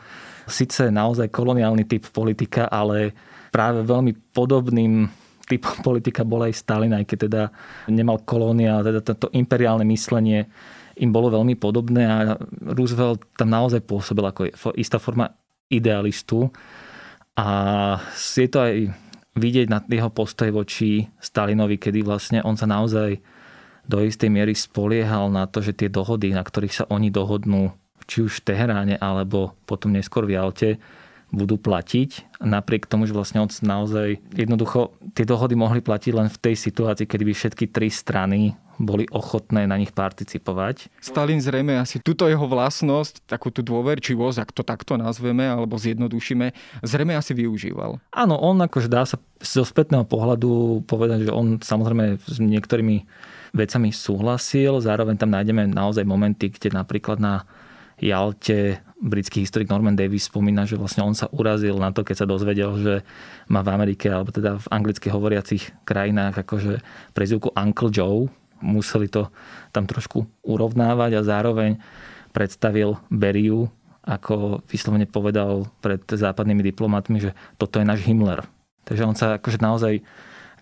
síce 0.49 0.89
naozaj 0.89 1.29
koloniálny 1.29 1.85
typ 1.85 2.09
politika, 2.09 2.67
ale 2.67 3.13
práve 3.53 3.85
veľmi 3.85 4.33
podobným 4.33 5.07
typom 5.45 5.77
politika 5.87 6.25
bol 6.25 6.43
aj 6.43 6.57
Stalin, 6.57 6.97
aj 6.97 7.05
keď 7.05 7.17
teda 7.29 7.43
nemal 7.93 8.19
kolónia, 8.25 8.81
ale 8.81 8.91
teda 8.91 9.01
toto 9.05 9.29
imperiálne 9.31 9.85
myslenie 9.87 10.49
im 10.93 11.09
bolo 11.09 11.33
veľmi 11.33 11.57
podobné 11.57 12.05
a 12.05 12.37
Roosevelt 12.61 13.25
tam 13.33 13.49
naozaj 13.49 13.81
pôsobil 13.81 14.25
ako 14.29 14.41
istá 14.77 15.01
forma 15.01 15.33
idealistu. 15.65 16.53
A 17.33 17.97
je 18.13 18.45
to 18.45 18.61
aj 18.61 18.93
vidieť 19.33 19.67
na 19.73 19.81
jeho 19.81 20.13
postoj 20.13 20.53
voči 20.53 21.09
Stalinovi, 21.17 21.81
kedy 21.81 22.05
vlastne 22.05 22.45
on 22.45 22.53
sa 22.53 22.69
naozaj 22.69 23.17
do 23.87 23.99
istej 23.99 24.29
miery 24.31 24.55
spoliehal 24.55 25.27
na 25.27 25.47
to, 25.47 25.59
že 25.59 25.75
tie 25.75 25.89
dohody, 25.91 26.31
na 26.31 26.43
ktorých 26.43 26.73
sa 26.73 26.85
oni 26.87 27.11
dohodnú, 27.11 27.75
či 28.07 28.23
už 28.23 28.43
v 28.43 28.45
Teheráne 28.51 28.95
alebo 28.99 29.55
potom 29.67 29.91
neskôr 29.91 30.27
v 30.27 30.35
Jalte, 30.39 30.69
budú 31.33 31.57
platiť. 31.57 32.39
Napriek 32.45 32.85
tomu, 32.85 33.09
že 33.09 33.17
vlastne 33.17 33.41
on 33.41 33.49
naozaj 33.49 34.21
jednoducho 34.37 34.93
tie 35.17 35.25
dohody 35.25 35.57
mohli 35.57 35.81
platiť 35.81 36.13
len 36.13 36.29
v 36.29 36.37
tej 36.37 36.55
situácii, 36.55 37.09
kedy 37.09 37.23
by 37.25 37.33
všetky 37.33 37.65
tri 37.73 37.89
strany 37.89 38.53
boli 38.77 39.05
ochotné 39.09 39.69
na 39.69 39.77
nich 39.77 39.93
participovať. 39.93 40.89
Stalin 40.97 41.41
zrejme 41.41 41.77
asi 41.77 42.01
túto 42.01 42.25
jeho 42.25 42.45
vlastnosť, 42.45 43.25
takú 43.29 43.53
tú 43.53 43.61
dôverčivosť, 43.61 44.37
ak 44.41 44.49
to 44.49 44.65
takto 44.65 44.97
nazveme 44.97 45.45
alebo 45.45 45.77
zjednodušíme, 45.77 46.53
zrejme 46.81 47.13
asi 47.13 47.37
využíval. 47.37 48.01
Áno, 48.13 48.35
on 48.37 48.57
akože 48.61 48.89
dá 48.89 49.05
sa 49.05 49.21
zo 49.41 49.65
spätného 49.65 50.05
pohľadu 50.05 50.83
povedať, 50.89 51.29
že 51.29 51.31
on 51.33 51.61
samozrejme 51.61 52.17
s 52.17 52.37
niektorými 52.41 53.05
vecami 53.53 53.93
súhlasil. 53.93 54.81
Zároveň 54.81 55.15
tam 55.15 55.29
nájdeme 55.29 55.69
naozaj 55.69 56.03
momenty, 56.03 56.49
kde 56.49 56.73
napríklad 56.73 57.21
na 57.21 57.45
Jalte 58.01 58.81
britský 58.97 59.45
historik 59.45 59.69
Norman 59.69 59.93
Davis 59.93 60.27
spomína, 60.27 60.65
že 60.65 60.75
vlastne 60.75 61.05
on 61.05 61.13
sa 61.13 61.29
urazil 61.29 61.77
na 61.77 61.93
to, 61.93 62.01
keď 62.01 62.25
sa 62.25 62.27
dozvedel, 62.27 62.73
že 62.81 62.93
má 63.47 63.61
v 63.61 63.71
Amerike, 63.71 64.09
alebo 64.09 64.33
teda 64.33 64.57
v 64.57 64.67
anglicky 64.73 65.07
hovoriacich 65.13 65.71
krajinách 65.85 66.41
akože 66.41 66.81
prezivku 67.13 67.53
Uncle 67.53 67.93
Joe. 67.93 68.27
Museli 68.63 69.11
to 69.11 69.29
tam 69.75 69.85
trošku 69.85 70.25
urovnávať 70.41 71.19
a 71.19 71.27
zároveň 71.27 71.77
predstavil 72.33 72.97
Beriu, 73.11 73.69
ako 74.03 74.63
vyslovene 74.67 75.05
povedal 75.05 75.69
pred 75.79 76.01
západnými 76.03 76.63
diplomatmi, 76.73 77.17
že 77.19 77.31
toto 77.59 77.77
je 77.79 77.85
náš 77.85 78.03
Himmler. 78.07 78.43
Takže 78.83 79.03
on 79.07 79.15
sa 79.15 79.39
akože 79.39 79.63
naozaj 79.63 80.03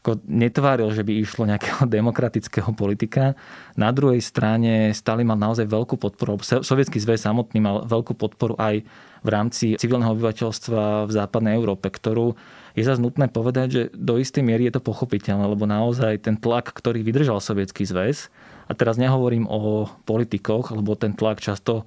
ako 0.01 0.17
netváril, 0.25 0.89
že 0.89 1.05
by 1.05 1.13
išlo 1.21 1.45
nejakého 1.45 1.85
demokratického 2.01 2.73
politika. 2.73 3.37
Na 3.77 3.93
druhej 3.93 4.19
strane 4.19 4.97
Stalin 4.97 5.29
mal 5.29 5.37
naozaj 5.37 5.69
veľkú 5.69 6.01
podporu, 6.01 6.41
Sovietský 6.41 6.97
zväz 6.97 7.21
samotný 7.21 7.61
mal 7.61 7.85
veľkú 7.85 8.17
podporu 8.17 8.57
aj 8.57 8.81
v 9.21 9.29
rámci 9.29 9.77
civilného 9.77 10.17
obyvateľstva 10.17 11.05
v 11.05 11.11
západnej 11.13 11.53
Európe, 11.53 11.93
ktorú 11.93 12.33
je 12.73 12.81
zase 12.81 12.97
nutné 12.97 13.29
povedať, 13.29 13.67
že 13.69 13.81
do 13.93 14.17
istej 14.17 14.41
miery 14.41 14.65
je 14.65 14.81
to 14.81 14.81
pochopiteľné, 14.81 15.45
lebo 15.45 15.69
naozaj 15.69 16.25
ten 16.25 16.33
tlak, 16.41 16.73
ktorý 16.73 17.05
vydržal 17.05 17.37
Sovietský 17.37 17.85
zväz, 17.85 18.33
a 18.65 18.71
teraz 18.71 18.95
nehovorím 18.95 19.51
o 19.51 19.83
politikoch, 20.07 20.71
lebo 20.71 20.95
ten 20.95 21.11
tlak 21.11 21.43
často 21.43 21.83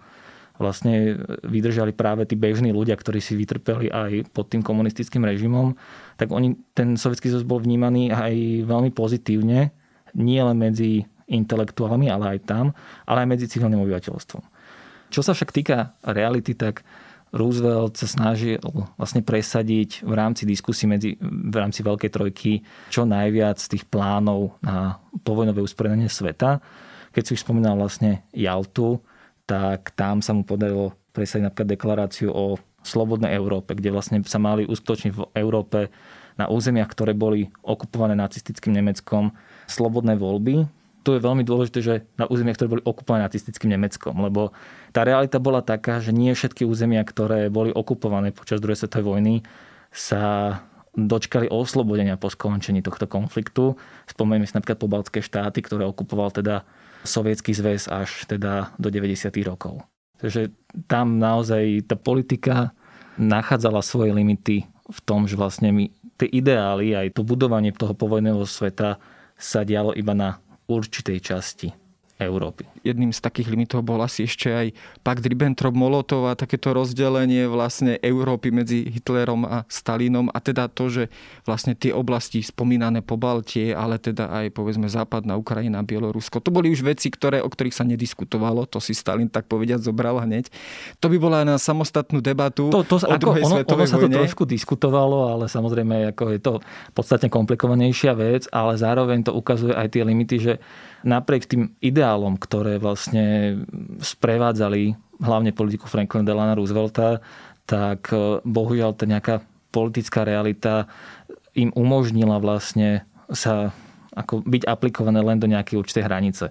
vlastne 0.54 1.18
vydržali 1.42 1.90
práve 1.90 2.30
tí 2.30 2.38
bežní 2.38 2.70
ľudia, 2.70 2.94
ktorí 2.94 3.18
si 3.18 3.34
vytrpeli 3.34 3.90
aj 3.90 4.30
pod 4.30 4.54
tým 4.54 4.62
komunistickým 4.62 5.26
režimom, 5.26 5.74
tak 6.14 6.30
oni, 6.30 6.54
ten 6.78 6.94
sovietský 6.94 7.30
zväz 7.34 7.42
bol 7.42 7.58
vnímaný 7.58 8.14
aj 8.14 8.34
veľmi 8.62 8.94
pozitívne, 8.94 9.74
nie 10.14 10.40
len 10.40 10.54
medzi 10.54 11.02
intelektuálmi, 11.26 12.06
ale 12.06 12.38
aj 12.38 12.46
tam, 12.46 12.70
ale 13.08 13.26
aj 13.26 13.28
medzi 13.34 13.46
civilným 13.50 13.82
obyvateľstvom. 13.82 14.42
Čo 15.10 15.20
sa 15.26 15.34
však 15.34 15.50
týka 15.50 15.98
reality, 16.06 16.54
tak 16.54 16.86
Roosevelt 17.34 17.98
sa 17.98 18.06
snažil 18.06 18.62
vlastne 18.94 19.26
presadiť 19.26 20.06
v 20.06 20.12
rámci 20.14 20.46
diskusí 20.46 20.86
medzi, 20.86 21.18
v 21.18 21.56
rámci 21.58 21.82
Veľkej 21.82 22.10
trojky 22.14 22.62
čo 22.94 23.02
najviac 23.02 23.58
tých 23.58 23.90
plánov 23.90 24.54
na 24.62 25.02
povojnové 25.26 25.58
usporiadanie 25.58 26.06
sveta. 26.06 26.62
Keď 27.10 27.22
si 27.26 27.34
už 27.34 27.42
spomínal 27.42 27.74
vlastne 27.74 28.22
Jaltu, 28.30 29.02
tak 29.44 29.92
tam 29.94 30.24
sa 30.24 30.32
mu 30.32 30.42
podarilo 30.42 30.96
presadiť 31.12 31.44
napríklad 31.46 31.68
deklaráciu 31.76 32.28
o 32.32 32.56
slobodnej 32.84 33.32
Európe, 33.32 33.72
kde 33.72 33.92
vlastne 33.94 34.20
sa 34.24 34.36
mali 34.36 34.68
uskutočniť 34.68 35.12
v 35.14 35.22
Európe 35.40 35.88
na 36.36 36.50
územiach, 36.50 36.90
ktoré 36.90 37.16
boli 37.16 37.48
okupované 37.62 38.18
nacistickým 38.18 38.74
Nemeckom, 38.74 39.32
slobodné 39.70 40.18
voľby. 40.18 40.68
Tu 41.04 41.10
je 41.12 41.20
veľmi 41.20 41.44
dôležité, 41.44 41.78
že 41.84 41.94
na 42.16 42.24
územiach, 42.24 42.56
ktoré 42.56 42.80
boli 42.80 42.84
okupované 42.84 43.28
nacistickým 43.28 43.72
Nemeckom, 43.76 44.16
lebo 44.24 44.56
tá 44.90 45.04
realita 45.04 45.36
bola 45.36 45.60
taká, 45.60 46.00
že 46.00 46.16
nie 46.16 46.32
všetky 46.32 46.64
územia, 46.64 47.04
ktoré 47.04 47.52
boli 47.52 47.70
okupované 47.70 48.32
počas 48.32 48.60
druhej 48.60 48.80
svetovej 48.80 49.04
vojny, 49.04 49.34
sa 49.94 50.24
dočkali 50.94 51.50
oslobodenia 51.50 52.14
po 52.18 52.30
skončení 52.30 52.80
tohto 52.80 53.10
konfliktu. 53.10 53.74
Spomenieme 54.06 54.46
si 54.46 54.54
napríklad 54.54 54.78
pobaltské 54.78 55.20
štáty, 55.20 55.60
ktoré 55.60 55.84
okupoval 55.86 56.30
teda 56.30 56.62
Sovietský 57.04 57.52
zväz 57.52 57.86
až 57.92 58.24
teda 58.26 58.72
do 58.80 58.88
90. 58.88 59.28
rokov. 59.44 59.84
Takže 60.18 60.50
tam 60.88 61.20
naozaj 61.20 61.84
tá 61.84 62.00
politika 62.00 62.72
nachádzala 63.20 63.84
svoje 63.84 64.16
limity 64.16 64.64
v 64.68 64.98
tom, 65.04 65.28
že 65.28 65.36
vlastne 65.36 65.70
my 65.70 65.92
tie 66.16 66.28
ideály, 66.32 66.96
aj 66.96 67.14
to 67.14 67.22
budovanie 67.22 67.70
toho 67.76 67.92
povojného 67.92 68.42
sveta 68.48 68.96
sa 69.36 69.60
dialo 69.62 69.92
iba 69.92 70.16
na 70.16 70.40
určitej 70.64 71.18
časti 71.20 71.83
Európy. 72.14 72.62
Jedným 72.86 73.10
z 73.10 73.18
takých 73.18 73.50
limitov 73.50 73.82
bol 73.82 73.98
asi 73.98 74.30
ešte 74.30 74.46
aj 74.46 74.66
pakt 75.02 75.26
Ribbentrop-Molotov 75.26 76.30
a 76.30 76.38
takéto 76.38 76.70
rozdelenie 76.70 77.50
vlastne 77.50 77.98
Európy 77.98 78.54
medzi 78.54 78.86
Hitlerom 78.86 79.42
a 79.42 79.66
Stalinom 79.66 80.30
a 80.30 80.38
teda 80.38 80.70
to, 80.70 80.86
že 80.86 81.04
vlastne 81.42 81.74
tie 81.74 81.90
oblasti 81.90 82.38
spomínané 82.38 83.02
po 83.02 83.18
Baltie, 83.18 83.74
ale 83.74 83.98
teda 83.98 84.30
aj 84.30 84.54
povedzme 84.54 84.86
západná 84.86 85.34
Ukrajina, 85.34 85.82
Bielorusko, 85.82 86.38
to 86.38 86.54
boli 86.54 86.70
už 86.70 86.86
veci, 86.86 87.10
ktoré, 87.10 87.42
o 87.42 87.50
ktorých 87.50 87.74
sa 87.74 87.82
nediskutovalo, 87.82 88.70
to 88.70 88.78
si 88.78 88.94
Stalin 88.94 89.26
tak 89.26 89.50
povediať 89.50 89.82
zobral 89.82 90.22
hneď. 90.22 90.54
To 91.02 91.10
by 91.10 91.18
bola 91.18 91.42
na 91.42 91.58
samostatnú 91.58 92.22
debatu 92.22 92.70
to, 92.70 92.86
to, 92.86 93.02
o 93.02 93.10
ako, 93.10 93.42
ono, 93.42 93.56
ono 93.66 93.84
sa 93.90 93.98
vojne. 93.98 94.14
to 94.14 94.22
trošku 94.22 94.46
diskutovalo, 94.46 95.34
ale 95.34 95.50
samozrejme 95.50 96.14
ako 96.14 96.24
je 96.30 96.38
to 96.38 96.52
podstatne 96.94 97.26
komplikovanejšia 97.26 98.14
vec, 98.14 98.46
ale 98.54 98.78
zároveň 98.78 99.26
to 99.26 99.32
ukazuje 99.34 99.74
aj 99.74 99.88
tie 99.90 100.06
limity, 100.06 100.36
že 100.38 100.54
napriek 101.04 101.44
tým 101.44 101.76
ideálom, 102.04 102.36
ktoré 102.36 102.76
vlastne 102.76 103.56
sprevádzali 104.04 104.92
hlavne 105.24 105.56
politiku 105.56 105.88
Franklina 105.88 106.28
Delana 106.28 106.52
Roosevelta, 106.52 107.24
tak 107.64 108.12
e, 108.12 108.44
bohužiaľ 108.44 108.92
tá 108.92 109.08
nejaká 109.08 109.40
politická 109.72 110.28
realita 110.28 110.84
im 111.56 111.72
umožnila 111.72 112.36
vlastne 112.44 113.08
sa 113.32 113.72
ako 114.12 114.44
byť 114.44 114.68
aplikované 114.68 115.24
len 115.24 115.40
do 115.40 115.48
nejakej 115.48 115.80
určitej 115.80 116.04
hranice. 116.04 116.44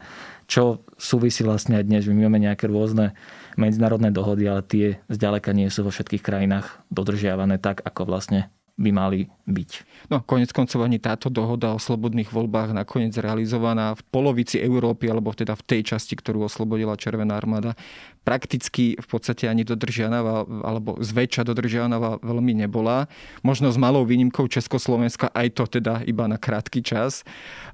Čo 0.49 0.82
súvisí 0.97 1.45
vlastne 1.45 1.78
aj 1.78 1.86
dnes, 1.86 2.01
že 2.01 2.12
my 2.18 2.26
máme 2.26 2.41
nejaké 2.41 2.66
rôzne 2.66 3.14
medzinárodné 3.54 4.10
dohody, 4.10 4.49
ale 4.49 4.66
tie 4.66 4.97
zďaleka 5.14 5.54
nie 5.54 5.70
sú 5.70 5.86
vo 5.86 5.93
všetkých 5.93 6.26
krajinách 6.26 6.82
dodržiavané 6.89 7.62
tak, 7.62 7.86
ako 7.86 8.10
vlastne 8.10 8.49
by 8.74 8.89
mali 8.89 9.30
byť. 9.45 9.71
No, 10.09 10.26
konec 10.26 10.49
koncov 10.49 10.82
ani 10.82 10.97
táto 10.97 11.30
dohoda 11.30 11.78
o 11.78 11.80
slobodných 11.82 12.34
voľbách 12.34 12.74
nakoniec 12.74 13.13
realizovaná 13.21 13.93
v 13.93 14.01
polovici 14.09 14.57
Európy, 14.57 15.13
alebo 15.13 15.30
teda 15.30 15.53
v 15.53 15.63
tej 15.63 15.82
časti, 15.93 16.17
ktorú 16.17 16.49
oslobodila 16.49 16.97
Červená 16.97 17.38
armáda, 17.38 17.78
prakticky 18.24 18.95
v 18.95 19.07
podstate 19.07 19.47
ani 19.47 19.67
dodržianá, 19.67 20.19
alebo 20.63 20.99
zväčša 20.99 21.43
dodržianá 21.47 21.99
veľmi 22.24 22.55
nebola. 22.55 23.11
Možno 23.43 23.69
s 23.71 23.78
malou 23.80 24.07
výnimkou 24.07 24.47
Československa, 24.47 25.32
aj 25.32 25.47
to 25.55 25.63
teda 25.80 26.03
iba 26.07 26.28
na 26.28 26.39
krátky 26.39 26.84
čas. 26.84 27.28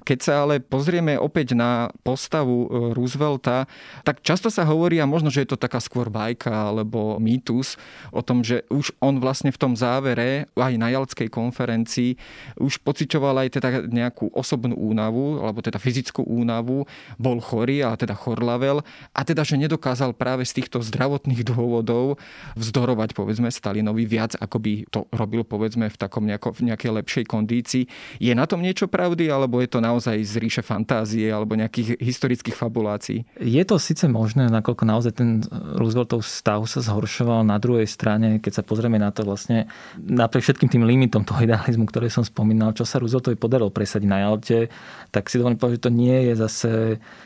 Keď 0.06 0.18
sa 0.18 0.34
ale 0.46 0.58
pozrieme 0.62 1.16
opäť 1.16 1.54
na 1.54 1.94
postavu 2.02 2.66
e, 2.66 2.68
Roosevelta, 2.94 3.70
tak 4.02 4.22
často 4.26 4.50
sa 4.50 4.66
hovorí, 4.66 4.98
a 4.98 5.06
možno, 5.06 5.30
že 5.30 5.46
je 5.46 5.54
to 5.54 5.58
taká 5.58 5.78
skôr 5.78 6.10
bajka 6.10 6.50
alebo 6.50 7.18
mýtus, 7.22 7.78
o 8.10 8.20
tom, 8.20 8.42
že 8.42 8.66
už 8.68 8.94
on 8.98 9.22
vlastne 9.22 9.54
v 9.54 9.60
tom 9.60 9.72
závere 9.78 10.50
aj 10.58 10.74
na 10.76 10.90
Jalskej 10.90 11.30
konferencii 11.30 12.18
už 12.58 12.82
pociťoval 12.82 13.46
aj 13.46 13.48
teda 13.60 13.68
nejakú 13.86 14.32
osobnú 14.34 14.74
únavu, 14.76 15.40
alebo 15.40 15.62
teda 15.62 15.78
fyzickú 15.78 16.24
únavu, 16.26 16.84
bol 17.16 17.38
chorý, 17.38 17.82
a 17.84 17.94
teda 17.94 18.16
chorlavel, 18.16 18.82
a 19.14 19.20
teda, 19.22 19.44
že 19.44 19.60
nedokázal 19.60 20.16
práve 20.16 20.39
z 20.44 20.62
týchto 20.62 20.78
zdravotných 20.80 21.42
dôvodov 21.46 22.20
vzdorovať 22.56 23.12
povedzme 23.14 23.48
Stalinovi 23.48 24.04
viac, 24.06 24.36
ako 24.36 24.56
by 24.58 24.72
to 24.88 25.06
robil 25.12 25.42
povedzme 25.44 25.88
v 25.88 25.96
takom 25.96 26.26
nejako, 26.26 26.56
v 26.56 26.72
nejakej 26.72 26.90
lepšej 27.02 27.24
kondícii. 27.28 27.84
Je 28.18 28.32
na 28.32 28.44
tom 28.46 28.60
niečo 28.64 28.90
pravdy, 28.90 29.28
alebo 29.28 29.60
je 29.60 29.68
to 29.70 29.78
naozaj 29.82 30.16
z 30.20 30.34
ríše 30.40 30.62
fantázie 30.64 31.28
alebo 31.30 31.58
nejakých 31.58 32.00
historických 32.00 32.56
fabulácií? 32.56 33.24
Je 33.38 33.62
to 33.64 33.76
síce 33.80 34.04
možné, 34.08 34.48
nakoľko 34.50 34.84
naozaj 34.84 35.12
ten 35.16 35.44
Rooseveltov 35.50 36.22
stav 36.26 36.64
sa 36.68 36.80
zhoršoval. 36.80 37.42
Na 37.46 37.56
druhej 37.56 37.86
strane, 37.88 38.38
keď 38.38 38.60
sa 38.60 38.62
pozrieme 38.62 39.00
na 39.00 39.10
to 39.14 39.24
vlastne 39.24 39.70
napriek 39.98 40.44
všetkým 40.44 40.70
tým 40.70 40.84
limitom 40.84 41.22
toho 41.24 41.44
idealizmu, 41.44 41.88
ktoré 41.88 42.08
som 42.12 42.26
spomínal, 42.26 42.74
čo 42.76 42.84
sa 42.84 42.98
Rooseveltovi 43.00 43.36
podarilo 43.38 43.72
presadiť 43.72 44.08
na 44.08 44.18
Jalte, 44.26 44.68
tak 45.10 45.26
si 45.28 45.38
dovolím 45.38 45.58
povedať, 45.58 45.76
že 45.80 45.86
to 45.86 45.92
nie 45.92 46.16
je 46.30 46.32
zase 46.38 46.70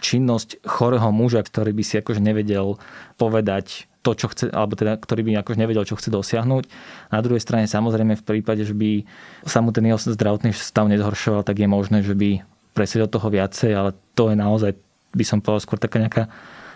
činnosť 0.00 0.64
chorého 0.64 1.08
muža, 1.12 1.44
ktorý 1.44 1.72
by 1.76 1.82
si 1.84 1.94
akože 2.00 2.20
nevedel 2.20 2.76
povedať 3.14 3.86
to, 4.04 4.12
čo 4.12 4.28
chce, 4.28 4.52
alebo 4.52 4.76
teda, 4.76 5.00
ktorý 5.00 5.24
by 5.24 5.40
akože 5.40 5.58
nevedel, 5.58 5.88
čo 5.88 5.96
chce 5.96 6.12
dosiahnuť. 6.12 6.64
Na 7.08 7.24
druhej 7.24 7.40
strane 7.40 7.64
samozrejme 7.64 8.20
v 8.20 8.26
prípade, 8.26 8.68
že 8.68 8.76
by 8.76 9.08
sa 9.48 9.64
mu 9.64 9.72
ten 9.72 9.88
jeho 9.88 9.96
zdravotný 9.96 10.52
stav 10.52 10.92
nezhoršoval, 10.92 11.40
tak 11.40 11.64
je 11.64 11.68
možné, 11.68 12.04
že 12.04 12.12
by 12.12 12.44
presedel 12.76 13.08
toho 13.08 13.32
viacej, 13.32 13.72
ale 13.72 13.96
to 14.12 14.28
je 14.28 14.36
naozaj, 14.36 14.76
by 15.16 15.24
som 15.24 15.40
povedal, 15.40 15.64
skôr 15.64 15.80
taká 15.80 15.96
nejaká 16.04 16.28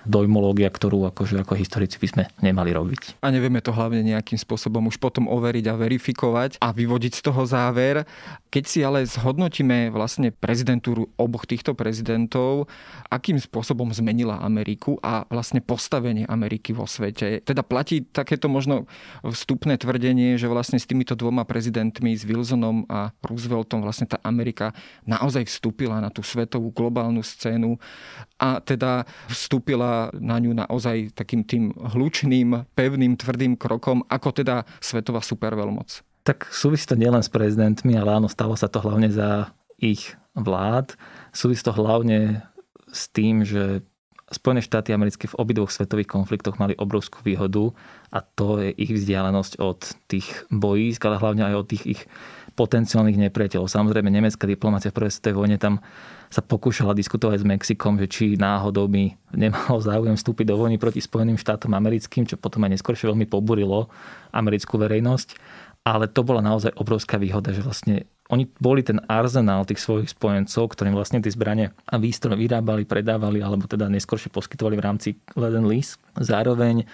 dojmológia, 0.07 0.71
ktorú 0.71 1.09
akože 1.11 1.43
ako 1.43 1.55
historici 1.59 1.97
by 1.99 2.09
sme 2.09 2.25
nemali 2.45 2.71
robiť. 2.75 3.23
A 3.25 3.33
nevieme 3.33 3.59
to 3.65 3.75
hlavne 3.75 4.05
nejakým 4.05 4.39
spôsobom 4.39 4.87
už 4.91 5.01
potom 5.01 5.27
overiť 5.27 5.65
a 5.71 5.79
verifikovať 5.79 6.51
a 6.63 6.71
vyvodiť 6.71 7.13
z 7.19 7.23
toho 7.25 7.43
záver. 7.49 8.07
Keď 8.53 8.65
si 8.65 8.79
ale 8.85 9.09
zhodnotíme 9.09 9.91
vlastne 9.91 10.31
prezidentúru 10.31 11.09
oboch 11.17 11.49
týchto 11.49 11.73
prezidentov, 11.73 12.71
akým 13.09 13.41
spôsobom 13.41 13.91
zmenila 13.91 14.41
Ameriku 14.45 15.01
a 15.01 15.25
vlastne 15.33 15.65
postavenie 15.65 16.29
Ameriky 16.29 16.77
vo 16.77 16.85
svete. 16.85 17.41
Teda 17.43 17.65
platí 17.65 18.05
takéto 18.05 18.47
možno 18.53 18.85
vstupné 19.25 19.81
tvrdenie, 19.81 20.37
že 20.37 20.51
vlastne 20.51 20.77
s 20.77 20.89
týmito 20.89 21.17
dvoma 21.17 21.49
prezidentmi, 21.49 22.13
s 22.13 22.29
Wilsonom 22.29 22.85
a 22.89 23.13
Rooseveltom 23.25 23.81
vlastne 23.81 24.09
tá 24.11 24.21
Amerika 24.25 24.77
naozaj 25.09 25.49
vstúpila 25.49 26.01
na 26.05 26.13
tú 26.13 26.21
svetovú 26.21 26.73
globálnu 26.73 27.25
scénu 27.25 27.81
a 28.37 28.61
teda 28.61 29.09
vstúpila 29.29 29.88
na 30.17 30.37
ňu 30.39 30.53
naozaj 30.55 31.13
takým 31.15 31.43
tým 31.45 31.75
hlučným, 31.75 32.69
pevným, 32.73 33.19
tvrdým 33.19 33.55
krokom, 33.59 34.05
ako 34.09 34.29
teda 34.33 34.67
svetová 34.79 35.21
superveľmoc. 35.21 36.05
Tak 36.23 36.49
súvisí 36.53 36.85
to 36.85 36.99
nielen 36.99 37.25
s 37.25 37.33
prezidentmi, 37.33 37.97
ale 37.97 38.21
áno, 38.21 38.29
stalo 38.29 38.53
sa 38.55 38.69
to 38.69 38.85
hlavne 38.85 39.09
za 39.09 39.49
ich 39.81 40.13
vlád. 40.37 40.99
Súvisí 41.33 41.65
to 41.65 41.73
hlavne 41.73 42.45
s 42.93 43.09
tým, 43.09 43.45
že 43.45 43.85
Spojené 44.29 44.61
štáty 44.61 44.93
americké 44.93 45.25
v 45.25 45.41
obidvoch 45.41 45.73
svetových 45.73 46.13
konfliktoch 46.13 46.61
mali 46.61 46.77
obrovskú 46.77 47.25
výhodu 47.25 47.73
a 48.13 48.21
to 48.21 48.61
je 48.61 48.77
ich 48.77 48.93
vzdialenosť 48.93 49.57
od 49.57 49.81
tých 50.05 50.45
bojísk, 50.53 51.01
ale 51.09 51.17
hlavne 51.17 51.49
aj 51.49 51.55
od 51.57 51.67
tých 51.73 51.85
ich 51.97 52.01
potenciálnych 52.59 53.31
nepriateľov. 53.31 53.71
Samozrejme, 53.71 54.11
nemecká 54.11 54.51
diplomácia 54.51 54.91
v 54.91 54.99
prvej 54.99 55.15
svetovej 55.15 55.39
vojne 55.39 55.59
tam 55.63 55.79
sa 56.27 56.43
pokúšala 56.43 56.93
diskutovať 56.99 57.41
s 57.41 57.47
Mexikom, 57.47 57.95
že 58.03 58.11
či 58.11 58.25
náhodou 58.35 58.91
by 58.91 59.15
nemalo 59.39 59.79
záujem 59.89 60.19
vstúpiť 60.19 60.51
do 60.51 60.59
vojny 60.59 60.77
proti 60.83 60.99
Spojeným 60.99 61.39
štátom 61.39 61.71
americkým, 61.71 62.27
čo 62.27 62.35
potom 62.35 62.67
aj 62.67 62.75
neskôršie 62.75 63.07
veľmi 63.07 63.31
poburilo 63.31 63.87
americkú 64.35 64.75
verejnosť. 64.83 65.39
Ale 65.87 66.11
to 66.11 66.21
bola 66.27 66.43
naozaj 66.43 66.75
obrovská 66.77 67.17
výhoda, 67.17 67.55
že 67.55 67.65
vlastne 67.65 68.11
oni 68.29 68.45
boli 68.61 68.85
ten 68.85 69.01
arzenál 69.09 69.65
tých 69.65 69.81
svojich 69.81 70.13
spojencov, 70.13 70.77
ktorým 70.77 70.93
vlastne 70.93 71.25
tie 71.25 71.33
zbranie 71.33 71.73
a 71.89 71.97
výstroj 71.97 72.37
vyrábali, 72.37 72.85
predávali, 72.85 73.41
alebo 73.41 73.65
teda 73.65 73.89
neskôršie 73.89 74.29
poskytovali 74.29 74.77
v 74.77 74.85
rámci 74.85 75.09
Leden 75.33 75.65
Lease. 75.65 75.97
Zároveň 76.21 76.85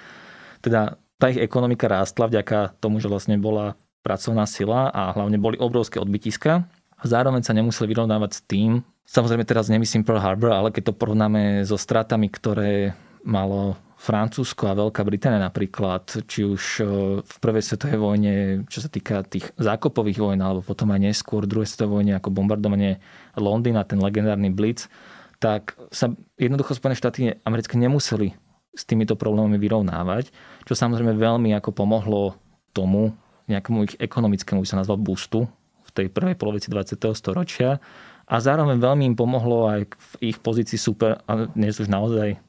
teda 0.62 0.95
tá 1.19 1.27
ich 1.35 1.43
ekonomika 1.43 1.91
rástla 1.91 2.31
vďaka 2.31 2.79
tomu, 2.79 3.03
že 3.03 3.11
vlastne 3.11 3.35
bola 3.35 3.75
pracovná 4.05 4.44
sila 4.44 4.92
a 4.92 5.16
hlavne 5.16 5.40
boli 5.40 5.57
obrovské 5.57 5.96
odbytiska. 5.96 6.68
Zároveň 7.00 7.40
sa 7.40 7.57
nemuseli 7.57 7.88
vyrovnávať 7.88 8.30
s 8.36 8.40
tým, 8.44 8.84
samozrejme 9.09 9.44
teraz 9.44 9.68
nemyslím 9.72 10.05
Pearl 10.05 10.20
Harbor, 10.20 10.52
ale 10.52 10.72
keď 10.72 10.92
to 10.92 10.98
porovnáme 10.98 11.64
so 11.64 11.76
stratami, 11.76 12.28
ktoré 12.28 12.96
malo 13.24 13.76
Francúzsko 13.96 14.68
a 14.68 14.76
Veľká 14.76 15.00
Británia 15.00 15.40
napríklad, 15.40 16.28
či 16.28 16.44
už 16.44 16.62
e, 16.76 16.84
v 17.24 17.34
prvej 17.40 17.64
svetovej 17.64 17.96
vojne, 17.96 18.34
čo 18.68 18.84
sa 18.84 18.92
týka 18.92 19.24
tých 19.24 19.48
zákopových 19.57 20.20
vojn, 20.20 20.40
alebo 20.44 20.61
potom 20.61 20.92
aj 20.92 21.00
neskôr 21.00 21.48
druhej 21.48 21.64
svetovej 21.64 22.05
vojne, 22.05 22.12
ako 22.20 22.28
bombardovanie 22.28 23.00
Londýna, 23.40 23.88
ten 23.88 23.96
legendárny 24.05 24.52
Blitz, 24.52 24.92
tak 25.40 25.72
sa 25.88 26.12
jednoducho 26.36 26.76
Spojené 26.76 27.00
štáty 27.00 27.32
americké 27.48 27.80
nemuseli 27.80 28.36
s 28.76 28.82
týmito 28.84 29.16
problémami 29.16 29.57
vyrovnávať, 29.57 30.28
čo 30.68 30.76
samozrejme 30.76 31.16
veľmi 31.16 31.57
ako 31.57 31.72
pomohlo 31.72 32.36
tomu 32.76 33.16
nejakému 33.51 33.78
ich 33.88 33.95
ekonomickému, 34.01 34.64
by 34.64 34.68
sa 34.68 34.80
nazval 34.80 35.01
boostu 35.01 35.45
v 35.84 35.90
tej 35.92 36.07
prvej 36.09 36.34
polovici 36.34 36.72
20. 36.72 36.97
storočia 37.12 37.78
a 38.24 38.36
zároveň 38.40 38.80
veľmi 38.80 39.05
im 39.12 39.16
pomohlo 39.16 39.68
aj 39.68 39.80
v 39.92 40.32
ich 40.32 40.38
pozícii 40.40 40.80
super, 40.80 41.20
a 41.28 41.45
dnes 41.53 41.76
už 41.76 41.92
naozaj 41.92 42.40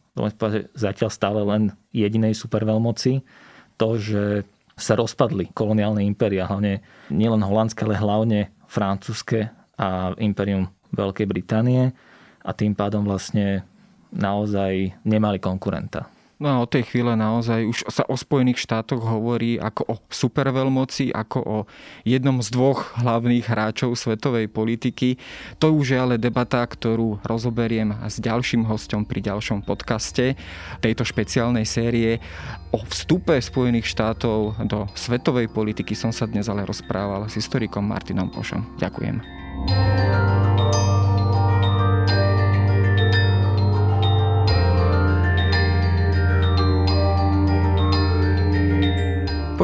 zatiaľ 0.71 1.09
stále 1.11 1.43
len 1.43 1.75
jedinej 1.91 2.31
superveľmoci, 2.39 3.19
to, 3.75 3.89
že 3.99 4.23
sa 4.79 4.95
rozpadli 4.95 5.51
koloniálne 5.51 6.03
impéria, 6.03 6.47
hlavne 6.47 6.79
nielen 7.11 7.43
holandské, 7.43 7.83
ale 7.83 7.99
hlavne 7.99 8.39
francúzske 8.67 9.51
a 9.75 10.15
imperium 10.15 10.71
Veľkej 10.95 11.27
Británie 11.27 11.91
a 12.39 12.51
tým 12.55 12.71
pádom 12.71 13.03
vlastne 13.03 13.67
naozaj 14.15 14.95
nemali 15.03 15.43
konkurenta. 15.43 16.07
No 16.45 16.61
a 16.61 16.61
od 16.61 16.69
tej 16.69 16.85
chvíle 16.85 17.17
naozaj 17.17 17.65
už 17.65 17.89
sa 17.89 18.05
o 18.05 18.13
Spojených 18.13 18.61
štátoch 18.61 19.01
hovorí 19.01 19.57
ako 19.57 19.81
o 19.89 19.95
superveľmoci, 20.13 21.09
ako 21.09 21.39
o 21.41 21.57
jednom 22.05 22.37
z 22.37 22.53
dvoch 22.53 22.93
hlavných 23.01 23.49
hráčov 23.49 23.97
svetovej 23.97 24.53
politiky. 24.53 25.17
To 25.57 25.73
už 25.73 25.85
je 25.89 25.97
ale 25.97 26.21
debata, 26.21 26.61
ktorú 26.61 27.17
rozoberiem 27.25 27.97
s 28.05 28.21
ďalším 28.21 28.69
hostom 28.69 29.09
pri 29.09 29.25
ďalšom 29.25 29.65
podcaste 29.65 30.37
tejto 30.85 31.01
špeciálnej 31.01 31.65
série. 31.65 32.21
O 32.69 32.85
vstupe 32.85 33.41
Spojených 33.41 33.89
štátov 33.89 34.61
do 34.69 34.85
svetovej 34.93 35.49
politiky 35.49 35.97
som 35.97 36.13
sa 36.13 36.29
dnes 36.29 36.45
ale 36.45 36.61
rozprával 36.61 37.25
s 37.25 37.41
historikom 37.41 37.81
Martinom 37.81 38.29
Pošom. 38.29 38.77
Ďakujem. 38.77 40.14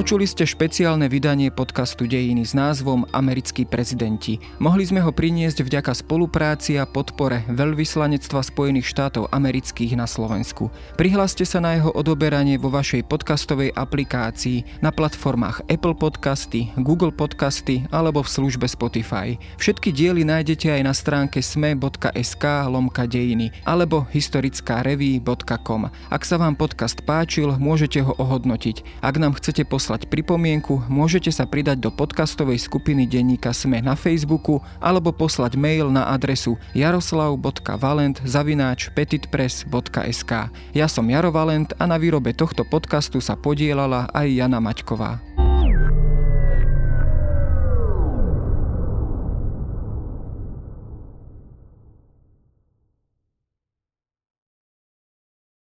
Počuli 0.01 0.25
ste 0.25 0.49
špeciálne 0.49 1.05
vydanie 1.05 1.53
podcastu 1.53 2.09
Dejiny 2.09 2.41
s 2.41 2.57
názvom 2.57 3.05
Americkí 3.13 3.69
prezidenti. 3.69 4.41
Mohli 4.57 4.89
sme 4.89 4.97
ho 5.05 5.13
priniesť 5.13 5.61
vďaka 5.61 5.93
spolupráci 5.93 6.81
a 6.81 6.89
podpore 6.89 7.45
Veľvyslanectva 7.45 8.41
Spojených 8.41 8.89
štátov 8.89 9.29
amerických 9.29 9.93
na 9.93 10.09
Slovensku. 10.09 10.73
Prihláste 10.97 11.45
sa 11.45 11.61
na 11.61 11.77
jeho 11.77 11.93
odoberanie 11.93 12.57
vo 12.57 12.73
vašej 12.73 13.05
podcastovej 13.05 13.77
aplikácii 13.77 14.81
na 14.81 14.89
platformách 14.89 15.69
Apple 15.69 15.93
Podcasty, 15.93 16.73
Google 16.81 17.13
Podcasty 17.13 17.85
alebo 17.93 18.25
v 18.25 18.33
službe 18.41 18.65
Spotify. 18.65 19.37
Všetky 19.61 19.93
diely 19.93 20.25
nájdete 20.25 20.81
aj 20.81 20.81
na 20.81 20.97
stránke 20.97 21.45
sme.sk 21.45 22.41
lomka 22.65 23.05
dejiny 23.05 23.53
alebo 23.69 24.09
historickáreví.com. 24.09 25.93
Ak 26.09 26.25
sa 26.25 26.41
vám 26.41 26.57
podcast 26.57 27.05
páčil, 27.05 27.53
môžete 27.61 28.01
ho 28.01 28.17
ohodnotiť. 28.17 29.05
Ak 29.05 29.21
nám 29.21 29.37
chcete 29.37 29.61
poslať 29.69 29.90
poslať 29.91 30.07
pripomienku, 30.07 30.87
môžete 30.87 31.35
sa 31.35 31.43
pridať 31.43 31.83
do 31.83 31.91
podcastovej 31.91 32.63
skupiny 32.63 33.03
denníka 33.03 33.51
Sme 33.51 33.83
na 33.83 33.99
Facebooku 33.99 34.63
alebo 34.79 35.11
poslať 35.11 35.59
mail 35.59 35.91
na 35.91 36.15
adresu 36.15 36.55
jaroslav.valent 36.71 38.23
zavináč 38.23 38.87
petitpress.sk. 38.95 40.31
Ja 40.71 40.87
som 40.87 41.11
Jaro 41.11 41.35
Valent 41.35 41.75
a 41.75 41.83
na 41.91 41.99
výrobe 41.99 42.31
tohto 42.31 42.63
podcastu 42.63 43.19
sa 43.19 43.35
podielala 43.35 44.07
aj 44.15 44.31
Jana 44.31 44.63
Maťková. 44.63 45.50